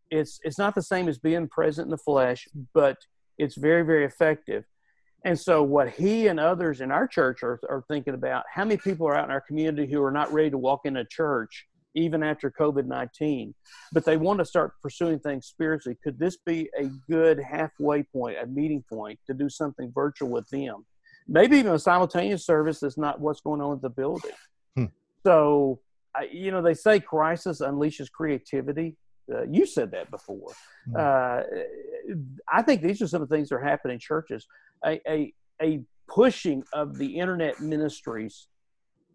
It's, 0.09 0.39
it's 0.45 0.59
not 0.59 0.77
the 0.77 0.83
same 0.83 1.09
as 1.09 1.19
being 1.19 1.49
present 1.49 1.87
in 1.87 1.91
the 1.91 1.99
flesh, 1.99 2.47
but 2.73 2.97
it's 3.41 3.57
very 3.57 3.83
very 3.83 4.05
effective. 4.05 4.65
And 5.25 5.39
so 5.39 5.63
what 5.63 5.91
he 5.91 6.29
and 6.29 6.41
others 6.41 6.81
in 6.81 6.91
our 6.91 7.07
church 7.07 7.43
are, 7.43 7.61
are 7.69 7.85
thinking 7.89 8.15
about 8.15 8.45
how 8.53 8.65
many 8.65 8.79
people 8.79 9.07
are 9.07 9.15
out 9.15 9.27
in 9.27 9.31
our 9.31 9.41
community 9.41 9.91
who 9.91 10.03
are 10.03 10.11
not 10.11 10.33
ready 10.33 10.51
to 10.51 10.59
walk 10.59 10.83
in 10.85 10.97
a 10.97 11.05
church 11.05 11.67
even 11.97 12.23
after 12.23 12.53
covid-19 12.53 13.53
but 13.93 14.05
they 14.05 14.17
want 14.17 14.39
to 14.39 14.45
start 14.45 14.73
pursuing 14.83 15.19
things 15.19 15.47
spiritually? 15.47 15.99
Could 16.03 16.19
this 16.19 16.37
be 16.37 16.71
a 16.79 16.85
good 17.11 17.41
halfway 17.41 18.03
point 18.05 18.39
a 18.41 18.47
meeting 18.47 18.85
point 18.89 19.19
to 19.27 19.35
do 19.35 19.49
something 19.49 19.93
virtual 19.95 20.31
with 20.31 20.49
them? 20.49 20.87
Maybe 21.29 21.59
even 21.59 21.73
a 21.73 21.79
simultaneous 21.79 22.47
service 22.47 22.81
that's 22.81 22.99
not 22.99 23.21
what's 23.21 23.41
going 23.41 23.61
on 23.61 23.77
at 23.77 23.83
the 23.83 23.91
building. 23.91 24.33
Hmm. 24.77 24.85
so 25.27 25.81
you 26.31 26.51
know 26.51 26.63
they 26.63 26.75
say 26.75 27.01
crisis 27.01 27.61
unleashes 27.61 28.11
creativity 28.11 28.97
uh, 29.35 29.43
you 29.51 29.67
said 29.67 29.91
that 29.93 30.11
before. 30.11 30.53
Mm-hmm. 30.89 30.97
Uh, 30.97 32.15
I 32.53 32.63
think 32.63 32.83
these 32.83 33.01
are 33.03 33.09
some 33.09 33.23
of 33.23 33.29
the 33.29 33.37
things 33.37 33.49
that 33.49 33.57
are 33.57 33.65
happening 33.65 33.95
in 33.95 34.01
churches. 34.01 34.47
A, 34.85 35.01
a, 35.09 35.33
a 35.63 35.83
pushing 36.09 36.63
of 36.73 36.99
the 36.99 37.19
internet 37.19 37.61
ministries, 37.61 38.49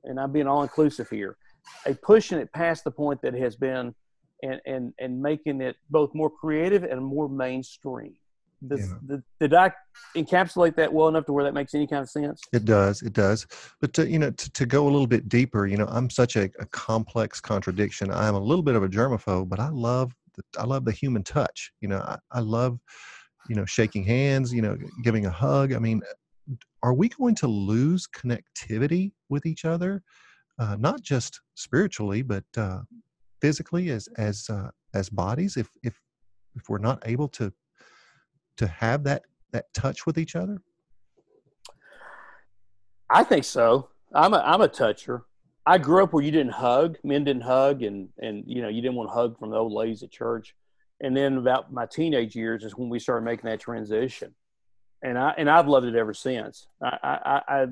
and 0.04 0.20
I'm 0.20 0.32
being 0.32 0.48
all 0.48 0.64
inclusive 0.64 1.10
here, 1.10 1.38
a 1.86 1.94
pushing 1.94 2.40
it 2.40 2.52
past 2.54 2.84
the 2.84 2.92
point 2.92 3.22
that 3.24 3.34
has 3.34 3.56
been 3.56 3.94
and, 4.44 4.62
and, 4.66 4.94
and 5.00 5.22
making 5.22 5.62
it 5.62 5.76
both 5.90 6.14
more 6.14 6.30
creative 6.30 6.84
and 6.84 7.04
more 7.04 7.28
mainstream. 7.28 8.16
Does, 8.68 8.90
yeah. 8.90 8.96
the, 9.06 9.24
did 9.40 9.54
I 9.54 9.72
encapsulate 10.16 10.76
that 10.76 10.92
well 10.92 11.08
enough 11.08 11.26
to 11.26 11.34
where 11.34 11.44
that 11.44 11.54
makes 11.54 11.74
any 11.74 11.88
kind 11.88 12.02
of 12.02 12.10
sense? 12.10 12.42
It 12.54 12.66
does. 12.66 13.02
It 13.02 13.14
does. 13.14 13.46
But 13.82 13.94
to, 13.94 14.08
you 14.08 14.20
know, 14.20 14.32
to, 14.32 14.52
to 14.52 14.66
go 14.66 14.84
a 14.84 14.92
little 14.92 15.08
bit 15.08 15.30
deeper, 15.30 15.68
you 15.68 15.78
know, 15.78 15.88
I'm 15.90 16.10
such 16.10 16.36
a, 16.36 16.50
a 16.60 16.66
complex 16.68 17.40
contradiction. 17.40 18.12
I'm 18.12 18.36
a 18.36 18.40
little 18.40 18.64
bit 18.64 18.76
of 18.76 18.84
a 18.84 18.90
germaphobe, 18.90 19.50
but 19.50 19.60
I 19.60 19.70
love 19.70 20.14
the, 20.36 20.44
I 20.60 20.66
love 20.66 20.86
the 20.86 20.92
human 20.92 21.24
touch. 21.24 21.72
You 21.82 21.90
know, 21.90 22.00
I, 22.00 22.18
I 22.32 22.40
love, 22.40 22.80
you 23.50 23.56
know, 23.56 23.66
shaking 23.66 24.04
hands. 24.04 24.54
You 24.54 24.62
know, 24.62 24.78
giving 25.04 25.26
a 25.26 25.32
hug. 25.32 25.74
I 25.74 25.80
mean, 25.80 26.02
are 26.84 26.94
we 26.94 27.10
going 27.10 27.36
to 27.36 27.48
lose 27.48 28.08
connectivity 28.08 29.12
with 29.30 29.46
each 29.46 29.66
other? 29.66 30.02
Uh, 30.58 30.78
not 30.80 31.02
just 31.02 31.42
spiritually, 31.56 32.22
but 32.22 32.46
uh, 32.58 32.80
physically 33.42 33.90
as 33.90 34.08
as 34.18 34.50
uh, 34.50 34.70
as 34.94 35.10
bodies. 35.10 35.58
If 35.58 35.70
if 35.84 36.00
if 36.56 36.70
we're 36.70 36.78
not 36.78 37.04
able 37.06 37.28
to 37.30 37.52
to 38.58 38.68
have 38.68 39.04
that 39.04 39.24
that 39.52 39.74
touch 39.74 40.06
with 40.06 40.18
each 40.18 40.36
other? 40.36 40.62
I 43.10 43.24
think 43.24 43.44
so. 43.44 43.90
I'm 44.14 44.34
a 44.34 44.38
I'm 44.38 44.62
a 44.62 44.68
toucher. 44.68 45.26
I 45.66 45.78
grew 45.78 46.04
up 46.04 46.14
where 46.14 46.24
you 46.24 46.32
didn't 46.32 46.54
hug, 46.54 46.98
men 47.04 47.24
didn't 47.24 47.44
hug, 47.44 47.82
and 47.82 48.10
and 48.20 48.44
you 48.48 48.62
know 48.62 48.70
you 48.70 48.82
didn't 48.82 48.96
want 48.96 49.10
to 49.10 49.14
hug 49.14 49.40
from 49.40 49.52
the 49.52 49.58
old 49.58 49.74
ladies 49.74 50.04
at 50.04 50.12
church. 50.12 50.56
And 51.02 51.16
then 51.16 51.38
about 51.38 51.74
my 51.74 51.86
teenage 51.86 52.36
years 52.36 52.64
is 52.64 52.78
when 52.78 52.90
we 52.90 53.00
started 53.00 53.26
making 53.26 53.50
that 53.50 53.60
transition, 53.60 54.34
and 55.04 55.18
I 55.18 55.34
and 55.38 55.50
I've 55.50 55.68
loved 55.68 55.88
it 55.88 55.96
ever 55.96 56.14
since. 56.14 56.68
I 56.82 56.98
I, 57.04 57.42
I 57.48 57.66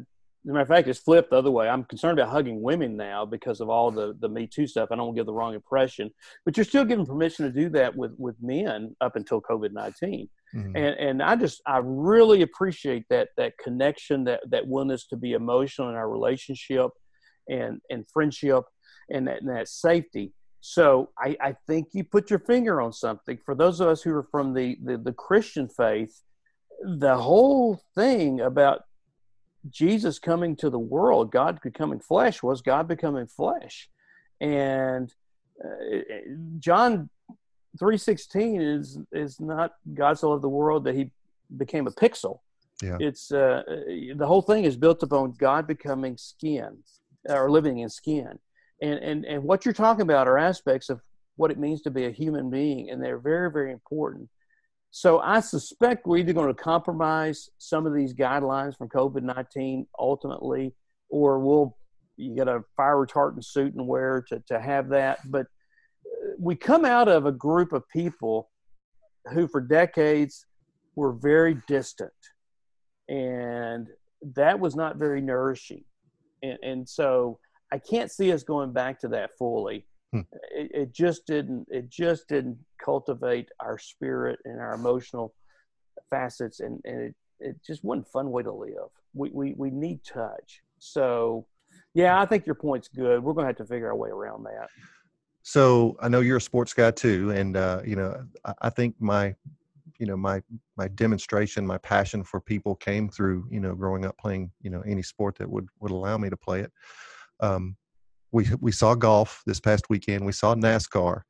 as 0.45 0.49
a 0.49 0.51
matter 0.51 0.61
of 0.63 0.67
fact, 0.67 0.89
it's 0.89 0.99
flipped 0.99 1.29
the 1.29 1.37
other 1.37 1.51
way. 1.51 1.69
I'm 1.69 1.85
concerned 1.85 2.19
about 2.19 2.31
hugging 2.31 2.61
women 2.61 2.97
now 2.97 3.25
because 3.25 3.61
of 3.61 3.69
all 3.69 3.91
the 3.91 4.15
the 4.19 4.27
Me 4.27 4.45
Too 4.45 4.67
stuff. 4.67 4.89
I 4.91 4.95
don't 4.95 5.05
want 5.05 5.15
to 5.15 5.19
give 5.21 5.25
the 5.25 5.33
wrong 5.33 5.53
impression, 5.53 6.11
but 6.43 6.57
you're 6.57 6.65
still 6.65 6.83
given 6.83 7.05
permission 7.05 7.45
to 7.45 7.51
do 7.51 7.69
that 7.69 7.95
with 7.95 8.13
with 8.17 8.35
men 8.41 8.95
up 8.99 9.15
until 9.15 9.41
COVID 9.41 9.71
19 9.71 10.29
mm-hmm. 10.53 10.75
and 10.75 10.95
and 10.99 11.23
I 11.23 11.35
just 11.35 11.61
I 11.65 11.79
really 11.83 12.41
appreciate 12.41 13.05
that 13.09 13.29
that 13.37 13.57
connection, 13.57 14.23
that 14.25 14.41
that 14.49 14.67
willingness 14.67 15.07
to 15.07 15.17
be 15.17 15.33
emotional 15.33 15.89
in 15.89 15.95
our 15.95 16.09
relationship, 16.09 16.91
and 17.49 17.81
and 17.89 18.05
friendship, 18.11 18.63
and 19.09 19.27
that, 19.27 19.41
and 19.41 19.49
that 19.49 19.67
safety. 19.67 20.33
So 20.65 21.09
I, 21.19 21.35
I 21.41 21.55
think 21.67 21.89
you 21.91 22.05
put 22.05 22.29
your 22.29 22.39
finger 22.39 22.79
on 22.79 22.93
something. 22.93 23.37
For 23.45 23.53
those 23.53 23.81
of 23.81 23.89
us 23.89 24.01
who 24.01 24.15
are 24.15 24.27
from 24.31 24.53
the, 24.53 24.77
the, 24.81 24.97
the 24.97 25.11
Christian 25.11 25.67
faith, 25.67 26.21
the 26.81 27.17
whole 27.17 27.81
thing 27.95 28.39
about 28.39 28.83
Jesus 29.69 30.19
coming 30.19 30.55
to 30.55 30.69
the 30.69 30.79
world, 30.79 31.33
God 31.33 31.59
becoming 31.61 31.99
flesh, 31.99 32.41
was 32.41 32.61
God 32.61 32.87
becoming 32.87 33.27
flesh. 33.27 33.89
And 34.39 35.13
uh, 35.61 35.99
John 36.59 37.09
316 37.79 38.61
is 38.61 38.99
is 39.11 39.39
not 39.39 39.73
God 39.93 40.19
so 40.19 40.29
loved 40.29 40.43
the 40.43 40.49
world 40.49 40.83
that 40.85 40.95
he 40.95 41.11
became 41.57 41.87
a 41.87 41.91
pixel. 41.91 42.39
Yeah. 42.81 42.97
It's 42.99 43.31
uh, 43.31 43.63
the 44.15 44.25
whole 44.25 44.41
thing 44.41 44.65
is 44.65 44.75
built 44.75 45.03
upon 45.03 45.33
God 45.33 45.67
becoming 45.67 46.17
skin 46.17 46.77
or 47.29 47.49
living 47.49 47.79
in 47.79 47.89
skin. 47.89 48.39
And, 48.81 48.99
and, 48.99 49.25
and 49.25 49.43
what 49.43 49.63
you're 49.63 49.73
talking 49.73 50.01
about 50.01 50.27
are 50.27 50.37
aspects 50.37 50.89
of 50.89 50.99
what 51.35 51.51
it 51.51 51.57
means 51.57 51.81
to 51.83 51.91
be 51.91 52.05
a 52.05 52.11
human 52.11 52.49
being, 52.49 52.89
and 52.89 53.01
they're 53.01 53.17
very, 53.17 53.49
very 53.49 53.71
important. 53.71 54.29
So 54.91 55.19
I 55.19 55.39
suspect 55.39 56.05
we're 56.05 56.17
either 56.17 56.33
going 56.33 56.53
to 56.53 56.61
compromise 56.61 57.49
some 57.57 57.87
of 57.87 57.93
these 57.93 58.13
guidelines 58.13 58.77
from 58.77 58.89
COVID 58.89 59.23
19 59.23 59.87
ultimately, 59.97 60.73
or 61.09 61.39
we'll 61.39 61.75
you 62.15 62.35
got 62.35 62.47
a 62.47 62.63
fire 62.77 62.97
retardant 62.97 63.43
suit 63.43 63.73
and 63.73 63.87
wear 63.87 64.23
to, 64.29 64.39
to 64.47 64.59
have 64.59 64.89
that. 64.89 65.19
But 65.31 65.47
we 66.43 66.55
come 66.55 66.83
out 66.83 67.07
of 67.07 67.25
a 67.25 67.31
group 67.31 67.71
of 67.71 67.87
people 67.87 68.49
who, 69.33 69.47
for 69.47 69.61
decades, 69.61 70.45
were 70.95 71.13
very 71.13 71.55
distant, 71.67 72.11
and 73.07 73.87
that 74.35 74.59
was 74.59 74.75
not 74.75 74.97
very 74.97 75.21
nourishing. 75.21 75.85
And, 76.41 76.57
and 76.61 76.89
so 76.89 77.39
I 77.71 77.77
can't 77.77 78.11
see 78.11 78.33
us 78.33 78.43
going 78.43 78.73
back 78.73 78.99
to 78.99 79.07
that 79.09 79.31
fully. 79.37 79.87
Hmm. 80.11 80.21
It, 80.53 80.71
it 80.73 80.93
just 80.93 81.25
didn't. 81.25 81.67
It 81.69 81.89
just 81.89 82.27
didn't 82.27 82.57
cultivate 82.83 83.47
our 83.61 83.77
spirit 83.77 84.39
and 84.43 84.59
our 84.59 84.73
emotional 84.73 85.33
facets, 86.09 86.59
and, 86.59 86.81
and 86.83 87.01
it, 87.01 87.15
it 87.39 87.55
just 87.65 87.85
wasn't 87.85 88.07
a 88.07 88.11
fun 88.11 88.31
way 88.31 88.43
to 88.43 88.51
live. 88.51 88.89
We, 89.13 89.29
we, 89.31 89.53
we 89.57 89.69
need 89.69 90.01
touch. 90.03 90.61
So 90.79 91.45
yeah, 91.93 92.19
I 92.19 92.25
think 92.25 92.45
your 92.45 92.55
point's 92.55 92.89
good. 92.89 93.23
We're 93.23 93.33
going 93.33 93.45
to 93.45 93.49
have 93.49 93.57
to 93.57 93.65
figure 93.65 93.87
our 93.87 93.95
way 93.95 94.09
around 94.09 94.43
that. 94.43 94.67
So 95.43 95.97
I 96.01 96.07
know 96.07 96.21
you're 96.21 96.37
a 96.37 96.41
sports 96.41 96.73
guy 96.73 96.91
too, 96.91 97.31
and 97.31 97.55
uh, 97.55 97.81
you 97.85 97.95
know 97.95 98.25
I, 98.45 98.53
I 98.63 98.69
think 98.69 98.95
my 98.99 99.35
you 99.99 100.07
know 100.07 100.17
my 100.17 100.41
my 100.75 100.87
demonstration 100.89 101.67
my 101.67 101.77
passion 101.77 102.23
for 102.23 102.41
people 102.41 102.75
came 102.75 103.09
through 103.09 103.47
you 103.51 103.59
know 103.59 103.75
growing 103.75 104.05
up 104.05 104.17
playing 104.17 104.51
you 104.61 104.69
know 104.69 104.81
any 104.81 105.03
sport 105.03 105.37
that 105.37 105.49
would 105.49 105.67
would 105.79 105.91
allow 105.91 106.17
me 106.17 106.29
to 106.29 106.37
play 106.37 106.61
it 106.61 106.71
um, 107.41 107.75
we 108.31 108.47
we 108.59 108.71
saw 108.71 108.95
golf 108.95 109.43
this 109.45 109.59
past 109.59 109.89
weekend 109.89 110.25
we 110.25 110.31
saw 110.31 110.55
nascar 110.55 111.21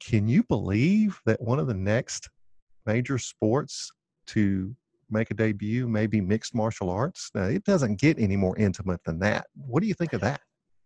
can 0.00 0.26
you 0.26 0.42
believe 0.44 1.20
that 1.26 1.40
one 1.40 1.58
of 1.58 1.66
the 1.66 1.74
next 1.74 2.30
major 2.86 3.18
sports 3.18 3.90
to 4.26 4.74
make 5.12 5.30
a 5.30 5.34
debut, 5.34 5.86
may 5.86 6.06
be 6.06 6.20
mixed 6.20 6.54
martial 6.54 6.90
arts. 6.90 7.30
Now, 7.34 7.44
it 7.44 7.64
doesn't 7.64 8.00
get 8.00 8.18
any 8.18 8.36
more 8.36 8.56
intimate 8.56 9.04
than 9.04 9.18
that. 9.20 9.46
What 9.54 9.82
do 9.82 9.86
you 9.86 9.94
think 9.94 10.12
of 10.14 10.20
that? 10.22 10.40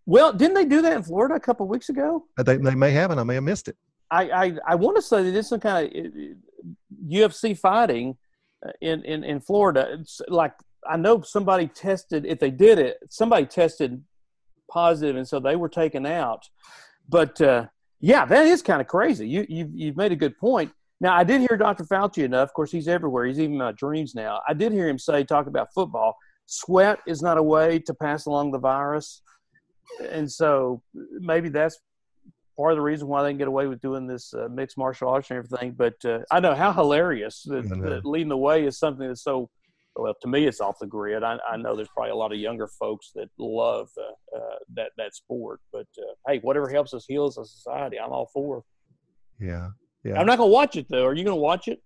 Well, 0.07 0.32
didn't 0.32 0.54
they 0.54 0.64
do 0.64 0.82
that 0.82 0.92
in 0.92 1.02
Florida 1.02 1.34
a 1.34 1.40
couple 1.40 1.66
weeks 1.66 1.88
ago? 1.88 2.24
Uh, 2.38 2.44
they, 2.44 2.57
they 2.57 2.74
may 2.74 2.92
have, 2.92 3.11
and 3.11 3.18
I 3.18 3.24
may 3.24 3.34
have 3.34 3.44
missed 3.44 3.68
it. 3.68 3.76
I, 4.11 4.30
I, 4.30 4.52
I 4.68 4.74
want 4.76 4.96
to 4.96 5.02
say 5.02 5.22
they 5.24 5.32
did 5.32 5.44
some 5.44 5.59
kind 5.59 5.86
of 5.86 6.12
UFC 7.12 7.59
fighting 7.59 8.16
uh, 8.64 8.70
in, 8.80 9.04
in, 9.04 9.24
in 9.24 9.40
Florida. 9.40 9.88
It's 10.00 10.20
like 10.28 10.52
I 10.88 10.96
know 10.96 11.22
somebody 11.22 11.66
tested, 11.66 12.24
if 12.24 12.38
they 12.38 12.50
did 12.50 12.78
it, 12.78 12.98
somebody 13.11 13.46
tested 13.46 14.02
positive, 14.70 15.16
and 15.16 15.26
so 15.26 15.40
they 15.40 15.57
were 15.57 15.68
taken 15.68 16.07
out. 16.07 16.44
But 17.09 17.40
uh, 17.40 17.66
yeah, 18.00 18.24
that 18.26 18.46
is 18.46 18.62
kind 18.62 18.80
of 18.80 18.86
crazy. 18.86 19.28
You, 19.28 19.44
you've, 19.48 19.70
you've 19.74 19.96
made 19.96 20.12
a 20.12 20.16
good 20.16 20.38
point. 20.38 20.72
Now, 21.00 21.14
I 21.14 21.24
did 21.24 21.40
hear 21.40 21.57
Dr. 21.59 21.84
Fauci 21.84 22.24
enough. 22.24 22.48
Of 22.48 22.54
course, 22.54 22.72
he's 22.72 22.88
everywhere. 22.88 23.26
He's 23.26 23.38
even 23.38 23.52
in 23.52 23.59
my 23.59 23.72
dreams 23.72 24.14
now. 24.14 24.40
I 24.48 24.54
did 24.54 24.72
hear 24.72 24.88
him 24.88 24.98
say, 24.98 25.24
talk 25.24 25.46
about 25.46 25.68
football. 25.74 26.16
Sweat 26.46 27.00
is 27.07 27.20
not 27.20 27.38
a 27.38 27.42
way 27.42 27.78
to 27.80 27.92
pass 27.92 28.26
along 28.26 28.52
the 28.52 28.59
virus. 28.59 29.20
And 30.11 30.30
so 30.30 30.82
maybe 30.93 31.49
that's 31.49 31.78
part 32.57 32.72
of 32.72 32.76
the 32.76 32.82
reason 32.82 33.07
why 33.07 33.22
they 33.22 33.30
can 33.30 33.39
get 33.39 33.49
away 33.49 33.66
with 33.66 33.80
doing 33.80 34.07
this 34.07 34.32
uh, 34.34 34.49
mixed 34.51 34.78
martial 34.78 35.09
arts 35.09 35.30
and 35.30 35.39
everything. 35.39 35.72
But 35.72 36.03
uh, 36.05 36.20
I 36.30 36.41
know 36.41 36.55
how 36.55 36.72
hilarious 36.72 37.43
that, 37.45 37.68
that, 37.68 38.05
leading 38.05 38.28
the 38.28 38.37
way 38.37 38.64
is 38.64 38.78
something 38.78 39.07
that's 39.07 39.22
so, 39.22 39.51
well, 39.95 40.14
to 40.22 40.28
me, 40.28 40.47
it's 40.47 40.61
off 40.61 40.78
the 40.80 40.87
grid. 40.87 41.22
I, 41.22 41.39
I 41.49 41.57
know 41.57 41.76
there's 41.76 41.89
probably 41.89 42.11
a 42.11 42.16
lot 42.16 42.32
of 42.32 42.39
younger 42.39 42.66
folks 42.66 43.12
that 43.14 43.28
love 43.39 43.89
uh, 43.99 44.37
uh 44.37 44.57
that, 44.74 44.93
that 44.97 45.14
sport. 45.14 45.61
But 45.72 45.87
uh, 45.99 46.14
hey, 46.26 46.39
whatever 46.39 46.68
helps 46.68 46.95
us 46.95 47.05
heal 47.07 47.26
as 47.26 47.37
a 47.39 47.45
society, 47.45 47.99
I'm 47.99 48.12
all 48.12 48.30
for. 48.32 48.62
Yeah. 49.39 49.70
Yeah. 50.05 50.20
I'm 50.20 50.26
not 50.26 50.39
gonna 50.39 50.51
watch 50.51 50.76
it 50.76 50.87
though. 50.89 51.05
Are 51.05 51.14
you 51.14 51.24
gonna 51.24 51.37
watch 51.37 51.68
it? 51.68 51.82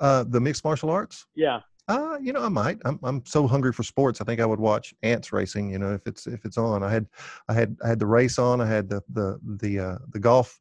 Uh, 0.00 0.24
the 0.24 0.40
mixed 0.40 0.64
martial 0.64 0.90
arts. 0.90 1.26
Yeah. 1.34 1.60
Uh, 1.88 2.16
you 2.20 2.32
know, 2.32 2.42
I 2.42 2.48
might. 2.48 2.78
I'm 2.84 2.98
I'm 3.02 3.24
so 3.26 3.46
hungry 3.46 3.72
for 3.72 3.82
sports. 3.82 4.20
I 4.20 4.24
think 4.24 4.40
I 4.40 4.46
would 4.46 4.60
watch 4.60 4.94
ants 5.02 5.32
racing. 5.32 5.70
You 5.70 5.78
know, 5.78 5.92
if 5.92 6.06
it's 6.06 6.26
if 6.26 6.44
it's 6.44 6.56
on. 6.56 6.82
I 6.82 6.90
had 6.90 7.06
I 7.48 7.54
had 7.54 7.76
I 7.84 7.88
had 7.88 7.98
the 7.98 8.06
race 8.06 8.38
on. 8.38 8.60
I 8.60 8.66
had 8.66 8.88
the 8.88 9.02
the 9.12 9.40
the 9.60 9.78
uh, 9.78 9.98
the 10.12 10.20
golf 10.20 10.60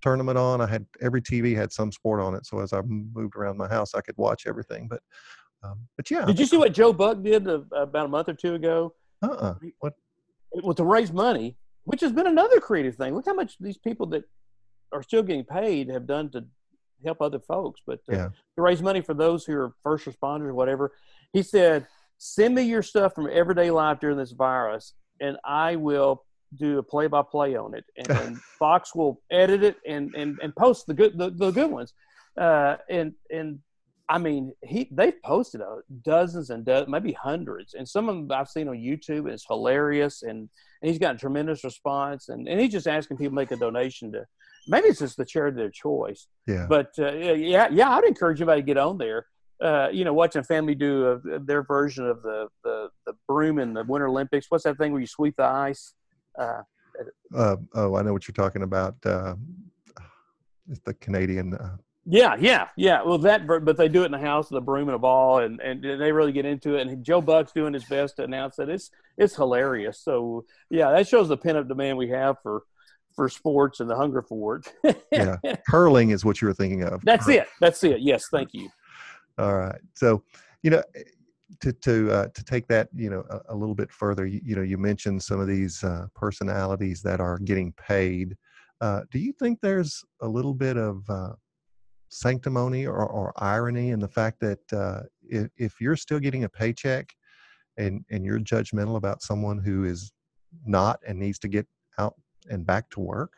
tournament 0.00 0.38
on. 0.38 0.60
I 0.60 0.66
had 0.66 0.86
every 1.00 1.20
TV 1.20 1.54
had 1.54 1.72
some 1.72 1.92
sport 1.92 2.20
on 2.20 2.34
it. 2.34 2.46
So 2.46 2.60
as 2.60 2.72
I 2.72 2.80
moved 2.82 3.36
around 3.36 3.58
my 3.58 3.68
house, 3.68 3.94
I 3.94 4.00
could 4.00 4.16
watch 4.16 4.46
everything. 4.46 4.88
But 4.88 5.00
um, 5.62 5.78
but 5.96 6.10
yeah. 6.10 6.24
Did 6.24 6.38
you 6.38 6.46
see 6.46 6.56
what 6.56 6.72
Joe 6.72 6.92
Buck 6.92 7.22
did 7.22 7.46
about 7.46 8.06
a 8.06 8.08
month 8.08 8.28
or 8.28 8.34
two 8.34 8.54
ago? 8.54 8.94
Uh 9.22 9.28
uh-uh. 9.28 9.54
What? 9.80 9.94
Well, 10.62 10.74
to 10.74 10.84
raise 10.84 11.12
money, 11.12 11.56
which 11.84 12.00
has 12.00 12.12
been 12.12 12.26
another 12.26 12.60
creative 12.60 12.96
thing. 12.96 13.14
Look 13.14 13.26
how 13.26 13.34
much 13.34 13.56
these 13.58 13.78
people 13.78 14.06
that 14.06 14.24
are 14.92 15.02
still 15.02 15.22
getting 15.22 15.44
paid 15.44 15.88
have 15.88 16.06
done 16.06 16.30
to 16.30 16.44
help 17.04 17.20
other 17.20 17.38
folks, 17.38 17.80
but 17.86 18.00
uh, 18.10 18.16
yeah. 18.16 18.28
to 18.56 18.62
raise 18.62 18.82
money 18.82 19.00
for 19.00 19.14
those 19.14 19.44
who 19.44 19.54
are 19.54 19.74
first 19.82 20.06
responders 20.06 20.48
or 20.48 20.54
whatever. 20.54 20.92
He 21.32 21.42
said, 21.42 21.86
"Send 22.18 22.54
me 22.54 22.62
your 22.62 22.82
stuff 22.82 23.14
from 23.14 23.28
everyday 23.30 23.70
life 23.70 24.00
during 24.00 24.16
this 24.16 24.32
virus, 24.32 24.94
and 25.20 25.36
I 25.44 25.76
will 25.76 26.24
do 26.56 26.78
a 26.78 26.82
play 26.82 27.06
by 27.06 27.22
play 27.22 27.56
on 27.56 27.74
it, 27.74 27.84
and, 27.96 28.10
and 28.10 28.40
Fox 28.58 28.94
will 28.94 29.20
edit 29.30 29.62
it 29.62 29.76
and 29.86 30.14
and 30.14 30.38
and 30.42 30.54
post 30.56 30.86
the 30.86 30.94
good 30.94 31.16
the, 31.18 31.30
the 31.30 31.50
good 31.50 31.70
ones, 31.70 31.92
uh, 32.40 32.76
and 32.88 33.12
and." 33.30 33.60
I 34.08 34.18
mean, 34.18 34.52
he 34.62 34.88
they've 34.90 35.22
posted 35.22 35.62
uh, 35.62 35.76
dozens 36.02 36.50
and 36.50 36.68
maybe 36.86 37.12
hundreds, 37.12 37.72
and 37.72 37.88
some 37.88 38.10
of 38.10 38.16
them 38.16 38.28
I've 38.30 38.48
seen 38.48 38.68
on 38.68 38.74
YouTube. 38.74 39.20
And 39.20 39.30
it's 39.30 39.46
hilarious, 39.46 40.22
and, 40.22 40.50
and 40.82 40.90
he's 40.90 40.98
gotten 40.98 41.16
tremendous 41.16 41.64
response. 41.64 42.28
And, 42.28 42.46
and 42.46 42.60
he's 42.60 42.72
just 42.72 42.86
asking 42.86 43.16
people 43.16 43.30
to 43.30 43.36
make 43.36 43.52
a 43.52 43.56
donation 43.56 44.12
to 44.12 44.26
maybe 44.66 44.88
it's 44.88 45.00
just 45.00 45.16
the 45.16 45.24
chair 45.24 45.46
of 45.46 45.54
their 45.54 45.70
choice. 45.70 46.26
Yeah. 46.46 46.66
But 46.68 46.92
uh, 46.98 47.12
yeah, 47.12 47.68
yeah, 47.70 47.90
I'd 47.90 48.04
encourage 48.04 48.40
anybody 48.40 48.62
to 48.62 48.66
get 48.66 48.76
on 48.76 48.98
there. 48.98 49.26
Uh, 49.60 49.88
you 49.92 50.04
know, 50.04 50.12
watching 50.12 50.40
a 50.40 50.44
family 50.44 50.74
do 50.74 51.20
a, 51.24 51.38
their 51.38 51.62
version 51.62 52.06
of 52.06 52.22
the, 52.22 52.48
the 52.64 52.88
the 53.06 53.12
broom 53.28 53.58
in 53.58 53.74
the 53.74 53.84
Winter 53.84 54.08
Olympics. 54.08 54.46
What's 54.48 54.64
that 54.64 54.76
thing 54.76 54.92
where 54.92 55.00
you 55.00 55.06
sweep 55.06 55.36
the 55.36 55.44
ice? 55.44 55.94
Uh, 56.38 56.62
uh 57.34 57.56
oh, 57.74 57.96
I 57.96 58.02
know 58.02 58.12
what 58.12 58.26
you're 58.26 58.34
talking 58.34 58.62
about. 58.62 58.96
Uh, 59.04 59.36
it's 60.68 60.80
the 60.84 60.94
Canadian. 60.94 61.54
Uh, 61.54 61.76
yeah, 62.04 62.34
yeah, 62.40 62.68
yeah. 62.76 63.02
Well, 63.02 63.18
that, 63.18 63.46
but 63.46 63.76
they 63.76 63.88
do 63.88 64.02
it 64.02 64.06
in 64.06 64.12
the 64.12 64.18
house 64.18 64.50
with 64.50 64.58
a 64.58 64.64
broom 64.64 64.88
and 64.88 64.96
a 64.96 64.98
ball, 64.98 65.38
and, 65.38 65.60
and 65.60 65.82
they 65.84 66.10
really 66.10 66.32
get 66.32 66.44
into 66.44 66.74
it. 66.74 66.86
And 66.86 67.04
Joe 67.04 67.20
Buck's 67.20 67.52
doing 67.52 67.74
his 67.74 67.84
best 67.84 68.16
to 68.16 68.24
announce 68.24 68.56
that 68.56 68.68
it's 68.68 68.90
it's 69.16 69.36
hilarious. 69.36 70.00
So 70.00 70.44
yeah, 70.68 70.90
that 70.90 71.06
shows 71.06 71.28
the 71.28 71.36
pent 71.36 71.58
up 71.58 71.68
demand 71.68 71.98
we 71.98 72.08
have 72.08 72.36
for 72.42 72.64
for 73.14 73.28
sports 73.28 73.80
and 73.80 73.88
the 73.88 73.96
hunger 73.96 74.22
for 74.22 74.56
it. 74.56 75.04
yeah, 75.12 75.36
curling 75.68 76.10
is 76.10 76.24
what 76.24 76.40
you 76.40 76.48
were 76.48 76.54
thinking 76.54 76.82
of. 76.82 77.02
That's 77.04 77.28
it. 77.28 77.46
That's 77.60 77.82
it. 77.84 78.00
Yes, 78.00 78.26
thank 78.30 78.50
you. 78.52 78.68
All 79.38 79.56
right. 79.56 79.80
So, 79.94 80.22
you 80.62 80.70
know, 80.70 80.82
to 81.60 81.72
to 81.72 82.12
uh, 82.12 82.28
to 82.28 82.44
take 82.44 82.66
that, 82.68 82.88
you 82.94 83.10
know, 83.10 83.24
a, 83.30 83.40
a 83.50 83.54
little 83.54 83.74
bit 83.74 83.90
further, 83.90 84.26
you, 84.26 84.40
you, 84.44 84.56
know, 84.56 84.62
you 84.62 84.78
mentioned 84.78 85.22
some 85.22 85.40
of 85.40 85.46
these 85.46 85.82
uh, 85.84 86.06
personalities 86.14 87.02
that 87.02 87.20
are 87.20 87.38
getting 87.38 87.72
paid. 87.72 88.36
Uh, 88.80 89.02
do 89.10 89.18
you 89.18 89.32
think 89.32 89.60
there's 89.60 90.02
a 90.20 90.28
little 90.28 90.54
bit 90.54 90.76
of 90.76 91.08
uh, 91.08 91.32
sanctimony 92.10 92.84
or, 92.86 93.06
or, 93.06 93.32
irony 93.36 93.90
in 93.90 94.00
the 94.00 94.08
fact 94.08 94.38
that 94.40 94.72
uh, 94.72 95.00
if, 95.22 95.48
if 95.56 95.80
you're 95.80 95.96
still 95.96 96.18
getting 96.18 96.44
a 96.44 96.48
paycheck 96.48 97.08
and 97.78 98.04
and 98.10 98.24
you're 98.24 98.38
judgmental 98.38 98.96
about 98.96 99.22
someone 99.22 99.58
who 99.58 99.84
is 99.84 100.12
not 100.66 101.00
and 101.06 101.18
needs 101.18 101.38
to 101.38 101.48
get 101.48 101.66
and 102.50 102.66
back 102.66 102.90
to 102.90 103.00
work? 103.00 103.32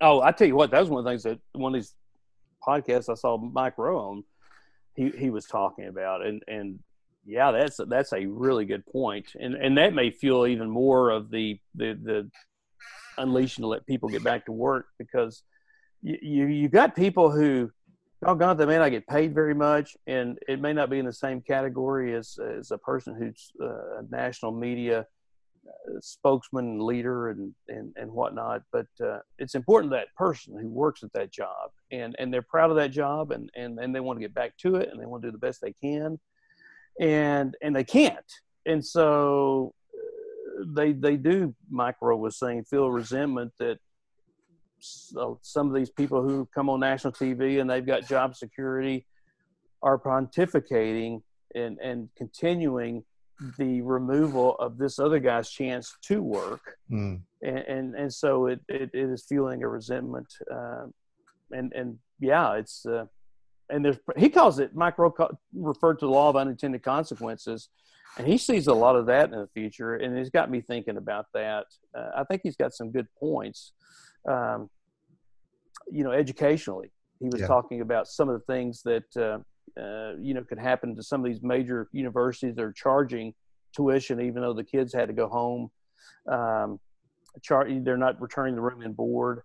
Oh, 0.00 0.20
I 0.20 0.32
tell 0.32 0.46
you 0.46 0.56
what, 0.56 0.70
that 0.70 0.80
was 0.80 0.90
one 0.90 0.98
of 0.98 1.04
the 1.04 1.10
things 1.10 1.22
that 1.22 1.38
one 1.52 1.74
of 1.74 1.80
these 1.80 1.94
podcasts 2.66 3.08
I 3.08 3.14
saw 3.14 3.38
Mike 3.38 3.78
Rowe 3.78 4.22
he 4.94 5.10
he 5.10 5.30
was 5.30 5.46
talking 5.46 5.86
about, 5.86 6.24
and 6.24 6.42
and 6.48 6.78
yeah, 7.24 7.50
that's 7.52 7.78
that's 7.88 8.12
a 8.12 8.26
really 8.26 8.64
good 8.64 8.84
point, 8.86 9.26
and 9.38 9.54
and 9.54 9.76
that 9.78 9.94
may 9.94 10.10
fuel 10.10 10.46
even 10.46 10.70
more 10.70 11.10
of 11.10 11.30
the 11.30 11.60
the 11.74 11.98
the 12.02 12.30
unleashing 13.18 13.62
to 13.62 13.68
let 13.68 13.86
people 13.86 14.08
get 14.08 14.24
back 14.24 14.46
to 14.46 14.52
work 14.52 14.86
because 14.98 15.42
you 16.02 16.18
you, 16.20 16.46
you 16.46 16.68
got 16.68 16.96
people 16.96 17.30
who 17.30 17.70
doggone 18.24 18.56
they 18.56 18.66
may 18.66 18.78
not 18.78 18.90
get 18.90 19.06
paid 19.06 19.34
very 19.34 19.54
much 19.54 19.96
and 20.06 20.38
it 20.48 20.60
may 20.60 20.72
not 20.72 20.88
be 20.88 20.98
in 20.98 21.04
the 21.06 21.12
same 21.12 21.40
category 21.40 22.14
as 22.14 22.38
as 22.58 22.70
a 22.70 22.78
person 22.78 23.14
who's 23.14 23.50
uh, 23.60 23.98
a 23.98 24.02
national 24.10 24.52
media 24.52 25.06
spokesman, 26.00 26.84
leader, 26.84 27.30
and 27.30 27.52
and 27.68 27.92
and 27.96 28.10
whatnot. 28.10 28.62
But 28.72 28.86
uh, 29.02 29.18
it's 29.38 29.54
important 29.54 29.92
that 29.92 30.14
person 30.16 30.58
who 30.58 30.68
works 30.68 31.02
at 31.02 31.12
that 31.14 31.32
job 31.32 31.70
and 31.90 32.14
and 32.18 32.32
they're 32.32 32.42
proud 32.42 32.70
of 32.70 32.76
that 32.76 32.90
job 32.90 33.30
and 33.30 33.50
and 33.54 33.78
and 33.78 33.94
they 33.94 34.00
want 34.00 34.18
to 34.18 34.20
get 34.20 34.34
back 34.34 34.56
to 34.58 34.76
it 34.76 34.88
and 34.90 35.00
they 35.00 35.06
want 35.06 35.22
to 35.22 35.28
do 35.28 35.32
the 35.32 35.38
best 35.38 35.60
they 35.60 35.74
can, 35.82 36.18
and 37.00 37.56
and 37.62 37.74
they 37.74 37.84
can't. 37.84 38.32
And 38.66 38.84
so 38.84 39.74
uh, 39.94 40.64
they 40.74 40.92
they 40.92 41.16
do. 41.16 41.54
Mike 41.70 41.96
Rowe 42.00 42.16
was 42.16 42.38
saying 42.38 42.64
feel 42.64 42.90
resentment 42.90 43.52
that 43.58 43.78
so 44.78 45.38
some 45.42 45.68
of 45.68 45.74
these 45.74 45.90
people 45.90 46.22
who 46.22 46.48
come 46.54 46.68
on 46.68 46.80
national 46.80 47.12
TV 47.12 47.60
and 47.60 47.68
they've 47.68 47.86
got 47.86 48.06
job 48.06 48.36
security 48.36 49.06
are 49.82 49.98
pontificating 49.98 51.22
and 51.54 51.78
and 51.78 52.08
continuing 52.16 53.04
the 53.58 53.82
removal 53.82 54.56
of 54.56 54.78
this 54.78 54.98
other 54.98 55.18
guy's 55.18 55.50
chance 55.50 55.96
to 56.02 56.22
work, 56.22 56.78
mm. 56.90 57.20
and, 57.42 57.58
and, 57.58 57.94
and 57.94 58.12
so 58.12 58.46
it, 58.46 58.60
it, 58.68 58.90
it 58.94 59.10
is 59.10 59.24
fueling 59.28 59.62
a 59.62 59.68
resentment, 59.68 60.26
uh, 60.50 60.86
and 61.52 61.72
and 61.74 61.98
yeah, 62.20 62.54
it's 62.54 62.86
uh, 62.86 63.04
and 63.70 63.84
there's 63.84 63.98
he 64.16 64.28
calls 64.28 64.58
it 64.58 64.74
Mike 64.74 64.98
Rowe 64.98 65.14
referred 65.54 65.98
to 66.00 66.06
the 66.06 66.10
law 66.10 66.30
of 66.30 66.36
unintended 66.36 66.82
consequences, 66.82 67.68
and 68.18 68.26
he 68.26 68.38
sees 68.38 68.66
a 68.66 68.74
lot 68.74 68.96
of 68.96 69.06
that 69.06 69.32
in 69.32 69.38
the 69.38 69.48
future, 69.48 69.96
and 69.96 70.16
he's 70.16 70.30
got 70.30 70.50
me 70.50 70.60
thinking 70.60 70.96
about 70.96 71.26
that. 71.34 71.66
Uh, 71.96 72.10
I 72.16 72.24
think 72.24 72.40
he's 72.42 72.56
got 72.56 72.72
some 72.72 72.90
good 72.90 73.06
points. 73.18 73.72
Um, 74.28 74.70
you 75.90 76.04
know, 76.04 76.12
educationally, 76.12 76.90
he 77.20 77.28
was 77.28 77.42
yeah. 77.42 77.46
talking 77.46 77.80
about 77.80 78.08
some 78.08 78.28
of 78.28 78.40
the 78.40 78.52
things 78.52 78.82
that 78.82 79.16
uh, 79.80 80.12
you 80.18 80.34
know 80.34 80.44
could 80.44 80.58
happen 80.58 80.94
to 80.96 81.02
some 81.02 81.20
of 81.20 81.26
these 81.26 81.42
major 81.42 81.88
universities 81.92 82.54
that 82.56 82.62
are 82.62 82.72
charging 82.72 83.34
tuition, 83.74 84.20
even 84.20 84.42
though 84.42 84.54
the 84.54 84.64
kids 84.64 84.92
had 84.94 85.08
to 85.08 85.14
go 85.14 85.28
home. 85.28 85.70
Um, 86.30 86.80
char- 87.42 87.68
they're 87.68 87.96
not 87.96 88.20
returning 88.20 88.54
the 88.54 88.60
room 88.60 88.82
and 88.82 88.96
board 88.96 89.42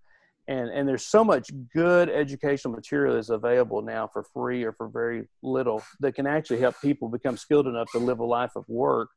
and 0.47 0.69
and 0.69 0.87
there's 0.87 1.05
so 1.05 1.23
much 1.23 1.49
good 1.73 2.09
educational 2.09 2.73
material 2.73 3.15
that's 3.15 3.29
available 3.29 3.81
now 3.81 4.07
for 4.07 4.23
free 4.33 4.63
or 4.63 4.73
for 4.73 4.87
very 4.87 5.27
little 5.43 5.81
that 5.99 6.13
can 6.13 6.27
actually 6.27 6.59
help 6.59 6.75
people 6.81 7.09
become 7.09 7.37
skilled 7.37 7.67
enough 7.67 7.91
to 7.91 7.99
live 7.99 8.19
a 8.19 8.25
life 8.25 8.51
of 8.55 8.67
work 8.67 9.09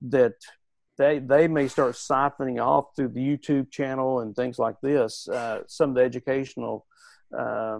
that 0.00 0.34
they 0.98 1.18
they 1.18 1.48
may 1.48 1.66
start 1.68 1.94
siphoning 1.94 2.64
off 2.64 2.86
through 2.94 3.08
the 3.08 3.20
YouTube 3.20 3.70
channel 3.70 4.20
and 4.20 4.36
things 4.36 4.58
like 4.58 4.76
this 4.82 5.28
uh, 5.28 5.60
some 5.66 5.90
of 5.90 5.96
the 5.96 6.02
educational 6.02 6.86
uh, 7.36 7.78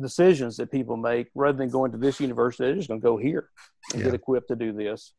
decisions 0.00 0.56
that 0.56 0.70
people 0.70 0.96
make 0.96 1.28
rather 1.34 1.58
than 1.58 1.68
going 1.68 1.92
to 1.92 1.98
this 1.98 2.20
university 2.20 2.64
they're 2.64 2.74
just 2.74 2.88
going 2.88 3.00
to 3.00 3.04
go 3.04 3.16
here 3.16 3.50
and 3.92 4.00
yeah. 4.00 4.06
get 4.06 4.14
equipped 4.14 4.48
to 4.48 4.56
do 4.56 4.72
this 4.72 5.14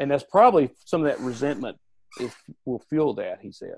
and 0.00 0.10
that's 0.10 0.24
probably 0.24 0.70
some 0.84 1.04
of 1.04 1.06
that 1.06 1.20
resentment 1.20 1.76
is, 2.20 2.32
will 2.64 2.82
fuel 2.88 3.14
that 3.14 3.38
he 3.40 3.52
said 3.52 3.76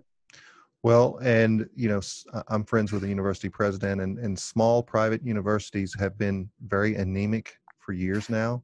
well, 0.85 1.19
and 1.23 1.69
you 1.75 1.89
know, 1.89 2.01
I'm 2.49 2.65
friends 2.65 2.93
with 2.93 3.03
the 3.03 3.09
university 3.09 3.49
president, 3.49 4.01
and, 4.01 4.19
and 4.19 4.39
small 4.39 4.83
private 4.83 5.25
universities 5.25 5.95
have 5.99 6.17
been 6.17 6.49
very 6.67 6.95
anemic 6.95 7.57
for 7.81 7.93
years 7.93 8.31
now. 8.31 8.63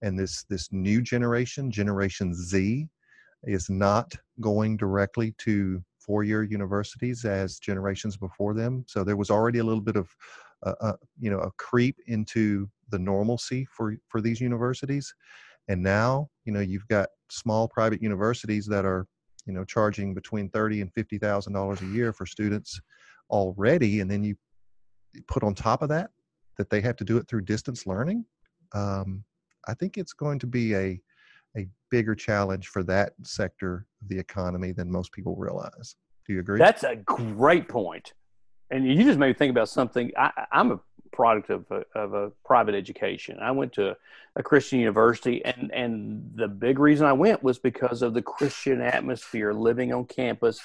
And 0.00 0.18
this 0.18 0.44
this 0.44 0.72
new 0.72 1.02
generation, 1.02 1.70
Generation 1.70 2.34
Z, 2.34 2.88
is 3.44 3.68
not 3.68 4.14
going 4.40 4.76
directly 4.76 5.34
to 5.38 5.82
four-year 5.98 6.42
universities 6.42 7.24
as 7.24 7.58
generations 7.58 8.16
before 8.16 8.54
them. 8.54 8.84
So 8.88 9.04
there 9.04 9.16
was 9.16 9.30
already 9.30 9.60
a 9.60 9.64
little 9.64 9.82
bit 9.82 9.96
of, 9.96 10.08
uh, 10.64 10.74
uh, 10.80 10.92
you 11.18 11.30
know, 11.30 11.38
a 11.38 11.50
creep 11.58 11.96
into 12.06 12.68
the 12.90 12.98
normalcy 12.98 13.66
for 13.74 13.96
for 14.08 14.20
these 14.20 14.40
universities. 14.40 15.12
And 15.68 15.82
now, 15.82 16.28
you 16.44 16.52
know, 16.52 16.60
you've 16.60 16.86
got 16.88 17.08
small 17.30 17.68
private 17.68 18.02
universities 18.02 18.66
that 18.66 18.84
are 18.84 19.06
you 19.46 19.52
know 19.52 19.64
charging 19.64 20.14
between 20.14 20.48
thirty 20.50 20.80
and 20.80 20.92
fifty 20.92 21.18
thousand 21.18 21.52
dollars 21.52 21.80
a 21.82 21.86
year 21.86 22.12
for 22.12 22.26
students 22.26 22.80
already, 23.30 24.00
and 24.00 24.10
then 24.10 24.22
you 24.22 24.36
put 25.26 25.42
on 25.42 25.54
top 25.54 25.82
of 25.82 25.88
that 25.88 26.10
that 26.58 26.70
they 26.70 26.80
have 26.80 26.96
to 26.96 27.04
do 27.04 27.16
it 27.16 27.28
through 27.28 27.42
distance 27.42 27.86
learning. 27.86 28.24
Um, 28.74 29.24
I 29.68 29.74
think 29.74 29.98
it's 29.98 30.12
going 30.12 30.38
to 30.40 30.46
be 30.46 30.74
a 30.74 31.00
a 31.56 31.66
bigger 31.90 32.14
challenge 32.14 32.68
for 32.68 32.82
that 32.84 33.12
sector 33.22 33.86
of 34.00 34.08
the 34.08 34.18
economy 34.18 34.72
than 34.72 34.90
most 34.90 35.12
people 35.12 35.36
realize. 35.36 35.96
Do 36.26 36.32
you 36.32 36.40
agree? 36.40 36.58
That's 36.58 36.84
a 36.84 36.96
great 36.96 37.68
point. 37.68 38.14
And 38.72 38.86
you 38.86 39.04
just 39.04 39.18
made 39.18 39.28
me 39.28 39.34
think 39.34 39.50
about 39.50 39.68
something. 39.68 40.10
I, 40.16 40.46
am 40.50 40.72
a 40.72 40.80
product 41.12 41.50
of 41.50 41.70
a, 41.70 41.84
of 41.94 42.14
a 42.14 42.30
private 42.44 42.74
education. 42.74 43.38
I 43.38 43.50
went 43.50 43.74
to 43.74 43.96
a 44.34 44.42
Christian 44.42 44.80
university, 44.80 45.44
and 45.44 45.70
and 45.72 46.32
the 46.34 46.48
big 46.48 46.78
reason 46.78 47.06
I 47.06 47.12
went 47.12 47.42
was 47.42 47.58
because 47.58 48.00
of 48.00 48.14
the 48.14 48.22
Christian 48.22 48.80
atmosphere, 48.80 49.52
living 49.52 49.92
on 49.92 50.06
campus, 50.06 50.58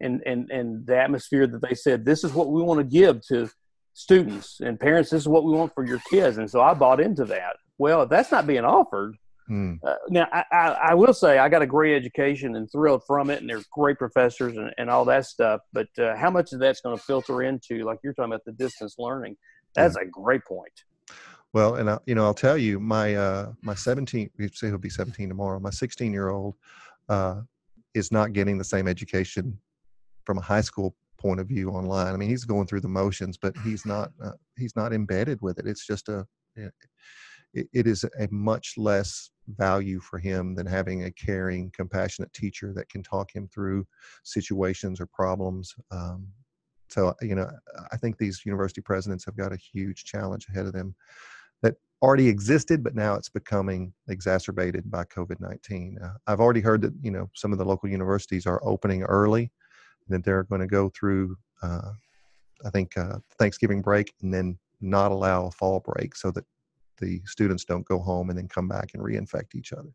and 0.00 0.22
and 0.24 0.50
and 0.52 0.86
the 0.86 0.96
atmosphere 0.96 1.48
that 1.48 1.60
they 1.60 1.74
said 1.74 2.04
this 2.04 2.22
is 2.22 2.32
what 2.32 2.48
we 2.50 2.62
want 2.62 2.78
to 2.78 2.84
give 2.84 3.26
to 3.26 3.50
students 3.92 4.60
and 4.60 4.78
parents. 4.78 5.10
This 5.10 5.22
is 5.22 5.28
what 5.28 5.44
we 5.44 5.52
want 5.52 5.74
for 5.74 5.84
your 5.84 6.00
kids, 6.08 6.38
and 6.38 6.48
so 6.48 6.60
I 6.60 6.74
bought 6.74 7.00
into 7.00 7.24
that. 7.24 7.56
Well, 7.76 8.02
if 8.02 8.08
that's 8.08 8.30
not 8.30 8.46
being 8.46 8.64
offered. 8.64 9.16
Hmm. 9.48 9.74
Uh, 9.82 9.94
now, 10.10 10.28
I, 10.30 10.44
I, 10.52 10.66
I, 10.90 10.94
will 10.94 11.14
say 11.14 11.38
I 11.38 11.48
got 11.48 11.62
a 11.62 11.66
great 11.66 11.96
education 11.96 12.54
and 12.54 12.70
thrilled 12.70 13.02
from 13.06 13.30
it, 13.30 13.40
and 13.40 13.48
they're 13.48 13.62
great 13.72 13.96
professors 13.96 14.58
and, 14.58 14.70
and 14.76 14.90
all 14.90 15.06
that 15.06 15.24
stuff. 15.24 15.62
But 15.72 15.88
uh, 15.98 16.14
how 16.16 16.30
much 16.30 16.52
of 16.52 16.60
that's 16.60 16.82
going 16.82 16.96
to 16.96 17.02
filter 17.02 17.42
into, 17.42 17.82
like 17.84 17.98
you're 18.04 18.12
talking 18.12 18.32
about, 18.32 18.44
the 18.44 18.52
distance 18.52 18.96
learning? 18.98 19.38
That's 19.74 19.96
yeah. 19.96 20.06
a 20.06 20.10
great 20.10 20.44
point. 20.44 20.72
Well, 21.54 21.76
and 21.76 21.88
I, 21.88 21.98
you 22.04 22.14
know, 22.14 22.24
I'll 22.24 22.34
tell 22.34 22.58
you, 22.58 22.78
my 22.78 23.14
uh, 23.14 23.52
my 23.62 23.74
17, 23.74 24.28
we 24.38 24.48
say 24.48 24.66
he'll 24.66 24.76
be 24.76 24.90
17 24.90 25.30
tomorrow. 25.30 25.58
My 25.58 25.70
16 25.70 26.12
year 26.12 26.28
old 26.28 26.54
uh, 27.08 27.40
is 27.94 28.12
not 28.12 28.34
getting 28.34 28.58
the 28.58 28.64
same 28.64 28.86
education 28.86 29.58
from 30.26 30.36
a 30.36 30.42
high 30.42 30.60
school 30.60 30.94
point 31.16 31.40
of 31.40 31.48
view 31.48 31.70
online. 31.70 32.12
I 32.12 32.16
mean, 32.18 32.28
he's 32.28 32.44
going 32.44 32.66
through 32.66 32.82
the 32.82 32.88
motions, 32.88 33.38
but 33.38 33.56
he's 33.64 33.86
not 33.86 34.12
uh, 34.22 34.32
he's 34.58 34.76
not 34.76 34.92
embedded 34.92 35.40
with 35.40 35.58
it. 35.58 35.66
It's 35.66 35.86
just 35.86 36.10
a 36.10 36.26
it, 37.54 37.68
it 37.72 37.86
is 37.86 38.04
a 38.04 38.28
much 38.30 38.74
less 38.76 39.30
value 39.56 40.00
for 40.00 40.18
him 40.18 40.54
than 40.54 40.66
having 40.66 41.04
a 41.04 41.10
caring, 41.12 41.70
compassionate 41.74 42.32
teacher 42.32 42.72
that 42.74 42.88
can 42.88 43.02
talk 43.02 43.34
him 43.34 43.48
through 43.48 43.86
situations 44.24 45.00
or 45.00 45.06
problems. 45.06 45.74
Um, 45.90 46.28
so, 46.88 47.14
you 47.20 47.34
know, 47.34 47.50
I 47.92 47.96
think 47.96 48.16
these 48.16 48.44
university 48.44 48.80
presidents 48.80 49.24
have 49.24 49.36
got 49.36 49.52
a 49.52 49.56
huge 49.56 50.04
challenge 50.04 50.46
ahead 50.48 50.66
of 50.66 50.72
them 50.72 50.94
that 51.62 51.74
already 52.00 52.28
existed, 52.28 52.82
but 52.82 52.94
now 52.94 53.14
it's 53.14 53.28
becoming 53.28 53.92
exacerbated 54.08 54.90
by 54.90 55.04
COVID 55.04 55.40
19. 55.40 55.98
Uh, 56.02 56.12
I've 56.26 56.40
already 56.40 56.60
heard 56.60 56.82
that, 56.82 56.94
you 57.02 57.10
know, 57.10 57.28
some 57.34 57.52
of 57.52 57.58
the 57.58 57.64
local 57.64 57.88
universities 57.88 58.46
are 58.46 58.60
opening 58.64 59.02
early, 59.02 59.50
that 60.08 60.24
they're 60.24 60.44
going 60.44 60.62
to 60.62 60.66
go 60.66 60.88
through, 60.88 61.36
uh, 61.62 61.92
I 62.64 62.70
think, 62.70 62.96
uh, 62.96 63.18
Thanksgiving 63.38 63.82
break 63.82 64.14
and 64.22 64.32
then 64.32 64.58
not 64.80 65.12
allow 65.12 65.46
a 65.46 65.50
fall 65.50 65.80
break 65.80 66.14
so 66.14 66.30
that 66.30 66.44
the 67.00 67.20
students 67.24 67.64
don't 67.64 67.86
go 67.86 67.98
home 67.98 68.30
and 68.30 68.38
then 68.38 68.48
come 68.48 68.68
back 68.68 68.90
and 68.94 69.02
reinfect 69.02 69.54
each 69.54 69.72
other. 69.72 69.90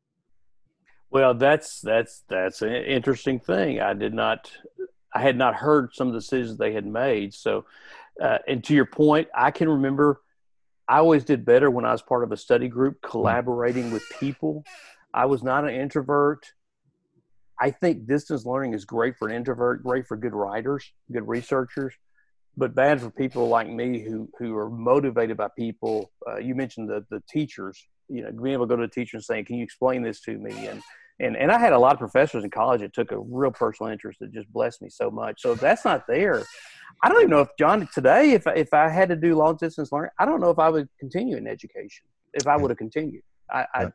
Well, 1.10 1.36
that's 1.36 1.82
that's 1.82 2.24
that's 2.28 2.62
an 2.62 2.74
interesting 2.74 3.40
thing. 3.40 3.80
I 3.80 3.94
did 3.94 4.14
not 4.14 4.52
I 5.14 5.22
had 5.22 5.38
not 5.38 5.56
heard 5.56 5.94
some 5.94 6.08
of 6.08 6.14
the 6.14 6.20
decisions 6.20 6.58
they 6.58 6.74
had 6.74 6.88
made. 6.88 7.34
So, 7.34 7.66
uh, 8.22 8.40
and 8.48 8.64
to 8.64 8.74
your 8.74 8.86
point, 8.88 9.28
I 9.36 9.52
can 9.52 9.70
remember 9.70 10.22
I 10.88 10.98
always 10.98 11.24
did 11.24 11.46
better 11.46 11.70
when 11.70 11.86
I 11.86 11.92
was 11.92 12.02
part 12.02 12.24
of 12.24 12.32
a 12.32 12.38
study 12.38 12.68
group, 12.68 13.02
collaborating 13.02 13.92
with 13.92 14.04
people. 14.20 14.64
I 15.14 15.26
was 15.26 15.44
not 15.44 15.64
an 15.64 15.74
introvert. 15.74 16.52
I 17.60 17.72
think 17.72 18.08
distance 18.08 18.46
learning 18.46 18.74
is 18.74 18.84
great 18.84 19.18
for 19.18 19.30
an 19.30 19.36
introvert, 19.36 19.84
great 19.84 20.08
for 20.08 20.18
good 20.18 20.34
writers, 20.34 20.92
good 21.12 21.28
researchers, 21.28 21.94
but 22.56 22.76
bad 22.76 23.02
for 23.02 23.10
people 23.10 23.48
like 23.48 23.70
me 23.70 24.00
who 24.00 24.30
who 24.38 24.56
are 24.56 24.70
motivated 24.70 25.38
by 25.38 25.48
people. 25.58 26.12
Uh, 26.28 26.38
you 26.38 26.56
mentioned 26.56 26.90
the 26.90 27.06
the 27.10 27.22
teachers, 27.30 27.88
you 28.10 28.24
know, 28.24 28.32
being 28.32 28.54
able 28.54 28.68
to 28.68 28.70
go 28.70 28.76
to 28.76 28.84
a 28.84 28.88
teacher 28.88 29.18
and 29.18 29.24
saying, 29.24 29.46
"Can 29.46 29.58
you 29.58 29.64
explain 29.64 30.04
this 30.04 30.22
to 30.22 30.38
me?" 30.38 30.68
and 30.68 30.82
and 31.20 31.36
and 31.36 31.52
I 31.52 31.58
had 31.58 31.74
a 31.74 31.80
lot 31.80 31.94
of 31.94 32.00
professors 32.00 32.44
in 32.44 32.50
college 32.50 32.82
that 32.82 32.94
took 32.94 33.12
a 33.12 33.20
real 33.20 33.52
personal 33.52 33.92
interest 33.92 34.20
that 34.20 34.32
just 34.32 34.52
blessed 34.52 34.82
me 34.82 34.90
so 34.90 35.10
much. 35.10 35.42
So 35.42 35.52
if 35.52 35.60
that's 35.60 35.86
not 35.86 36.06
there, 36.08 36.44
I 37.02 37.10
don't 37.10 37.20
even 37.20 37.32
know 37.32 37.42
if 37.42 37.50
John 37.58 37.88
today, 37.94 38.32
if 38.32 38.46
if 38.48 38.74
I 38.74 38.90
had 38.90 39.10
to 39.10 39.16
do 39.16 39.36
long 39.36 39.58
distance 39.58 39.92
learning, 39.92 40.12
I 40.20 40.26
don't 40.26 40.40
know 40.40 40.50
if 40.50 40.60
I 40.60 40.70
would 40.70 40.88
continue 41.00 41.38
in 41.38 41.48
education. 41.48 42.06
If 42.34 42.48
I 42.48 42.58
would 42.58 42.72
have 42.72 42.78
continued, 42.78 43.24
I 43.52 43.66
I, 43.74 43.92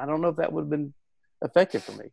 I 0.00 0.06
don't 0.06 0.20
know 0.20 0.28
if 0.28 0.36
that 0.36 0.52
would 0.52 0.62
have 0.62 0.70
been 0.70 0.92
effective 1.42 1.82
for 1.82 1.92
me. 1.92 2.10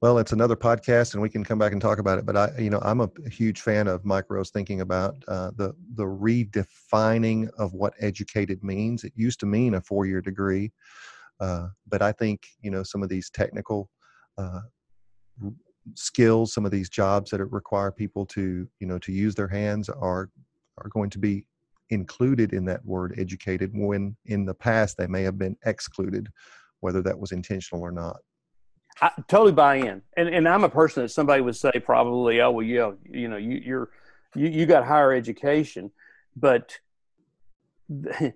Well, 0.00 0.16
it's 0.18 0.32
another 0.32 0.56
podcast, 0.56 1.12
and 1.12 1.20
we 1.22 1.28
can 1.28 1.44
come 1.44 1.58
back 1.58 1.72
and 1.72 1.80
talk 1.80 1.98
about 1.98 2.18
it. 2.18 2.24
But 2.24 2.34
I, 2.34 2.50
you 2.58 2.70
know, 2.70 2.80
I'm 2.82 3.02
a 3.02 3.10
huge 3.30 3.60
fan 3.60 3.86
of 3.86 4.02
Mike 4.02 4.24
Rowe's 4.30 4.50
thinking 4.50 4.80
about 4.80 5.16
uh, 5.28 5.50
the 5.56 5.74
the 5.94 6.04
redefining 6.04 7.50
of 7.58 7.74
what 7.74 7.92
educated 8.00 8.64
means. 8.64 9.04
It 9.04 9.12
used 9.14 9.40
to 9.40 9.46
mean 9.46 9.74
a 9.74 9.80
four 9.82 10.06
year 10.06 10.22
degree. 10.22 10.72
Uh, 11.38 11.68
but 11.86 12.00
I 12.00 12.12
think 12.12 12.46
you 12.62 12.70
know 12.70 12.82
some 12.82 13.02
of 13.02 13.10
these 13.10 13.28
technical 13.28 13.90
uh, 14.38 14.60
skills, 15.94 16.54
some 16.54 16.64
of 16.64 16.70
these 16.70 16.88
jobs 16.88 17.30
that 17.30 17.44
require 17.44 17.92
people 17.92 18.24
to 18.26 18.66
you 18.78 18.86
know 18.86 18.98
to 19.00 19.12
use 19.12 19.34
their 19.34 19.48
hands 19.48 19.90
are 19.90 20.30
are 20.78 20.88
going 20.88 21.10
to 21.10 21.18
be 21.18 21.44
included 21.90 22.54
in 22.54 22.64
that 22.64 22.84
word 22.86 23.14
educated 23.18 23.70
when 23.74 24.16
in 24.26 24.46
the 24.46 24.54
past 24.54 24.96
they 24.96 25.06
may 25.06 25.22
have 25.24 25.36
been 25.36 25.56
excluded, 25.66 26.28
whether 26.80 27.02
that 27.02 27.18
was 27.18 27.32
intentional 27.32 27.82
or 27.82 27.92
not. 27.92 28.16
I 29.02 29.10
totally 29.28 29.52
buy 29.52 29.76
in, 29.76 30.02
and 30.16 30.28
and 30.28 30.48
I'm 30.48 30.64
a 30.64 30.68
person 30.68 31.02
that 31.02 31.10
somebody 31.10 31.42
would 31.42 31.56
say 31.56 31.72
probably, 31.84 32.40
oh 32.40 32.50
well, 32.50 32.66
yeah, 32.66 32.92
you 33.08 33.28
know, 33.28 33.36
you, 33.36 33.60
you're 33.64 33.90
you, 34.34 34.48
you 34.48 34.66
got 34.66 34.84
higher 34.86 35.12
education, 35.12 35.90
but 36.36 36.78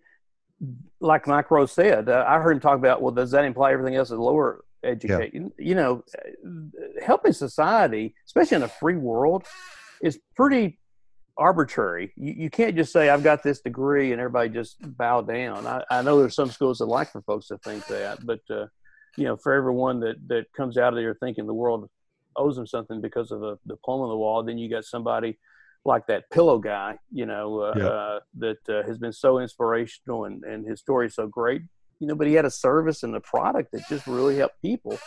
like 1.00 1.26
Mike 1.26 1.50
Rowe 1.50 1.66
said, 1.66 2.08
uh, 2.08 2.24
I 2.26 2.40
heard 2.40 2.52
him 2.52 2.60
talk 2.60 2.78
about, 2.78 3.02
well, 3.02 3.12
does 3.12 3.30
that 3.32 3.44
imply 3.44 3.72
everything 3.72 3.96
else 3.96 4.10
is 4.10 4.18
lower 4.18 4.64
education? 4.82 5.52
Yeah. 5.58 5.66
You 5.66 5.74
know, 5.74 6.04
helping 7.04 7.32
society, 7.32 8.14
especially 8.26 8.56
in 8.56 8.62
a 8.62 8.68
free 8.68 8.96
world, 8.96 9.44
is 10.02 10.18
pretty 10.36 10.78
arbitrary. 11.36 12.12
You, 12.16 12.34
you 12.36 12.50
can't 12.50 12.76
just 12.76 12.92
say, 12.92 13.08
I've 13.08 13.24
got 13.24 13.42
this 13.42 13.60
degree 13.60 14.12
and 14.12 14.20
everybody 14.20 14.48
just 14.50 14.76
bow 14.96 15.22
down. 15.22 15.66
I, 15.66 15.84
I 15.90 16.02
know 16.02 16.18
there's 16.18 16.36
some 16.36 16.50
schools 16.50 16.78
that 16.78 16.86
like 16.86 17.10
for 17.10 17.22
folks 17.22 17.48
to 17.48 17.58
think 17.58 17.86
that, 17.86 18.24
but, 18.24 18.40
uh, 18.50 18.66
you 19.16 19.24
know, 19.24 19.36
for 19.36 19.52
everyone 19.52 20.00
that, 20.00 20.16
that 20.28 20.52
comes 20.52 20.76
out 20.76 20.92
of 20.92 20.96
there 20.96 21.14
thinking 21.14 21.46
the 21.46 21.54
world 21.54 21.88
owes 22.36 22.56
them 22.56 22.66
something 22.66 23.00
because 23.00 23.30
of 23.30 23.42
a 23.42 23.58
diploma 23.66 24.04
on 24.04 24.10
the 24.10 24.16
wall, 24.16 24.42
then 24.42 24.58
you 24.58 24.68
got 24.70 24.84
somebody– 24.84 25.38
like 25.86 26.06
that 26.06 26.30
pillow 26.30 26.58
guy, 26.58 26.98
you 27.12 27.26
know, 27.26 27.60
uh, 27.60 27.74
yeah. 27.76 27.84
uh, 27.84 28.20
that 28.38 28.68
uh, 28.70 28.86
has 28.86 28.96
been 28.96 29.12
so 29.12 29.38
inspirational 29.38 30.24
and, 30.24 30.42
and 30.42 30.66
his 30.66 30.80
story 30.80 31.08
is 31.08 31.14
so 31.14 31.26
great. 31.26 31.60
you 32.00 32.06
know, 32.06 32.14
but 32.14 32.26
he 32.26 32.34
had 32.34 32.44
a 32.44 32.50
service 32.50 33.02
and 33.02 33.14
a 33.14 33.20
product 33.20 33.72
that 33.72 33.88
just 33.88 34.06
really 34.06 34.36
helped 34.36 34.60
people, 34.60 34.98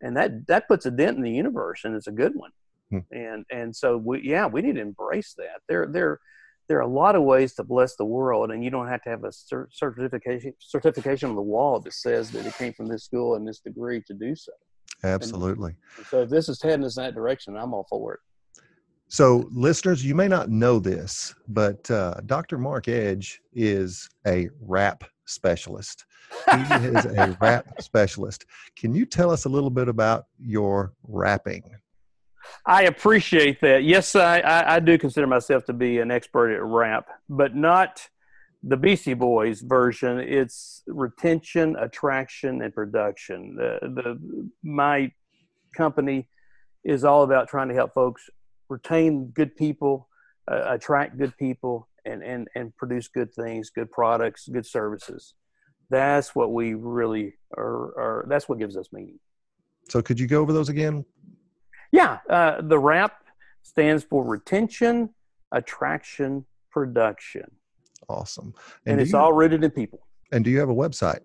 and 0.00 0.16
that 0.16 0.46
that 0.46 0.68
puts 0.68 0.86
a 0.86 0.90
dent 0.90 1.16
in 1.16 1.22
the 1.22 1.30
universe, 1.30 1.84
and 1.84 1.94
it's 1.94 2.06
a 2.06 2.12
good 2.12 2.34
one. 2.34 2.50
Hmm. 2.90 2.98
And 3.10 3.44
and 3.50 3.74
so 3.74 3.96
we 3.96 4.22
yeah 4.22 4.46
we 4.46 4.62
need 4.62 4.76
to 4.76 4.80
embrace 4.80 5.34
that. 5.38 5.62
There 5.68 5.86
there 5.86 6.20
there 6.68 6.78
are 6.78 6.82
a 6.82 6.88
lot 6.88 7.14
of 7.14 7.22
ways 7.22 7.54
to 7.54 7.64
bless 7.64 7.96
the 7.96 8.04
world, 8.04 8.50
and 8.50 8.64
you 8.64 8.70
don't 8.70 8.88
have 8.88 9.02
to 9.02 9.10
have 9.10 9.24
a 9.24 9.32
certification 9.70 10.52
certification 10.58 11.30
on 11.30 11.36
the 11.36 11.42
wall 11.42 11.80
that 11.80 11.92
says 11.92 12.30
that 12.32 12.46
it 12.46 12.54
came 12.54 12.72
from 12.72 12.86
this 12.86 13.04
school 13.04 13.36
and 13.36 13.46
this 13.46 13.60
degree 13.60 14.02
to 14.06 14.14
do 14.14 14.34
so. 14.34 14.52
Absolutely. 15.04 15.76
And 15.98 16.06
so 16.06 16.22
if 16.22 16.30
this 16.30 16.48
is 16.48 16.60
heading 16.60 16.84
us 16.84 16.96
in 16.96 17.04
that 17.04 17.14
direction, 17.14 17.56
I'm 17.56 17.74
all 17.74 17.86
for 17.88 18.14
it. 18.14 18.20
So, 19.08 19.48
listeners, 19.52 20.04
you 20.04 20.16
may 20.16 20.26
not 20.26 20.50
know 20.50 20.80
this, 20.80 21.32
but 21.46 21.88
uh, 21.90 22.14
Dr. 22.26 22.58
Mark 22.58 22.88
Edge 22.88 23.40
is 23.52 24.08
a 24.26 24.48
rap 24.60 25.04
specialist. 25.26 26.06
He 26.52 26.60
is 26.60 27.04
a 27.04 27.36
rap 27.40 27.66
specialist. 27.80 28.46
Can 28.74 28.92
you 28.92 29.06
tell 29.06 29.30
us 29.30 29.44
a 29.44 29.48
little 29.48 29.70
bit 29.70 29.88
about 29.88 30.24
your 30.40 30.92
wrapping? 31.04 31.62
I 32.64 32.84
appreciate 32.84 33.60
that. 33.60 33.84
Yes, 33.84 34.16
I, 34.16 34.40
I, 34.40 34.76
I 34.76 34.80
do 34.80 34.98
consider 34.98 35.26
myself 35.26 35.64
to 35.66 35.72
be 35.72 35.98
an 35.98 36.10
expert 36.10 36.54
at 36.54 36.62
rap, 36.62 37.08
but 37.28 37.54
not 37.54 38.08
the 38.62 38.76
Beastie 38.76 39.14
Boys 39.14 39.60
version. 39.60 40.18
It's 40.18 40.82
retention, 40.86 41.76
attraction, 41.76 42.62
and 42.62 42.74
production. 42.74 43.56
The, 43.56 43.78
the 43.82 44.50
my 44.62 45.12
company 45.76 46.28
is 46.84 47.04
all 47.04 47.22
about 47.22 47.48
trying 47.48 47.68
to 47.68 47.74
help 47.74 47.94
folks 47.94 48.28
retain 48.68 49.26
good 49.28 49.54
people, 49.56 50.08
uh, 50.50 50.62
attract 50.66 51.18
good 51.18 51.36
people, 51.36 51.88
and, 52.04 52.22
and, 52.22 52.48
and 52.54 52.74
produce 52.76 53.08
good 53.08 53.32
things, 53.34 53.70
good 53.70 53.90
products, 53.90 54.48
good 54.48 54.66
services. 54.66 55.34
That's 55.90 56.34
what 56.34 56.52
we 56.52 56.74
really 56.74 57.34
are, 57.56 57.98
are 57.98 58.26
that's 58.28 58.48
what 58.48 58.58
gives 58.58 58.76
us 58.76 58.88
meaning. 58.92 59.18
So 59.88 60.02
could 60.02 60.18
you 60.18 60.26
go 60.26 60.40
over 60.40 60.52
those 60.52 60.68
again? 60.68 61.04
Yeah. 61.96 62.18
Uh, 62.28 62.60
the 62.60 62.78
RAP 62.78 63.24
stands 63.62 64.04
for 64.04 64.22
retention, 64.24 65.14
attraction, 65.52 66.44
production. 66.70 67.50
Awesome. 68.08 68.54
And, 68.84 68.92
and 68.92 69.00
it's 69.00 69.12
you, 69.12 69.18
all 69.18 69.32
rooted 69.32 69.64
in 69.64 69.70
people. 69.70 70.06
And 70.30 70.44
do 70.44 70.50
you 70.50 70.60
have 70.60 70.68
a 70.68 70.74
website? 70.74 71.20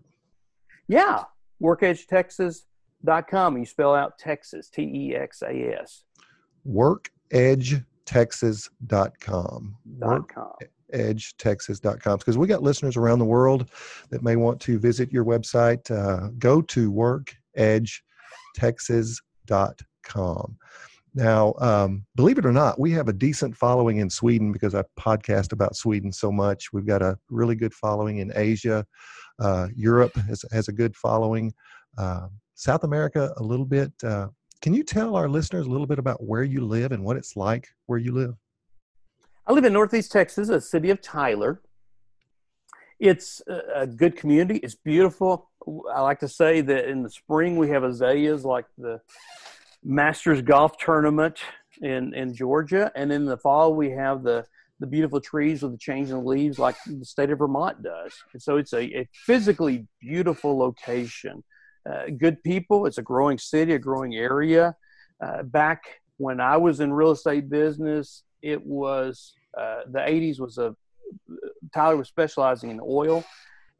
Yeah. 0.87 1.25
WorkEdgeTexas.com. 1.61 3.57
You 3.57 3.65
spell 3.65 3.93
out 3.93 4.17
Texas, 4.17 4.69
T 4.69 4.83
E 4.83 5.13
X 5.15 5.41
A 5.41 5.77
S. 5.81 6.05
Work 6.63 7.11
edgetexas.com. 7.33 9.75
.com. 9.99 10.53
edgetexas.com 10.93 12.17
because 12.17 12.37
we 12.37 12.47
got 12.47 12.63
listeners 12.63 12.95
around 12.97 13.19
the 13.19 13.25
world 13.25 13.69
that 14.09 14.23
may 14.23 14.37
want 14.37 14.61
to 14.61 14.79
visit 14.79 15.11
your 15.11 15.25
website 15.25 15.91
uh, 15.91 16.29
go 16.37 16.61
to 16.61 16.89
workedgetexas.com 16.91 19.75
now 21.13 21.53
um, 21.59 22.05
believe 22.15 22.37
it 22.37 22.45
or 22.45 22.51
not 22.51 22.79
we 22.79 22.91
have 22.91 23.07
a 23.07 23.13
decent 23.13 23.55
following 23.55 23.97
in 23.97 24.09
sweden 24.09 24.51
because 24.51 24.73
i 24.73 24.83
podcast 24.99 25.51
about 25.51 25.75
sweden 25.75 26.11
so 26.11 26.31
much 26.31 26.71
we've 26.71 26.85
got 26.85 27.01
a 27.01 27.17
really 27.29 27.55
good 27.55 27.73
following 27.73 28.19
in 28.19 28.31
asia 28.35 28.85
uh, 29.39 29.67
europe 29.75 30.15
has, 30.27 30.45
has 30.51 30.67
a 30.67 30.73
good 30.73 30.95
following 30.95 31.53
uh, 31.97 32.27
south 32.55 32.83
america 32.83 33.33
a 33.37 33.43
little 33.43 33.65
bit 33.65 33.91
uh, 34.03 34.27
can 34.61 34.75
you 34.75 34.83
tell 34.83 35.15
our 35.15 35.27
listeners 35.27 35.65
a 35.65 35.69
little 35.69 35.87
bit 35.87 35.97
about 35.97 36.23
where 36.23 36.43
you 36.43 36.63
live 36.63 36.91
and 36.91 37.03
what 37.03 37.17
it's 37.17 37.35
like 37.35 37.67
where 37.87 37.97
you 37.97 38.11
live? 38.11 38.35
I 39.47 39.53
live 39.53 39.65
in 39.65 39.73
Northeast 39.73 40.11
Texas, 40.11 40.49
a 40.49 40.61
city 40.61 40.91
of 40.91 41.01
Tyler. 41.01 41.61
It's 42.99 43.41
a 43.75 43.87
good 43.87 44.15
community. 44.15 44.59
It's 44.59 44.75
beautiful. 44.75 45.49
I 45.91 46.01
like 46.01 46.19
to 46.19 46.27
say 46.27 46.61
that 46.61 46.87
in 46.87 47.01
the 47.01 47.09
spring 47.09 47.57
we 47.57 47.69
have 47.69 47.83
azaleas 47.83 48.45
like 48.45 48.65
the 48.77 49.01
Masters 49.83 50.41
Golf 50.41 50.77
Tournament 50.77 51.39
in, 51.81 52.13
in 52.13 52.33
Georgia, 52.33 52.91
and 52.95 53.11
in 53.11 53.25
the 53.25 53.37
fall 53.37 53.73
we 53.73 53.91
have 53.91 54.23
the 54.23 54.45
the 54.79 54.87
beautiful 54.87 55.21
trees 55.21 55.61
with 55.61 55.73
the 55.73 55.77
changing 55.77 56.25
leaves 56.25 56.57
like 56.57 56.75
the 56.87 57.05
state 57.05 57.29
of 57.29 57.37
Vermont 57.37 57.83
does. 57.83 58.13
And 58.33 58.41
so 58.41 58.57
it's 58.57 58.73
a, 58.73 58.81
a 58.81 59.07
physically 59.13 59.85
beautiful 60.01 60.57
location 60.57 61.43
uh, 61.89 62.05
good 62.17 62.43
people. 62.43 62.85
It's 62.85 62.97
a 62.97 63.03
growing 63.03 63.37
city, 63.37 63.73
a 63.73 63.79
growing 63.79 64.15
area. 64.15 64.75
Uh, 65.23 65.43
back 65.43 65.83
when 66.17 66.39
I 66.39 66.57
was 66.57 66.79
in 66.79 66.93
real 66.93 67.11
estate 67.11 67.49
business, 67.49 68.23
it 68.41 68.63
was 68.65 69.33
uh, 69.57 69.81
the 69.87 69.99
80s 69.99 70.39
was 70.39 70.57
a 70.57 70.75
Tyler 71.73 71.97
was 71.97 72.07
specializing 72.07 72.69
in 72.69 72.79
oil, 72.81 73.23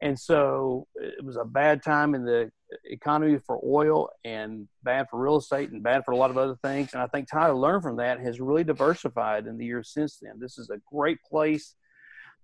and 0.02 0.18
so 0.18 0.86
it 0.96 1.24
was 1.24 1.36
a 1.36 1.44
bad 1.44 1.82
time 1.82 2.14
in 2.14 2.24
the 2.24 2.50
economy 2.84 3.38
for 3.46 3.60
oil 3.64 4.08
and 4.24 4.68
bad 4.82 5.06
for 5.10 5.20
real 5.20 5.36
estate 5.36 5.70
and 5.70 5.82
bad 5.82 6.04
for 6.04 6.12
a 6.12 6.16
lot 6.16 6.30
of 6.30 6.38
other 6.38 6.56
things. 6.64 6.92
And 6.92 7.02
I 7.02 7.06
think 7.06 7.28
Tyler 7.28 7.54
learned 7.54 7.82
from 7.82 7.96
that 7.96 8.20
has 8.20 8.40
really 8.40 8.64
diversified 8.64 9.46
in 9.46 9.56
the 9.58 9.64
years 9.64 9.92
since 9.92 10.18
then. 10.20 10.38
This 10.38 10.58
is 10.58 10.70
a 10.70 10.80
great 10.90 11.18
place 11.22 11.74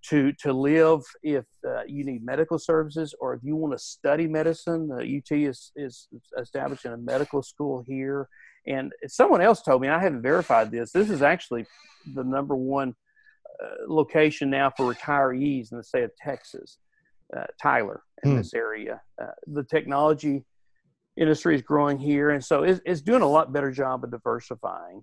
to 0.01 0.33
to 0.33 0.53
live 0.53 1.03
if 1.23 1.45
uh, 1.67 1.83
you 1.87 2.05
need 2.05 2.25
medical 2.25 2.59
services 2.59 3.15
or 3.21 3.35
if 3.35 3.41
you 3.43 3.57
want 3.57 3.73
to 3.73 3.79
study 3.79 4.27
medicine. 4.27 4.91
Uh, 4.93 4.97
UT 4.97 5.31
is 5.31 5.73
is 5.77 6.09
establishing 6.39 6.93
a 6.93 6.97
medical 6.97 7.43
school 7.43 7.83
here, 7.87 8.29
and 8.67 8.93
someone 9.07 9.41
else 9.41 9.63
told 9.63 9.83
me 9.83 9.89
I 9.89 9.99
haven't 9.99 10.23
verified 10.23 10.71
this. 10.71 10.93
This 10.93 11.11
is 11.11 11.23
actually 11.23 11.67
the 12.15 12.25
number 12.25 12.55
one 12.55 12.95
uh, 13.63 13.69
location 13.89 14.51
now 14.51 14.73
for 14.77 14.95
retirees 14.95 15.73
in 15.73 15.79
the 15.79 15.85
state 15.85 16.05
of 16.05 16.13
Texas. 16.17 16.79
Uh, 17.37 17.45
Tyler 17.61 18.03
in 18.23 18.31
hmm. 18.31 18.37
this 18.39 18.55
area, 18.55 19.01
uh, 19.21 19.27
the 19.47 19.63
technology 19.65 20.45
industry 21.17 21.55
is 21.55 21.63
growing 21.63 21.99
here, 21.99 22.31
and 22.31 22.43
so 22.43 22.63
it's, 22.63 22.81
it's 22.87 23.01
doing 23.01 23.23
a 23.23 23.29
lot 23.29 23.53
better 23.53 23.71
job 23.71 24.05
of 24.05 24.11
diversifying. 24.11 25.03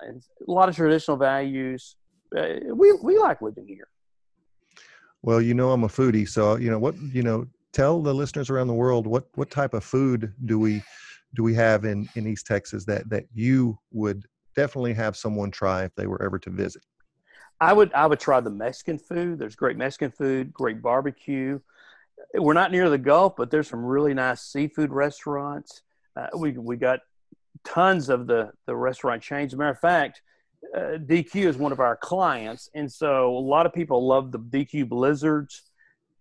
And 0.00 0.22
a 0.46 0.50
lot 0.50 0.68
of 0.68 0.74
traditional 0.74 1.16
values. 1.16 1.96
Uh, 2.36 2.74
we 2.74 2.92
we 3.02 3.18
like 3.18 3.40
living 3.40 3.66
here. 3.68 3.86
Well, 5.22 5.40
you 5.40 5.54
know 5.54 5.70
I'm 5.70 5.84
a 5.84 5.88
foodie, 5.88 6.28
so 6.28 6.56
you 6.56 6.70
know 6.70 6.78
what 6.78 6.96
you 7.00 7.22
know. 7.22 7.46
Tell 7.72 8.02
the 8.02 8.12
listeners 8.12 8.50
around 8.50 8.66
the 8.66 8.74
world 8.74 9.06
what 9.06 9.28
what 9.34 9.50
type 9.50 9.72
of 9.72 9.82
food 9.82 10.34
do 10.44 10.58
we 10.58 10.82
do 11.34 11.42
we 11.42 11.54
have 11.54 11.84
in 11.84 12.08
in 12.16 12.26
East 12.26 12.46
Texas 12.46 12.84
that 12.86 13.08
that 13.08 13.24
you 13.32 13.78
would 13.92 14.26
definitely 14.56 14.92
have 14.94 15.16
someone 15.16 15.50
try 15.50 15.84
if 15.84 15.94
they 15.94 16.06
were 16.06 16.22
ever 16.22 16.38
to 16.40 16.50
visit. 16.50 16.82
I 17.62 17.72
would 17.72 17.94
I 17.94 18.06
would 18.08 18.18
try 18.18 18.40
the 18.40 18.50
Mexican 18.50 18.98
food. 18.98 19.38
There's 19.38 19.54
great 19.54 19.76
Mexican 19.76 20.10
food, 20.10 20.52
great 20.52 20.82
barbecue. 20.82 21.60
We're 22.34 22.54
not 22.54 22.72
near 22.72 22.90
the 22.90 22.98
Gulf, 22.98 23.36
but 23.36 23.52
there's 23.52 23.68
some 23.68 23.84
really 23.84 24.14
nice 24.14 24.42
seafood 24.42 24.90
restaurants. 24.90 25.82
Uh, 26.16 26.26
we 26.36 26.50
we 26.58 26.76
got 26.76 27.00
tons 27.64 28.08
of 28.08 28.26
the 28.26 28.50
the 28.66 28.74
restaurant 28.74 29.22
chains. 29.22 29.54
Matter 29.54 29.70
of 29.70 29.78
fact, 29.78 30.22
uh, 30.76 30.98
DQ 31.06 31.46
is 31.46 31.56
one 31.56 31.70
of 31.70 31.78
our 31.78 31.96
clients, 31.96 32.68
and 32.74 32.90
so 32.90 33.28
a 33.28 33.38
lot 33.38 33.64
of 33.64 33.72
people 33.72 34.08
love 34.08 34.32
the 34.32 34.40
DQ 34.40 34.88
Blizzards. 34.88 35.62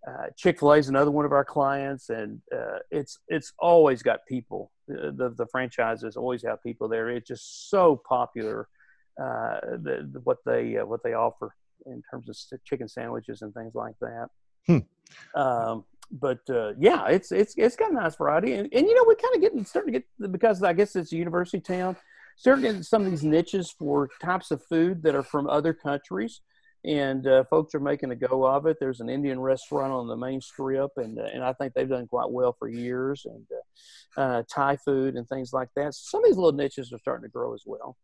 Uh, 0.08 0.28
Chick 0.38 0.60
Fil 0.60 0.74
A 0.74 0.78
is 0.78 0.90
another 0.90 1.10
one 1.10 1.26
of 1.26 1.32
our 1.32 1.46
clients, 1.46 2.10
and 2.12 2.40
uh, 2.56 2.78
it's 2.92 3.18
it's 3.28 3.52
always 3.58 4.04
got 4.04 4.28
people. 4.28 4.70
The, 4.88 5.12
the, 5.12 5.30
the 5.30 5.48
franchises 5.48 6.18
always 6.18 6.44
have 6.44 6.62
people 6.62 6.88
there. 6.88 7.10
It's 7.10 7.28
just 7.28 7.72
so 7.72 8.00
popular. 8.08 8.68
Uh, 9.22 9.60
the, 9.84 10.10
the, 10.14 10.20
what 10.24 10.38
they 10.46 10.78
uh, 10.78 10.86
what 10.86 11.04
they 11.04 11.14
offer 11.14 11.54
in 11.86 12.02
terms 12.10 12.30
of 12.30 12.64
chicken 12.64 12.88
sandwiches 12.88 13.42
and 13.42 13.54
things 13.54 13.76
like 13.76 13.94
that. 14.02 14.28
Hmm. 14.66 15.40
Um, 15.40 15.86
but 16.12 16.40
uh, 16.50 16.74
yeah, 16.80 17.08
it's 17.08 17.32
it's 17.32 17.54
it's 17.58 17.76
got 17.76 17.92
a 17.92 17.94
nice 17.94 18.16
variety, 18.16 18.54
and, 18.54 18.68
and 18.74 18.88
you 18.88 18.96
know 18.96 19.04
we're 19.06 19.16
kind 19.16 19.36
of 19.36 19.42
getting 19.42 19.64
starting 19.66 19.94
to 19.94 20.00
get 20.00 20.32
because 20.32 20.64
I 20.64 20.74
guess 20.74 20.96
it's 20.96 21.12
a 21.14 21.18
university 21.18 21.60
town 21.60 21.96
starting 22.36 22.66
to 22.66 22.74
get 22.74 22.86
some 22.86 23.06
of 23.06 23.12
these 23.12 23.24
niches 23.24 23.70
for 23.78 24.10
types 24.22 24.50
of 24.52 24.64
food 24.66 25.04
that 25.04 25.14
are 25.14 25.24
from 25.24 25.48
other 25.48 25.74
countries 25.74 26.42
and 26.84 27.28
uh, 27.28 27.44
folks 27.44 27.76
are 27.76 27.80
making 27.80 28.12
a 28.12 28.16
go 28.16 28.46
of 28.46 28.66
it. 28.66 28.78
There's 28.80 29.02
an 29.02 29.10
Indian 29.10 29.40
restaurant 29.40 29.94
on 29.94 30.08
the 30.08 30.18
main 30.18 30.42
strip, 30.42 30.92
and 30.98 31.20
uh, 31.20 31.26
and 31.34 31.44
I 31.44 31.54
think 31.54 31.74
they've 31.74 31.88
done 31.88 32.08
quite 32.08 32.32
well 32.32 32.56
for 32.58 32.68
years. 32.68 33.26
And 33.26 33.46
uh, 34.18 34.22
uh 34.22 34.44
Thai 34.52 34.78
food 34.78 35.16
and 35.16 35.28
things 35.28 35.54
like 35.54 35.70
that. 35.76 35.94
So 35.94 36.02
some 36.10 36.24
of 36.24 36.30
these 36.30 36.38
little 36.38 36.54
niches 36.54 36.92
are 36.92 36.98
starting 36.98 37.24
to 37.24 37.30
grow 37.32 37.54
as 37.54 37.64
well. 37.66 37.98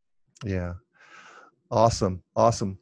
Yeah, 0.45 0.73
awesome, 1.71 2.23
awesome. 2.35 2.77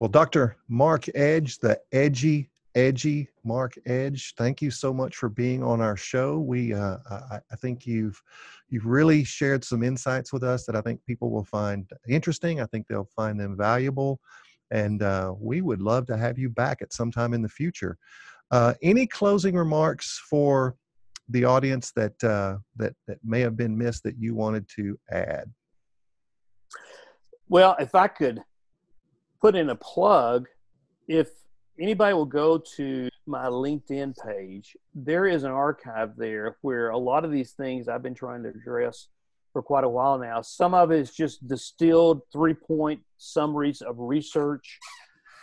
Well, 0.00 0.08
Dr. 0.08 0.56
Mark 0.68 1.06
Edge, 1.14 1.58
the 1.58 1.80
edgy 1.92 2.50
edgy 2.74 3.28
mark 3.44 3.74
edge 3.86 4.34
thank 4.38 4.62
you 4.62 4.70
so 4.70 4.92
much 4.92 5.16
for 5.16 5.28
being 5.28 5.62
on 5.62 5.80
our 5.80 5.96
show. 5.96 6.38
We 6.38 6.72
uh, 6.72 6.98
I, 7.10 7.38
I, 7.50 7.56
think 7.56 7.86
you've 7.86 8.20
you've 8.68 8.86
really 8.86 9.24
shared 9.24 9.64
some 9.64 9.82
insights 9.82 10.32
with 10.32 10.42
us 10.42 10.64
that 10.64 10.76
i 10.76 10.80
think 10.80 11.04
people 11.04 11.30
will 11.30 11.44
find 11.44 11.88
interesting. 12.08 12.60
I 12.60 12.66
think 12.66 12.86
they'll 12.86 13.10
find 13.16 13.38
them 13.38 13.56
valuable. 13.56 14.20
And 14.70 15.02
uh, 15.02 15.34
we 15.38 15.60
would 15.60 15.82
love 15.82 16.06
to 16.06 16.16
have 16.16 16.38
you 16.38 16.48
back 16.48 16.80
at 16.80 16.94
some 16.94 17.10
time 17.10 17.34
in 17.34 17.42
the 17.42 17.48
future. 17.48 17.98
Uh, 18.50 18.72
any 18.82 19.06
closing 19.06 19.54
remarks 19.54 20.22
for 20.30 20.74
the 21.28 21.44
audience 21.44 21.92
that 21.92 22.22
uh, 22.24 22.56
that 22.76 22.94
that 23.06 23.18
may 23.22 23.40
have 23.40 23.56
been 23.56 23.76
missed 23.76 24.02
that 24.04 24.18
you 24.18 24.34
wanted 24.34 24.66
to 24.76 24.98
add 25.10 25.52
well 27.52 27.76
if 27.78 27.94
i 27.94 28.08
could 28.08 28.42
put 29.40 29.54
in 29.54 29.70
a 29.70 29.76
plug 29.76 30.48
if 31.08 31.28
anybody 31.78 32.14
will 32.14 32.24
go 32.24 32.58
to 32.76 33.08
my 33.26 33.46
LinkedIn 33.46 34.14
page, 34.26 34.76
there 34.94 35.26
is 35.26 35.44
an 35.44 35.50
archive 35.50 36.16
there 36.16 36.56
where 36.62 36.90
a 36.90 36.98
lot 36.98 37.24
of 37.24 37.30
these 37.30 37.52
things 37.52 37.88
I've 37.88 38.02
been 38.02 38.14
trying 38.14 38.42
to 38.44 38.50
address 38.50 39.08
for 39.52 39.62
quite 39.62 39.84
a 39.84 39.88
while 39.88 40.18
now. 40.18 40.40
Some 40.42 40.74
of 40.74 40.90
it 40.90 41.00
is 41.00 41.12
just 41.12 41.46
distilled 41.46 42.22
three 42.32 42.54
point 42.54 43.00
summaries 43.18 43.82
of 43.82 43.96
research 43.98 44.78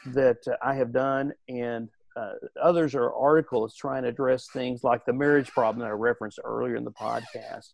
that 0.07 0.38
uh, 0.47 0.55
I 0.64 0.76
have 0.76 0.91
done, 0.91 1.34
and 1.47 1.89
uh, 2.16 2.34
others 2.62 2.95
are 2.95 3.14
articles 3.14 3.76
trying 3.76 4.03
to 4.03 4.10
address 4.10 4.47
things 4.51 4.84
like 4.84 5.05
the 5.05 5.14
marriage 5.14 5.49
problem 5.51 5.80
that 5.80 5.88
I 5.88 5.91
referenced 5.91 6.39
earlier 6.43 6.76
in 6.76 6.84
the 6.84 6.91
podcast. 6.91 7.74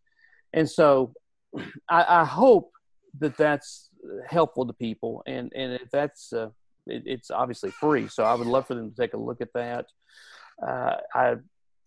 And 0.54 0.70
so 0.70 1.14
I, 1.90 2.22
I 2.22 2.26
hope 2.26 2.72
that 3.20 3.38
that's 3.38 3.90
helpful 4.28 4.66
to 4.66 4.74
people. 4.74 5.24
And, 5.26 5.52
and 5.56 5.74
if 5.74 5.90
that's, 5.92 6.34
uh, 6.34 6.50
it, 6.88 7.04
it's 7.06 7.32
obviously 7.32 7.72
free. 7.72 8.08
So 8.08 8.24
I 8.24 8.36
would 8.36 8.48
love 8.48 8.68
for 8.68 8.76
them 8.76 8.90
to 8.90 8.96
take 8.96 9.14
a 9.14 9.18
look 9.18 9.42
at 9.42 9.54
that. 9.54 9.88
Uh, 10.66 10.98
I, 11.14 11.36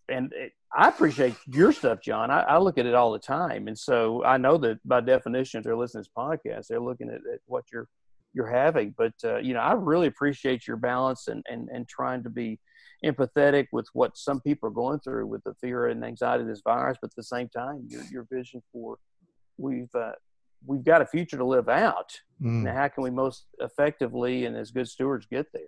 and 0.09 0.31
it, 0.33 0.53
I 0.75 0.87
appreciate 0.87 1.35
your 1.47 1.71
stuff, 1.71 1.99
John. 2.01 2.29
I, 2.31 2.41
I, 2.41 2.57
look 2.57 2.77
at 2.77 2.85
it 2.85 2.93
all 2.93 3.11
the 3.11 3.19
time, 3.19 3.67
and 3.67 3.77
so 3.77 4.23
I 4.23 4.37
know 4.37 4.57
that 4.57 4.79
by 4.87 5.01
definition, 5.01 5.59
if 5.59 5.63
they're 5.63 5.75
listening 5.75 6.03
to 6.03 6.09
this 6.09 6.13
podcast, 6.15 6.67
they're 6.67 6.79
looking 6.79 7.09
at, 7.09 7.21
at 7.33 7.39
what 7.45 7.65
you're 7.71 7.87
you're 8.33 8.49
having. 8.49 8.93
But 8.97 9.13
uh, 9.23 9.37
you 9.37 9.53
know, 9.53 9.61
I 9.61 9.73
really 9.73 10.07
appreciate 10.07 10.67
your 10.67 10.77
balance 10.77 11.27
and 11.27 11.43
and 11.49 11.69
and 11.73 11.87
trying 11.87 12.23
to 12.23 12.29
be 12.29 12.59
empathetic 13.03 13.67
with 13.71 13.87
what 13.93 14.17
some 14.17 14.41
people 14.41 14.67
are 14.67 14.73
going 14.73 14.99
through 14.99 15.25
with 15.25 15.43
the 15.43 15.53
fear 15.61 15.87
and 15.87 16.03
anxiety 16.03 16.43
of 16.43 16.49
this 16.49 16.61
virus, 16.63 16.97
but 17.01 17.09
at 17.11 17.15
the 17.15 17.23
same 17.23 17.49
time, 17.49 17.87
your 17.89 18.03
your 18.11 18.27
vision 18.31 18.61
for 18.71 18.97
we've 19.57 19.93
uh, 19.95 20.11
we've 20.65 20.83
got 20.83 21.01
a 21.01 21.05
future 21.05 21.37
to 21.37 21.45
live 21.45 21.69
out. 21.69 22.19
Mm. 22.41 22.63
Now, 22.63 22.73
how 22.73 22.87
can 22.87 23.03
we 23.03 23.09
most 23.09 23.45
effectively 23.59 24.45
and 24.45 24.55
as 24.55 24.71
good 24.71 24.87
stewards 24.87 25.25
get 25.25 25.47
there? 25.53 25.63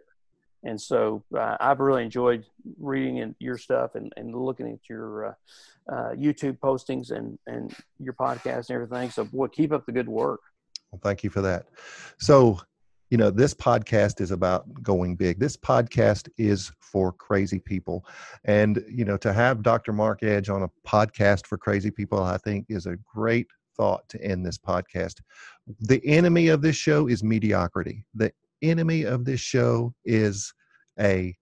And 0.63 0.79
so 0.79 1.23
uh, 1.35 1.57
I've 1.59 1.79
really 1.79 2.03
enjoyed 2.03 2.45
reading 2.79 3.35
your 3.39 3.57
stuff 3.57 3.95
and, 3.95 4.13
and 4.15 4.35
looking 4.35 4.71
at 4.71 4.79
your 4.87 5.27
uh, 5.27 5.33
uh, 5.91 6.11
YouTube 6.11 6.59
postings 6.59 7.11
and, 7.11 7.39
and 7.47 7.75
your 7.99 8.13
podcast 8.13 8.69
and 8.69 8.75
everything. 8.75 9.09
So, 9.09 9.25
boy, 9.25 9.47
keep 9.47 9.71
up 9.71 9.85
the 9.85 9.91
good 9.91 10.07
work. 10.07 10.41
Well, 10.91 11.01
thank 11.03 11.23
you 11.23 11.29
for 11.29 11.41
that. 11.41 11.65
So, 12.19 12.59
you 13.09 13.17
know, 13.17 13.31
this 13.31 13.53
podcast 13.53 14.21
is 14.21 14.31
about 14.31 14.83
going 14.83 15.15
big. 15.15 15.39
This 15.39 15.57
podcast 15.57 16.29
is 16.37 16.71
for 16.79 17.11
crazy 17.11 17.59
people. 17.59 18.05
And, 18.45 18.83
you 18.89 19.03
know, 19.03 19.17
to 19.17 19.33
have 19.33 19.63
Dr. 19.63 19.93
Mark 19.93 20.21
Edge 20.23 20.49
on 20.49 20.63
a 20.63 20.69
podcast 20.87 21.47
for 21.47 21.57
crazy 21.57 21.91
people, 21.91 22.21
I 22.23 22.37
think 22.37 22.67
is 22.69 22.85
a 22.85 22.97
great 23.13 23.47
thought 23.77 24.07
to 24.09 24.23
end 24.23 24.45
this 24.45 24.57
podcast. 24.57 25.21
The 25.79 26.01
enemy 26.05 26.47
of 26.49 26.61
this 26.61 26.75
show 26.75 27.07
is 27.07 27.23
mediocrity. 27.23 28.05
The 28.13 28.31
enemy 28.61 29.03
of 29.03 29.25
this 29.25 29.39
show 29.39 29.93
is 30.05 30.53
a, 30.99 31.35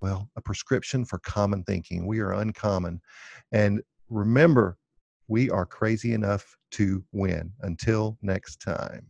well, 0.00 0.28
a 0.36 0.40
prescription 0.40 1.04
for 1.04 1.18
common 1.20 1.64
thinking. 1.64 2.06
We 2.06 2.20
are 2.20 2.32
uncommon. 2.32 3.00
And 3.52 3.82
remember, 4.08 4.78
we 5.28 5.50
are 5.50 5.66
crazy 5.66 6.12
enough 6.12 6.56
to 6.72 7.04
win. 7.12 7.52
Until 7.60 8.18
next 8.22 8.60
time. 8.60 9.06